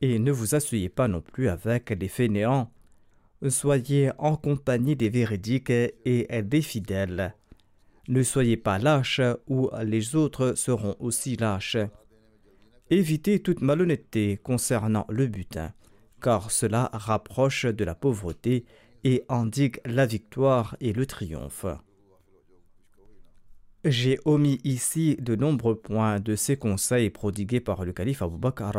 Et 0.00 0.20
ne 0.20 0.30
vous 0.30 0.54
asseyez 0.54 0.88
pas 0.88 1.08
non 1.08 1.20
plus 1.20 1.48
avec 1.48 1.90
les 1.90 2.08
fainéants. 2.08 2.72
Soyez 3.48 4.12
en 4.18 4.36
compagnie 4.36 4.94
des 4.94 5.08
véridiques 5.08 5.70
et 5.70 6.42
des 6.42 6.62
fidèles. 6.62 7.34
Ne 8.10 8.24
soyez 8.24 8.56
pas 8.56 8.80
lâches 8.80 9.20
ou 9.46 9.70
les 9.84 10.16
autres 10.16 10.54
seront 10.56 10.96
aussi 10.98 11.36
lâches. 11.36 11.76
Évitez 12.90 13.38
toute 13.38 13.60
malhonnêteté 13.60 14.36
concernant 14.36 15.06
le 15.08 15.28
butin, 15.28 15.72
car 16.20 16.50
cela 16.50 16.90
rapproche 16.92 17.66
de 17.66 17.84
la 17.84 17.94
pauvreté 17.94 18.64
et 19.04 19.22
indique 19.28 19.78
la 19.86 20.06
victoire 20.06 20.76
et 20.80 20.92
le 20.92 21.06
triomphe. 21.06 21.66
J'ai 23.84 24.18
omis 24.24 24.58
ici 24.64 25.16
de 25.20 25.36
nombreux 25.36 25.78
points 25.78 26.18
de 26.18 26.34
ces 26.34 26.56
conseils 26.56 27.10
prodigués 27.10 27.60
par 27.60 27.84
le 27.84 27.92
calife 27.92 28.22
Abu 28.22 28.38
Bakr. 28.38 28.72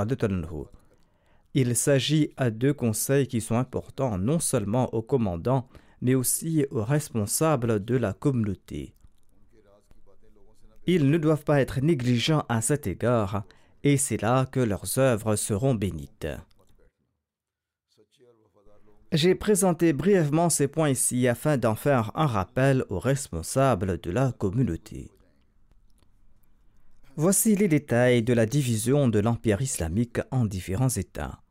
Il 1.53 1.73
s'agit 1.77 2.31
à 2.35 2.49
deux 2.49 2.73
conseils 2.73 3.27
qui 3.27 3.39
sont 3.39 3.55
importants 3.55 4.17
non 4.17 4.39
seulement 4.39 4.93
aux 4.93 5.01
commandants, 5.01 5.69
mais 6.01 6.15
aussi 6.15 6.65
aux 6.69 6.83
responsables 6.83 7.85
de 7.85 7.95
la 7.95 8.11
communauté. 8.11 8.93
Ils 10.87 11.09
ne 11.09 11.17
doivent 11.17 11.43
pas 11.43 11.61
être 11.61 11.79
négligents 11.81 12.43
à 12.49 12.61
cet 12.61 12.87
égard, 12.87 13.43
et 13.83 13.97
c'est 13.97 14.21
là 14.21 14.45
que 14.45 14.59
leurs 14.59 14.97
œuvres 14.97 15.35
seront 15.35 15.75
bénites. 15.75 16.27
J'ai 19.11 19.35
présenté 19.35 19.91
brièvement 19.91 20.49
ces 20.49 20.67
points 20.67 20.89
ici 20.89 21.27
afin 21.27 21.57
d'en 21.57 21.75
faire 21.75 22.11
un 22.15 22.27
rappel 22.27 22.85
aux 22.89 22.99
responsables 22.99 23.99
de 23.99 24.09
la 24.09 24.31
communauté. 24.31 25.11
Voici 27.17 27.57
les 27.57 27.67
détails 27.67 28.23
de 28.23 28.33
la 28.33 28.45
division 28.45 29.09
de 29.09 29.19
l'Empire 29.19 29.61
islamique 29.61 30.21
en 30.31 30.45
différents 30.45 30.89
États. 30.89 31.41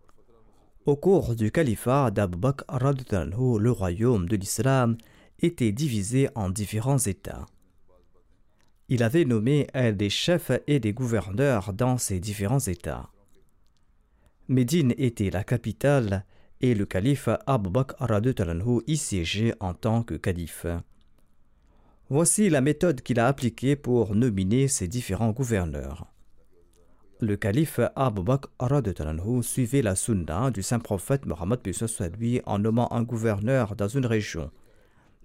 Au 0.86 0.96
cours 0.96 1.36
du 1.36 1.52
califat 1.52 2.10
d'Abu 2.10 2.38
Bakr, 2.38 2.64
le 2.78 3.70
royaume 3.70 4.26
de 4.26 4.36
l'islam 4.36 4.96
était 5.38 5.72
divisé 5.72 6.30
en 6.34 6.48
différents 6.48 6.98
États. 6.98 7.44
Il 8.92 9.04
avait 9.04 9.24
nommé 9.24 9.68
des 9.94 10.10
chefs 10.10 10.50
et 10.66 10.80
des 10.80 10.92
gouverneurs 10.92 11.72
dans 11.72 11.96
ces 11.96 12.18
différents 12.18 12.58
États. 12.58 13.08
Médine 14.48 14.92
était 14.98 15.30
la 15.30 15.44
capitale 15.44 16.24
et 16.60 16.74
le 16.74 16.86
calife 16.86 17.28
Abu 17.46 17.70
Bakr 17.70 18.04
y 18.88 18.96
siégeait 18.96 19.54
en 19.60 19.74
tant 19.74 20.02
que 20.02 20.14
calife. 20.14 20.66
Voici 22.08 22.50
la 22.50 22.60
méthode 22.60 23.02
qu'il 23.02 23.20
a 23.20 23.28
appliquée 23.28 23.76
pour 23.76 24.16
nominer 24.16 24.66
ses 24.66 24.88
différents 24.88 25.30
gouverneurs. 25.30 26.08
Le 27.20 27.36
calife 27.36 27.78
Abu 27.94 28.22
Bakr 28.22 28.50
suivait 29.42 29.82
la 29.82 29.94
sunna 29.94 30.50
du 30.50 30.64
saint 30.64 30.80
prophète 30.80 31.26
Mohammed 31.26 31.60
lui 32.18 32.40
en 32.44 32.58
nommant 32.58 32.92
un 32.92 33.04
gouverneur 33.04 33.76
dans 33.76 33.86
une 33.86 34.06
région. 34.06 34.50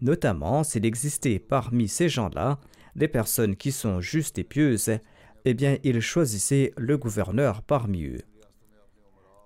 Notamment, 0.01 0.63
s'il 0.63 0.85
existait 0.85 1.39
parmi 1.39 1.87
ces 1.87 2.09
gens-là 2.09 2.59
des 2.95 3.07
personnes 3.07 3.55
qui 3.55 3.71
sont 3.71 4.01
justes 4.01 4.37
et 4.37 4.43
pieuses, 4.43 4.99
eh 5.45 5.53
bien, 5.53 5.77
il 5.83 6.01
choisissait 6.01 6.73
le 6.77 6.97
gouverneur 6.97 7.61
parmi 7.61 8.05
eux. 8.05 8.21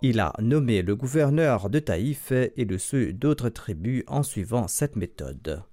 Il 0.02 0.20
a 0.22 0.34
nommé 0.40 0.82
le 0.82 0.96
gouverneur 0.96 1.70
de 1.70 1.80
Taïf 1.80 2.32
et 2.32 2.66
de 2.66 2.78
ceux 2.78 3.12
d'autres 3.12 3.50
tribus 3.50 4.04
en 4.08 4.24
suivant 4.24 4.68
cette 4.70 4.96
méthode. 4.96 5.64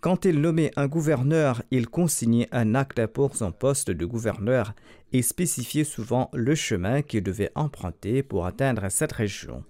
Quand 0.00 0.24
il 0.24 0.40
nommait 0.40 0.72
un 0.76 0.88
gouverneur, 0.88 1.62
il 1.70 1.88
consignait 1.88 2.48
un 2.52 2.74
acte 2.74 3.06
pour 3.06 3.36
son 3.36 3.52
poste 3.52 3.90
de 3.90 4.04
gouverneur 4.04 4.74
et 5.12 5.22
spécifiait 5.22 5.84
souvent 5.84 6.28
le 6.32 6.54
chemin 6.54 7.02
qu'il 7.02 7.22
devait 7.22 7.52
emprunter 7.54 8.22
pour 8.22 8.46
atteindre 8.46 8.88
cette 8.88 9.12
région. 9.12 9.64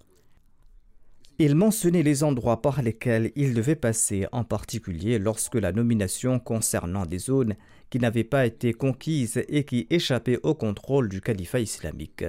Il 1.39 1.55
mentionnait 1.55 2.03
les 2.03 2.25
endroits 2.25 2.61
par 2.61 2.83
lesquels 2.83 3.33
il 3.37 3.55
devait 3.55 3.75
passer, 3.75 4.27
en 4.33 4.45
particulier 4.45 5.19
lorsque 5.19 5.55
la 5.55 5.73
nomination 5.73 6.39
concernant 6.39 7.07
des 7.07 7.19
zones 7.19 7.57
qui 7.91 7.99
n'avaient 7.99 8.25
pas 8.25 8.47
été 8.47 8.73
conquises 8.73 9.43
et 9.49 9.65
qui 9.65 9.87
échappaient 9.91 10.41
au 10.43 10.55
contrôle 10.55 11.09
du 11.09 11.21
califat 11.21 11.61
islamique. 11.61 12.25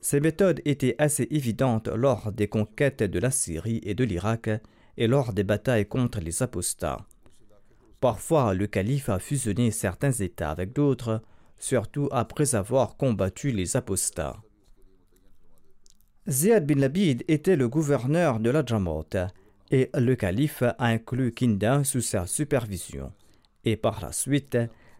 Ces 0.00 0.20
méthodes 0.20 0.62
étaient 0.64 0.96
assez 0.98 1.28
évidentes 1.30 1.88
lors 1.88 2.32
des 2.32 2.48
conquêtes 2.48 3.02
de 3.02 3.18
la 3.18 3.30
Syrie 3.30 3.80
et 3.84 3.94
de 3.94 4.04
l'Irak 4.04 4.48
et 4.96 5.06
lors 5.06 5.32
des 5.34 5.44
batailles 5.44 5.86
contre 5.86 6.20
les 6.20 6.42
apostats. 6.42 7.06
Parfois, 8.00 8.54
le 8.54 8.66
calife 8.66 9.10
a 9.10 9.18
fusionné 9.18 9.70
certains 9.70 10.12
États 10.12 10.50
avec 10.50 10.72
d'autres, 10.72 11.22
surtout 11.58 12.08
après 12.12 12.54
avoir 12.54 12.96
combattu 12.96 13.50
les 13.50 13.76
apostats. 13.76 14.40
Ziad 16.28 16.66
bin 16.66 16.78
Labid 16.78 17.24
était 17.28 17.56
le 17.56 17.66
gouverneur 17.66 18.40
de 18.40 18.50
la 18.50 18.62
Jamot 18.64 19.08
et 19.70 19.90
le 19.94 20.14
calife 20.14 20.62
a 20.62 20.86
inclus 20.86 21.32
Kinda 21.32 21.82
sous 21.82 22.02
sa 22.02 22.26
supervision. 22.26 23.10
Et 23.64 23.76
par 23.76 24.02
la 24.02 24.12
suite, 24.12 24.58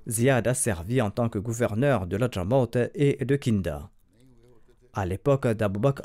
Ziad 0.09 0.49
a 0.49 0.55
servi 0.55 1.03
en 1.03 1.11
tant 1.11 1.29
que 1.29 1.39
gouverneur 1.39 2.07
de 2.07 2.17
la 2.17 2.31
Jamot 2.31 2.71
et 2.95 3.23
de 3.23 3.37
Kinda. 3.37 3.91
À 4.95 5.05
l'époque 5.05 5.47
d'Abu 5.47 5.79
Bakr 5.79 6.03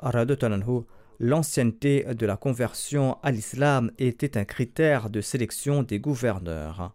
l'ancienneté 1.20 2.04
de 2.14 2.26
la 2.26 2.36
conversion 2.36 3.18
à 3.24 3.32
l'islam 3.32 3.92
était 3.98 4.38
un 4.38 4.44
critère 4.44 5.10
de 5.10 5.22
sélection 5.22 5.84
des 5.84 6.00
gouverneurs. 6.00 6.94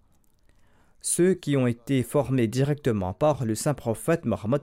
Ceux 1.01 1.33
qui 1.33 1.57
ont 1.57 1.67
été 1.67 2.03
formés 2.03 2.49
directement 2.49 3.15
par 3.15 3.47
le 3.47 3.55
saint 3.55 3.73
prophète 3.73 4.27
Mohammed 4.27 4.61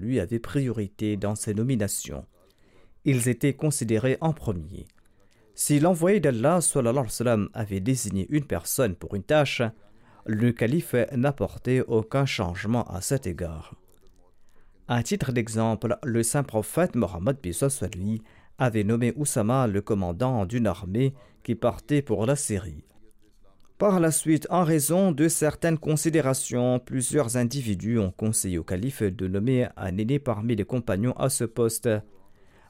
lui 0.00 0.20
avaient 0.20 0.38
priorité 0.38 1.18
dans 1.18 1.34
ces 1.34 1.52
nominations. 1.52 2.24
Ils 3.04 3.28
étaient 3.28 3.54
considérés 3.54 4.18
en 4.20 4.32
premier. 4.32 4.86
Si 5.54 5.78
l'envoyé 5.78 6.20
d'Allah 6.20 6.58
avait 7.52 7.80
désigné 7.80 8.26
une 8.30 8.44
personne 8.44 8.96
pour 8.96 9.14
une 9.14 9.22
tâche, 9.22 9.62
le 10.26 10.52
calife 10.52 10.94
n'apportait 11.12 11.82
aucun 11.82 12.26
changement 12.26 12.84
à 12.84 13.00
cet 13.00 13.26
égard. 13.26 13.74
À 14.88 15.02
titre 15.02 15.32
d'exemple, 15.32 15.96
le 16.02 16.22
saint 16.22 16.42
prophète 16.42 16.96
Mohammed 16.96 17.38
lui 17.94 18.22
avait 18.58 18.84
nommé 18.84 19.12
Oussama 19.16 19.66
le 19.66 19.80
commandant 19.80 20.44
d'une 20.46 20.66
armée 20.66 21.14
qui 21.42 21.54
partait 21.54 22.02
pour 22.02 22.26
la 22.26 22.36
Syrie. 22.36 22.84
Par 23.78 23.98
la 23.98 24.10
suite, 24.10 24.46
en 24.50 24.62
raison 24.62 25.10
de 25.10 25.28
certaines 25.28 25.78
considérations, 25.78 26.78
plusieurs 26.78 27.36
individus 27.36 27.98
ont 27.98 28.12
conseillé 28.12 28.56
au 28.56 28.64
calife 28.64 29.02
de 29.02 29.26
nommer 29.26 29.68
un 29.76 29.98
aîné 29.98 30.18
parmi 30.18 30.54
les 30.54 30.64
compagnons 30.64 31.12
à 31.14 31.28
ce 31.28 31.44
poste. 31.44 31.88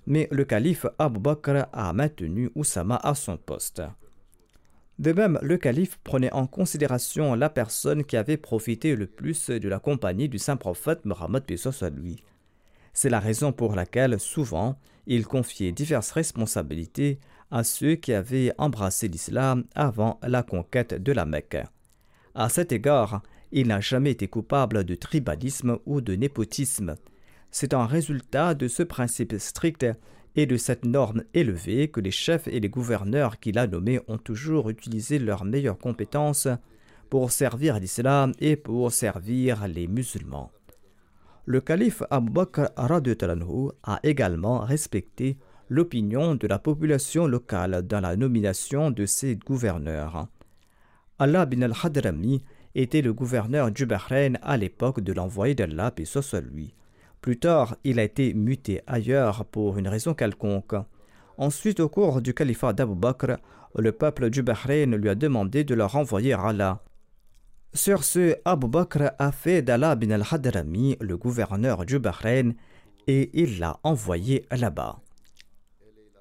Mais 0.07 0.28
le 0.30 0.44
calife 0.44 0.86
Abu 0.98 1.18
Bakr 1.18 1.66
a 1.72 1.92
maintenu 1.92 2.50
Oussama 2.55 2.96
à 2.96 3.14
son 3.14 3.36
poste. 3.36 3.82
De 4.98 5.12
même, 5.12 5.38
le 5.42 5.57
calife 5.57 5.98
prenait 6.05 6.32
en 6.32 6.46
considération 6.46 7.34
la 7.34 7.50
personne 7.50 8.05
qui 8.05 8.16
avait 8.16 8.36
profité 8.36 8.94
le 8.94 9.07
plus 9.07 9.50
de 9.50 9.68
la 9.68 9.80
compagnie 9.80 10.28
du 10.28 10.38
saint 10.38 10.57
prophète 10.57 11.05
Mohammed 11.05 11.42
à 11.80 11.90
lui. 11.90 12.22
C'est 12.92 13.11
la 13.11 13.18
raison 13.18 13.52
pour 13.52 13.74
laquelle, 13.74 14.20
souvent, 14.20 14.78
il 15.07 15.26
confiait 15.26 15.72
diverses 15.72 16.12
responsabilités 16.12 17.18
à 17.50 17.64
ceux 17.64 17.96
qui 17.96 18.12
avaient 18.12 18.52
embrassé 18.57 19.09
l'islam 19.09 19.64
avant 19.74 20.20
la 20.22 20.42
conquête 20.42 20.94
de 20.94 21.12
la 21.12 21.24
Mecque. 21.24 21.59
À 22.34 22.48
cet 22.48 22.70
égard, 22.70 23.22
il 23.50 23.68
n'a 23.68 23.80
jamais 23.80 24.12
été 24.12 24.28
coupable 24.28 24.84
de 24.84 24.94
tribalisme 24.94 25.78
ou 25.86 26.00
de 26.00 26.14
népotisme. 26.14 26.94
C'est 27.57 27.72
un 27.72 27.86
résultat 27.86 28.55
de 28.55 28.66
ce 28.66 28.82
principe 28.82 29.38
strict 29.38 29.86
et 30.34 30.44
de 30.44 30.57
cette 30.57 30.84
norme 30.84 31.22
élevée 31.34 31.86
que 31.86 32.00
les 32.00 32.11
chefs 32.11 32.48
et 32.48 32.59
les 32.59 32.68
gouverneurs 32.68 33.38
qu'il 33.38 33.61
a 33.61 33.68
nommés 33.68 34.00
ont 34.09 34.18
toujours 34.18 34.70
utilisé 34.70 35.20
leurs 35.20 35.44
meilleures 35.44 35.78
compétences 35.78 36.48
pour 37.11 37.30
servir 37.30 37.78
l'islam 37.78 38.32
et 38.40 38.57
pour 38.57 38.90
servir 38.90 39.68
les 39.68 39.86
musulmans. 39.86 40.50
Le 41.46 41.61
calife 41.61 42.02
Abu 42.11 42.32
Bakr 42.32 42.70
a 42.76 44.00
également 44.02 44.59
respecté 44.59 45.36
l'opinion 45.68 46.34
de 46.34 46.48
la 46.48 46.59
population 46.59 47.28
locale 47.28 47.86
dans 47.86 48.00
la 48.00 48.16
nomination 48.16 48.90
de 48.90 49.07
ses 49.07 49.36
gouverneurs. 49.36 50.26
Allah 51.20 51.46
bin 51.46 51.62
al-Hadrami 51.62 52.42
était 52.74 53.02
le 53.02 53.12
gouverneur 53.12 53.70
du 53.70 53.86
Bahreïn 53.86 54.40
à 54.42 54.57
l'époque 54.57 55.02
de 55.02 55.12
l'envoyé 55.12 55.55
d'Allah, 55.55 55.92
et 55.98 56.05
soit 56.05 56.40
lui. 56.40 56.74
Plus 57.24 57.38
tard, 57.38 57.76
il 57.84 57.98
a 57.98 58.02
été 58.02 58.34
muté 58.34 58.82
ailleurs 58.86 59.46
pour 59.46 59.78
une 59.78 59.88
raison 59.88 60.12
quelconque. 60.12 60.74
Ensuite, 61.38 61.80
au 61.80 61.88
cours 61.88 62.20
du 62.20 62.34
califat 62.34 62.74
d'Abu 62.74 62.94
Bakr, 62.94 63.38
le 63.74 63.92
peuple 63.92 64.28
du 64.28 64.42
Bahreïn 64.42 64.94
lui 64.94 65.08
a 65.08 65.14
demandé 65.14 65.64
de 65.64 65.74
leur 65.74 65.96
envoyer 65.96 66.34
Allah. 66.34 66.82
Sur 67.72 68.04
ce, 68.04 68.36
Abu 68.44 68.68
Bakr 68.68 69.12
a 69.18 69.32
fait 69.32 69.62
d'Allah 69.62 69.96
bin 69.96 70.10
al-Hadrami 70.10 70.98
le 71.00 71.16
gouverneur 71.16 71.86
du 71.86 71.98
Bahreïn 71.98 72.52
et 73.06 73.30
il 73.32 73.58
l'a 73.58 73.80
envoyé 73.84 74.44
là-bas. 74.50 75.00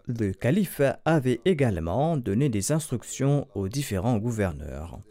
Le 0.07 0.31
calife 0.31 0.81
avait 1.03 1.41
également 1.43 2.15
donné 2.15 2.47
des 2.47 2.71
instructions 2.71 3.45
aux 3.55 3.67
différents 3.67 4.19
gouverneurs. 4.19 5.01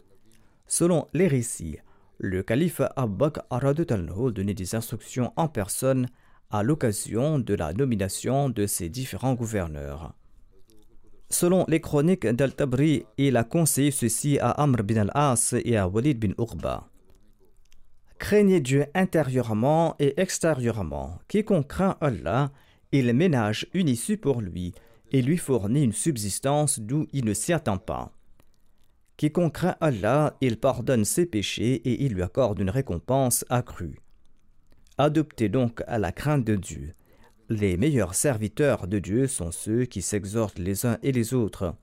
Selon 0.65 1.07
les 1.13 1.27
récits, 1.27 1.77
le 2.19 2.43
calife 2.43 2.81
Abu 2.95 3.15
Bakr 3.15 3.41
a 3.49 3.73
donné 4.31 4.53
des 4.53 4.75
instructions 4.75 5.33
en 5.35 5.47
personne 5.47 6.07
à 6.51 6.63
l'occasion 6.63 7.39
de 7.39 7.53
la 7.53 7.73
nomination 7.73 8.49
de 8.49 8.67
ces 8.67 8.89
différents 8.89 9.33
gouverneurs. 9.33 10.13
Selon 11.29 11.65
les 11.67 11.81
chroniques 11.81 12.27
d'Al-Tabri, 12.27 13.05
il 13.17 13.37
a 13.37 13.43
conseillé 13.43 13.89
ceci 13.89 14.37
à 14.37 14.51
Amr 14.51 14.83
bin 14.83 14.97
al-As 14.97 15.55
et 15.65 15.77
à 15.77 15.87
Walid 15.87 16.19
bin 16.19 16.33
Uqba. 16.37 16.87
Craignez 18.19 18.61
Dieu 18.61 18.85
intérieurement 18.93 19.95
et 19.97 20.13
extérieurement. 20.21 21.17
Quiconque 21.27 21.67
craint 21.67 21.97
Allah, 22.01 22.51
il 22.91 23.11
ménage 23.13 23.67
une 23.73 23.89
issue 23.89 24.17
pour 24.17 24.41
lui 24.41 24.73
et 25.11 25.23
lui 25.23 25.37
fournit 25.37 25.83
une 25.83 25.91
subsistance 25.91 26.79
d'où 26.79 27.07
il 27.13 27.25
ne 27.25 27.33
s'y 27.33 27.51
attend 27.51 27.79
pas. 27.79 28.11
Quiconque 29.17 29.53
craint 29.53 29.75
Allah, 29.79 30.35
il 30.41 30.57
pardonne 30.57 31.05
ses 31.05 31.25
péchés 31.25 31.75
et 31.75 32.03
il 32.03 32.13
lui 32.13 32.23
accorde 32.23 32.59
une 32.59 32.69
récompense 32.69 33.45
accrue. 33.49 33.99
Adoptez 34.97 35.49
donc 35.49 35.81
à 35.87 35.99
la 35.99 36.11
crainte 36.11 36.45
de 36.45 36.55
Dieu. 36.55 36.93
Les 37.49 37.77
meilleurs 37.77 38.15
serviteurs 38.15 38.87
de 38.87 38.99
Dieu 38.99 39.27
sont 39.27 39.51
ceux 39.51 39.85
qui 39.85 40.01
s'exhortent 40.01 40.59
les 40.59 40.85
uns 40.85 40.97
et 41.03 41.11
les 41.11 41.33
autres. 41.33 41.75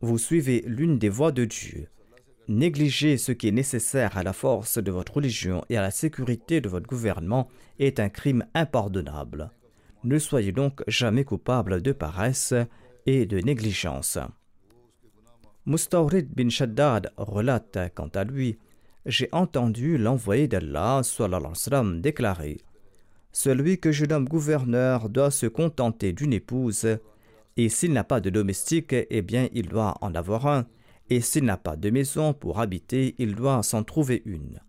Vous 0.00 0.18
suivez 0.18 0.64
l'une 0.66 0.98
des 0.98 1.08
voies 1.08 1.32
de 1.32 1.44
Dieu. 1.44 1.88
Négliger 2.48 3.16
ce 3.16 3.32
qui 3.32 3.48
est 3.48 3.52
nécessaire 3.52 4.18
à 4.18 4.22
la 4.22 4.32
force 4.32 4.78
de 4.78 4.90
votre 4.90 5.14
religion 5.14 5.64
et 5.70 5.78
à 5.78 5.82
la 5.82 5.90
sécurité 5.90 6.60
de 6.60 6.68
votre 6.68 6.86
gouvernement 6.86 7.48
est 7.78 8.00
un 8.00 8.08
crime 8.08 8.44
impardonnable. 8.54 9.50
Ne 10.02 10.18
soyez 10.18 10.52
donc 10.52 10.82
jamais 10.86 11.24
coupable 11.24 11.80
de 11.80 11.92
paresse 11.92 12.52
et 13.06 13.24
de 13.24 13.38
négligence. 13.38 14.18
Mustawrid 15.66 16.28
bin 16.34 16.50
Shaddad 16.50 17.10
relate 17.16 17.78
quant 17.94 18.10
à 18.14 18.24
lui 18.24 18.58
j'ai 19.06 19.30
entendu 19.32 19.96
l'envoyé 19.96 20.46
d'Allah 20.46 21.00
déclarer 22.02 22.58
Celui 23.32 23.78
que 23.78 23.90
je 23.90 24.04
nomme 24.04 24.28
gouverneur 24.28 25.08
doit 25.08 25.30
se 25.30 25.46
contenter 25.46 26.12
d'une 26.12 26.34
épouse, 26.34 26.98
et 27.56 27.68
s'il 27.70 27.92
n'a 27.94 28.04
pas 28.04 28.20
de 28.20 28.28
domestique, 28.28 28.94
eh 28.94 29.22
bien 29.22 29.48
il 29.54 29.68
doit 29.68 29.94
en 30.02 30.14
avoir 30.14 30.46
un, 30.46 30.66
et 31.08 31.22
s'il 31.22 31.44
n'a 31.44 31.56
pas 31.56 31.76
de 31.76 31.88
maison 31.88 32.34
pour 32.34 32.60
habiter, 32.60 33.14
il 33.18 33.34
doit 33.34 33.62
s'en 33.62 33.84
trouver 33.84 34.22
une. 34.26 34.60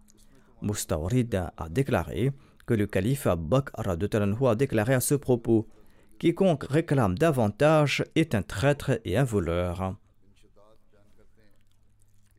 Mustawrid 0.61 1.35
a 1.57 1.69
déclaré 1.69 2.31
que 2.65 2.73
le 2.73 2.87
calife 2.87 3.27
Bakr 3.27 3.89
a 3.89 4.55
déclaré 4.55 4.93
à 4.93 5.01
ce 5.01 5.15
propos 5.15 5.67
Quiconque 6.19 6.63
réclame 6.63 7.17
davantage 7.17 8.05
est 8.15 8.33
un 8.33 8.41
traître 8.41 8.99
et 9.03 9.17
un 9.17 9.25
voleur. 9.25 9.97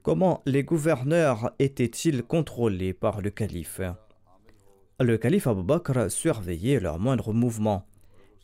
Comment 0.06 0.40
les 0.46 0.62
gouverneurs 0.62 1.50
étaient-ils 1.58 2.22
contrôlés 2.22 2.92
par 2.92 3.20
le 3.20 3.30
calife? 3.30 3.80
Le 5.00 5.18
calife 5.18 5.48
Abu 5.48 5.64
Bakr 5.64 6.12
surveillait 6.12 6.78
leurs 6.78 7.00
moindres 7.00 7.34
mouvements. 7.34 7.88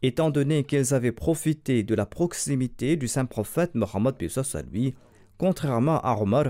Étant 0.02 0.30
donné 0.30 0.64
qu'ils 0.64 0.92
avaient 0.92 1.12
profité 1.12 1.84
de 1.84 1.94
la 1.94 2.04
proximité 2.04 2.96
du 2.96 3.06
saint 3.06 3.26
prophète 3.26 3.76
Mohammed 3.76 4.16
à 4.54 4.62
lui, 4.62 4.96
contrairement 5.38 6.00
à 6.00 6.20
Omar, 6.20 6.46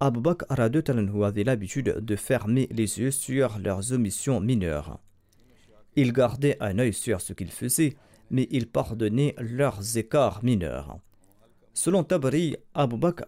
Abu 0.00 0.18
Bakr 0.18 0.46
avait 0.50 1.44
l'habitude 1.44 1.98
de 2.00 2.16
fermer 2.16 2.66
les 2.72 2.98
yeux 2.98 3.12
sur 3.12 3.60
leurs 3.60 3.92
omissions 3.92 4.40
mineures. 4.40 4.98
Il 5.94 6.12
gardait 6.12 6.56
un 6.58 6.80
œil 6.80 6.92
sur 6.92 7.20
ce 7.20 7.34
qu'ils 7.34 7.52
faisaient, 7.52 7.94
mais 8.30 8.48
il 8.50 8.66
pardonnait 8.66 9.36
leurs 9.38 9.96
écarts 9.96 10.42
mineurs. 10.42 10.98
Selon 11.76 12.04
Tabri, 12.04 12.56
Abu 12.72 12.96
Bakr 12.96 13.26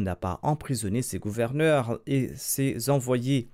n'a 0.00 0.16
pas 0.16 0.40
emprisonné 0.42 1.02
ses 1.02 1.18
gouverneurs 1.18 2.00
et 2.06 2.30
ses 2.34 2.88
envoyés. 2.88 3.50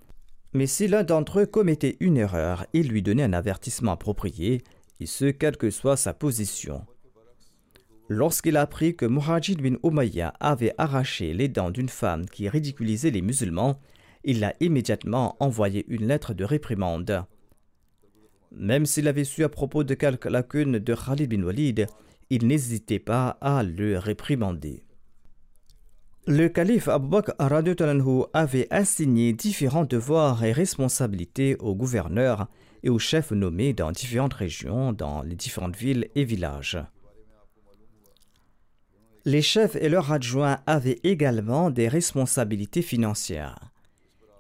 Mais 0.53 0.69
si 0.69 0.87
l'un 0.87 1.03
d'entre 1.03 1.41
eux 1.41 1.47
commettait 1.47 1.97
une 1.99 2.17
erreur, 2.17 2.67
il 2.73 2.87
lui 2.87 3.03
donnait 3.03 3.25
un 3.25 3.33
avertissement 3.33 3.91
approprié, 3.91 4.63
et 5.01 5.07
ce, 5.07 5.25
quelle 5.25 5.57
que 5.57 5.71
soit 5.71 5.97
sa 5.97 6.15
position. 6.15 6.87
Lorsqu'il 8.09 8.57
apprit 8.57 8.95
que 8.95 9.07
Muhajid 9.07 9.61
bin 9.61 9.75
Umayya 9.83 10.35
avait 10.39 10.75
arraché 10.79 11.35
les 11.35 11.49
dents 11.49 11.73
d'une 11.73 11.89
femme 11.89 12.27
qui 12.27 12.49
ridiculisait 12.49 13.11
les 13.11 13.23
musulmans, 13.23 13.81
il 14.23 14.45
a 14.45 14.55
immédiatement 14.61 15.37
envoyé 15.41 15.85
une 15.89 16.07
lettre 16.07 16.33
de 16.33 16.45
réprimande. 16.45 17.25
Même 18.53 18.87
s'il 18.87 19.09
avait 19.09 19.25
su 19.25 19.43
à 19.43 19.49
propos 19.49 19.83
de 19.83 19.95
quelques 19.95 20.27
lacunes 20.27 20.79
de 20.79 20.95
Khalid 20.95 21.29
bin 21.29 21.43
Walid, 21.43 21.89
il 22.31 22.47
n'hésitait 22.47 22.99
pas 22.99 23.39
à 23.41 23.63
le 23.63 23.99
réprimander. 23.99 24.83
Le 26.27 26.49
calife 26.49 26.89
Abu 26.89 27.09
Bakr 27.09 27.35
avait 28.33 28.67
assigné 28.71 29.33
différents 29.33 29.85
devoirs 29.85 30.43
et 30.43 30.51
responsabilités 30.51 31.57
aux 31.61 31.77
gouverneurs 31.77 32.49
et 32.83 32.91
aux 32.91 32.99
chefs 32.99 33.31
nommés 33.31 33.73
dans 33.73 33.93
différentes 33.93 34.35
régions, 34.35 34.93
dans 34.93 35.23
les 35.23 35.37
différentes 35.37 35.77
villes 35.77 36.09
et 36.17 36.25
villages. 36.25 36.79
Les 39.25 39.43
chefs 39.43 39.77
et 39.77 39.89
leurs 39.89 40.13
adjoints 40.13 40.59
avaient 40.67 41.01
également 41.05 41.71
des 41.71 41.89
responsabilités 41.89 42.83
financières. 42.83 43.71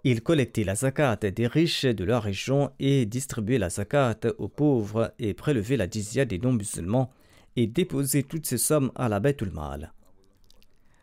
Ils 0.05 0.23
collectaient 0.23 0.63
la 0.63 0.77
zakat 0.77 1.17
des 1.17 1.47
riches 1.49 1.85
de 1.85 2.05
leur 2.05 2.23
région 2.23 2.71
et 2.79 3.07
distribuaient 3.07 3.59
la 3.59 3.71
zakat 3.71 4.19
aux 4.39 4.49
pauvres 4.49 5.13
et 5.19 5.35
prélevaient 5.35 5.77
la 5.77 5.89
dizia 5.89 6.25
des 6.25 6.39
non-musulmans 6.39 7.11
et 7.57 7.67
déposer 7.67 8.23
toutes 8.23 8.47
ces 8.47 8.59
sommes 8.59 8.93
à 8.95 9.09
la 9.09 9.21
Baitul 9.21 9.51
Mal. 9.51 9.93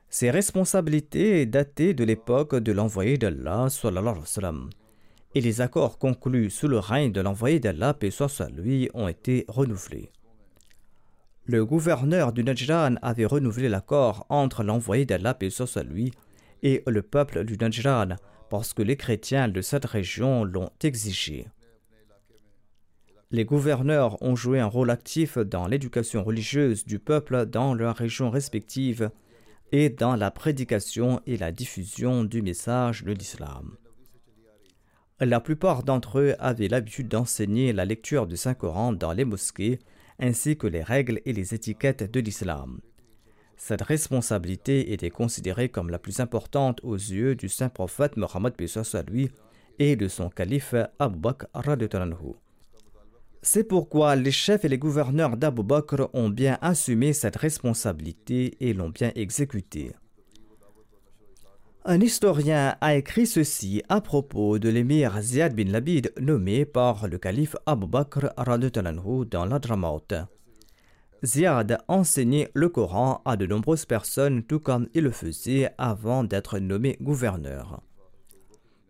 Ces 0.10 0.30
responsabilités 0.30 1.46
dataient 1.46 1.94
de 1.94 2.04
l'époque 2.04 2.56
de 2.56 2.72
l'envoyé 2.72 3.18
d'Allah 3.18 3.68
et 5.36 5.42
les 5.42 5.62
accords 5.62 5.98
conclus 5.98 6.52
sous 6.52 6.68
le 6.68 6.78
règne 6.78 7.12
de 7.12 7.22
l'envoyé 7.22 7.60
d'Allah, 7.60 7.94
paix 7.94 8.12
soit 8.12 8.50
lui, 8.52 8.90
ont 8.94 9.08
été 9.08 9.46
renouvelés. 9.48 10.12
Le 11.46 11.66
gouverneur 11.66 12.32
du 12.32 12.44
Najran 12.44 12.96
avait 13.02 13.26
renouvelé 13.26 13.68
l'accord 13.68 14.26
entre 14.30 14.64
l'envoyé 14.64 15.06
d'Allah, 15.06 15.34
paix 15.34 15.50
lui, 15.84 16.12
et 16.62 16.84
le 16.88 17.02
peuple 17.02 17.44
du 17.44 17.58
Najran 17.58 18.16
parce 18.54 18.76
que 18.76 18.84
les 18.84 18.98
chrétiens 18.98 19.48
de 19.48 19.62
cette 19.62 19.86
région 19.86 20.44
l'ont 20.44 20.70
exigé. 20.84 21.48
Les 23.34 23.46
gouverneurs 23.46 24.22
ont 24.22 24.36
joué 24.36 24.60
un 24.60 24.68
rôle 24.68 24.92
actif 24.92 25.40
dans 25.40 25.66
l'éducation 25.66 26.24
religieuse 26.24 26.86
du 26.86 27.00
peuple 27.00 27.48
dans 27.48 27.74
leurs 27.74 27.96
régions 27.96 28.30
respectives 28.30 29.10
et 29.72 29.90
dans 29.90 30.16
la 30.16 30.30
prédication 30.30 31.20
et 31.26 31.38
la 31.38 31.52
diffusion 31.52 32.26
du 32.26 32.44
message 32.44 33.04
de 33.04 33.12
l'islam. 33.12 33.76
La 35.20 35.40
plupart 35.40 35.82
d'entre 35.82 36.20
eux 36.20 36.36
avaient 36.38 36.68
l'habitude 36.68 37.08
d'enseigner 37.08 37.74
la 37.74 37.86
lecture 37.86 38.28
du 38.28 38.38
Saint-Coran 38.38 38.94
dans 38.94 39.14
les 39.14 39.26
mosquées 39.26 39.80
ainsi 40.20 40.56
que 40.56 40.68
les 40.68 40.84
règles 40.84 41.20
et 41.26 41.34
les 41.34 41.56
étiquettes 41.56 42.12
de 42.12 42.20
l'islam. 42.20 42.82
Cette 43.58 43.82
responsabilité 43.82 44.94
était 44.94 45.10
considérée 45.10 45.70
comme 45.70 45.90
la 45.90 45.98
plus 45.98 46.20
importante 46.20 46.82
aux 46.84 46.98
yeux 46.98 47.34
du 47.34 47.50
saint 47.50 47.70
prophète 47.70 48.16
Mohammed 48.16 48.54
lui 49.10 49.32
et 49.80 49.96
de 49.96 50.08
son 50.08 50.30
calife 50.30 50.76
Abu 51.00 51.18
Bakr 51.18 51.48
c'est 53.44 53.66
pourquoi 53.66 54.16
les 54.16 54.32
chefs 54.32 54.64
et 54.64 54.70
les 54.70 54.78
gouverneurs 54.78 55.36
d'Abu 55.36 55.64
Bakr 55.64 56.10
ont 56.14 56.30
bien 56.30 56.58
assumé 56.62 57.12
cette 57.12 57.36
responsabilité 57.36 58.56
et 58.62 58.74
l'ont 58.74 58.90
bien 58.90 59.12
exécutée. 59.16 59.92
Un 61.84 62.00
historien 62.00 62.78
a 62.80 62.96
écrit 62.96 63.28
ceci 63.28 63.84
à 63.90 64.00
propos 64.00 64.58
de 64.58 64.70
l'émir 64.70 65.22
Ziad 65.22 65.54
bin 65.54 65.66
Labid 65.66 66.14
nommé 66.22 66.64
par 66.64 67.10
le 67.10 67.18
calife 67.18 67.58
Abu 67.66 67.86
Bakr 67.86 68.30
dans 69.30 69.46
l'Adramaut. 69.46 70.08
Ziad 71.26 71.78
enseignait 71.90 72.50
le 72.54 72.70
Coran 72.70 73.22
à 73.26 73.36
de 73.36 73.46
nombreuses 73.46 73.86
personnes 73.86 74.44
tout 74.44 74.62
comme 74.62 74.88
il 74.94 75.04
le 75.04 75.12
faisait 75.12 75.70
avant 75.78 76.24
d'être 76.24 76.60
nommé 76.60 76.98
gouverneur. 77.02 77.82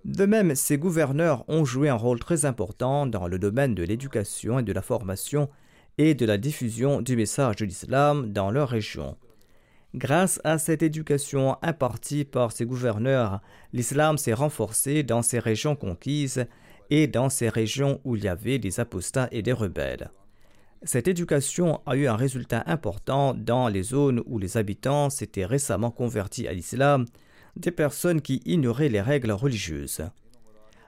De 0.06 0.26
même, 0.26 0.54
ces 0.54 0.78
gouverneurs 0.78 1.46
ont 1.48 1.64
joué 1.64 1.88
un 1.88 1.96
rôle 1.96 2.20
très 2.20 2.46
important 2.46 3.08
dans 3.08 3.28
le 3.28 3.40
domaine 3.40 3.74
de 3.74 3.84
l'éducation 3.84 4.60
et 4.60 4.64
de 4.64 4.74
la 4.74 4.82
formation 4.82 5.50
et 5.98 6.14
de 6.14 6.26
la 6.26 6.38
diffusion 6.38 7.02
du 7.02 7.16
message 7.16 7.56
de 7.58 7.66
l'islam 7.66 8.34
dans 8.34 8.52
leur 8.52 8.70
région. 8.70 9.16
Grâce 9.96 10.42
à 10.44 10.58
cette 10.58 10.82
éducation 10.82 11.56
impartie 11.62 12.26
par 12.26 12.52
ces 12.52 12.66
gouverneurs, 12.66 13.42
l'islam 13.72 14.18
s'est 14.18 14.34
renforcé 14.34 15.04
dans 15.04 15.22
ces 15.22 15.40
régions 15.40 15.76
conquises 15.76 16.48
et 16.90 17.08
dans 17.08 17.30
ces 17.30 17.48
régions 17.48 18.02
où 18.04 18.16
il 18.16 18.24
y 18.24 18.28
avait 18.28 18.60
des 18.60 18.80
apostats 18.80 19.30
et 19.32 19.42
des 19.42 19.54
rebelles. 19.54 20.10
Cette 20.82 21.08
éducation 21.08 21.80
a 21.86 21.96
eu 21.96 22.08
un 22.08 22.18
résultat 22.18 22.64
important 22.66 23.34
dans 23.34 23.70
les 23.70 23.84
zones 23.84 24.22
où 24.26 24.38
les 24.38 24.58
habitants 24.58 25.10
s'étaient 25.10 25.46
récemment 25.46 25.92
convertis 25.92 26.48
à 26.48 26.54
l'islam 26.54 27.06
des 27.56 27.72
personnes 27.72 28.22
qui 28.22 28.42
ignoraient 28.46 28.90
les 28.90 29.02
règles 29.02 29.32
religieuses. 29.32 30.02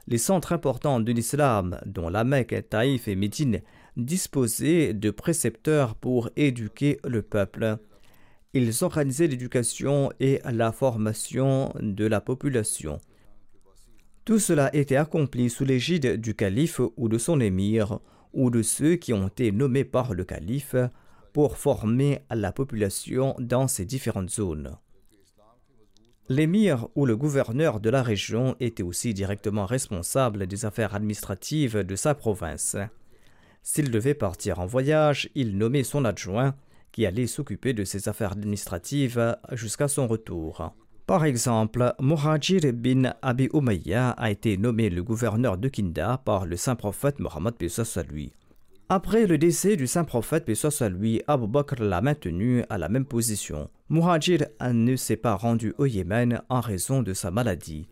Les 0.07 0.17
centres 0.17 0.53
importants 0.53 0.99
de 0.99 1.11
l'islam, 1.11 1.79
dont 1.85 2.09
la 2.09 2.23
Mecque, 2.23 2.69
Taïf 2.69 3.07
et 3.07 3.15
Médine, 3.15 3.61
disposaient 3.97 4.93
de 4.93 5.09
précepteurs 5.09 5.95
pour 5.95 6.29
éduquer 6.35 6.99
le 7.03 7.21
peuple. 7.21 7.77
Ils 8.53 8.83
organisaient 8.83 9.27
l'éducation 9.27 10.11
et 10.19 10.41
la 10.45 10.71
formation 10.71 11.73
de 11.79 12.05
la 12.05 12.21
population. 12.21 12.99
Tout 14.25 14.39
cela 14.39 14.75
était 14.75 14.95
accompli 14.95 15.49
sous 15.49 15.65
l'égide 15.65 16.19
du 16.19 16.35
calife 16.35 16.81
ou 16.97 17.09
de 17.09 17.17
son 17.17 17.39
émir, 17.39 17.99
ou 18.33 18.49
de 18.49 18.61
ceux 18.61 18.95
qui 18.95 19.13
ont 19.13 19.27
été 19.27 19.51
nommés 19.51 19.85
par 19.85 20.13
le 20.13 20.23
calife 20.23 20.75
pour 21.33 21.57
former 21.57 22.19
la 22.29 22.51
population 22.51 23.35
dans 23.39 23.67
ces 23.67 23.85
différentes 23.85 24.29
zones. 24.29 24.77
L'émir 26.27 26.87
ou 26.95 27.05
le 27.05 27.15
gouverneur 27.15 27.79
de 27.79 27.91
la 27.91 28.01
région 28.01 28.55
était 28.59 28.81
aussi 28.81 29.13
directement 29.13 29.67
responsable 29.67 30.47
des 30.47 30.65
affaires 30.65 30.95
administratives 30.95 31.83
de 31.83 31.95
sa 31.95 32.15
province. 32.15 32.75
S'il 33.61 33.91
devait 33.91 34.15
partir 34.15 34.59
en 34.59 34.65
voyage, 34.65 35.29
il 35.35 35.55
nommait 35.55 35.83
son 35.83 36.03
adjoint 36.03 36.55
qui 36.91 37.05
allait 37.05 37.27
s'occuper 37.27 37.73
de 37.73 37.83
ses 37.83 38.09
affaires 38.09 38.31
administratives 38.31 39.37
jusqu'à 39.51 39.87
son 39.87 40.07
retour. 40.07 40.73
Par 41.05 41.25
exemple, 41.25 41.93
Muhajir 41.99 42.73
bin 42.73 43.13
Abi 43.21 43.47
Umayya 43.53 44.09
a 44.11 44.31
été 44.31 44.57
nommé 44.57 44.89
le 44.89 45.03
gouverneur 45.03 45.59
de 45.59 45.67
Kinda 45.67 46.21
par 46.25 46.47
le 46.47 46.57
saint 46.57 46.75
prophète 46.75 47.19
Mohammed 47.19 47.53
à 47.95 48.03
lui. 48.03 48.31
Après 48.89 49.27
le 49.27 49.37
décès 49.37 49.75
du 49.75 49.85
saint 49.85 50.05
prophète 50.05 50.49
à 50.81 50.89
lui, 50.89 51.21
Abu 51.27 51.47
Bakr 51.47 51.83
l'a 51.83 52.01
maintenu 52.01 52.63
à 52.69 52.79
la 52.79 52.89
même 52.89 53.05
position. 53.05 53.69
Muhajir 53.89 54.47
ne 54.71 54.95
s'est 54.95 55.15
pas 55.15 55.35
rendu 55.35 55.75
au 55.77 55.85
Yémen 55.85 56.41
en 56.49 56.59
raison 56.59 57.03
de 57.03 57.13
sa 57.13 57.29
maladie. 57.29 57.87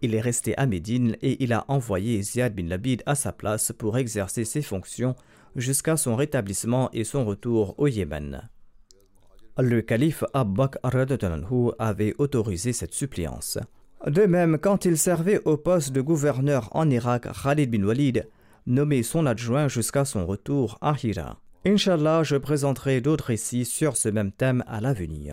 Il 0.00 0.14
est 0.14 0.20
resté 0.20 0.56
à 0.56 0.64
Médine 0.64 1.16
et 1.20 1.42
il 1.44 1.52
a 1.52 1.66
envoyé 1.68 2.22
Ziad 2.22 2.54
bin 2.54 2.66
Labid 2.66 3.02
à 3.04 3.14
sa 3.14 3.30
place 3.30 3.70
pour 3.76 3.98
exercer 3.98 4.44
ses 4.44 4.62
fonctions 4.62 5.14
jusqu'à 5.54 5.98
son 5.98 6.16
rétablissement 6.16 6.88
et 6.92 7.04
son 7.04 7.26
retour 7.26 7.74
au 7.78 7.88
Yémen. 7.88 8.48
Le 9.58 9.82
calife 9.82 10.24
Abbaq 10.32 10.76
avait 11.78 12.14
autorisé 12.18 12.72
cette 12.72 12.94
suppléance. 12.94 13.58
De 14.06 14.22
même, 14.22 14.58
quand 14.58 14.86
il 14.86 14.98
servait 14.98 15.40
au 15.44 15.56
poste 15.56 15.92
de 15.92 16.00
gouverneur 16.00 16.68
en 16.72 16.90
Irak, 16.90 17.28
Khalid 17.42 17.70
bin 17.70 17.84
Walid 17.84 18.26
nommé 18.66 19.02
son 19.02 19.26
adjoint 19.26 19.68
jusqu'à 19.68 20.06
son 20.06 20.26
retour 20.26 20.78
à 20.80 20.94
Hira. 21.02 21.38
Inch'Allah, 21.66 22.22
je 22.24 22.36
présenterai 22.36 23.00
d'autres 23.00 23.24
récits 23.24 23.64
sur 23.64 23.96
ce 23.96 24.10
même 24.10 24.32
thème 24.32 24.62
à 24.66 24.82
l'avenir. 24.82 25.32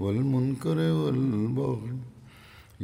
والمنکر 0.00 0.78
والبغی 0.90 1.96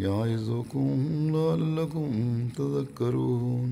یعظکم 0.02 1.28
لعلکم 1.34 2.48
تذکرون. 2.56 3.70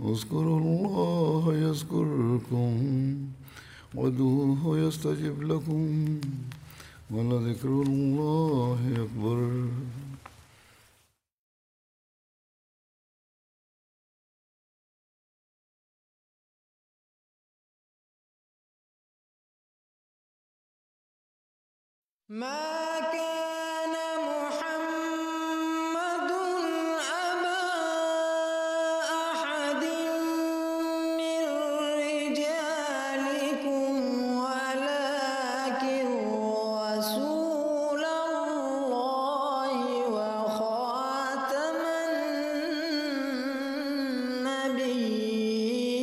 اذکروا 0.00 0.56
اللہ 0.56 1.58
یذکرکم 1.60 2.74
ودوہ 3.94 4.78
یستجب 4.78 5.42
لکم 5.42 6.18
ولذکر 7.10 7.68
اللہ 7.68 8.84
اکبر. 9.00 9.40
ما 22.30 23.00
كان 23.12 23.99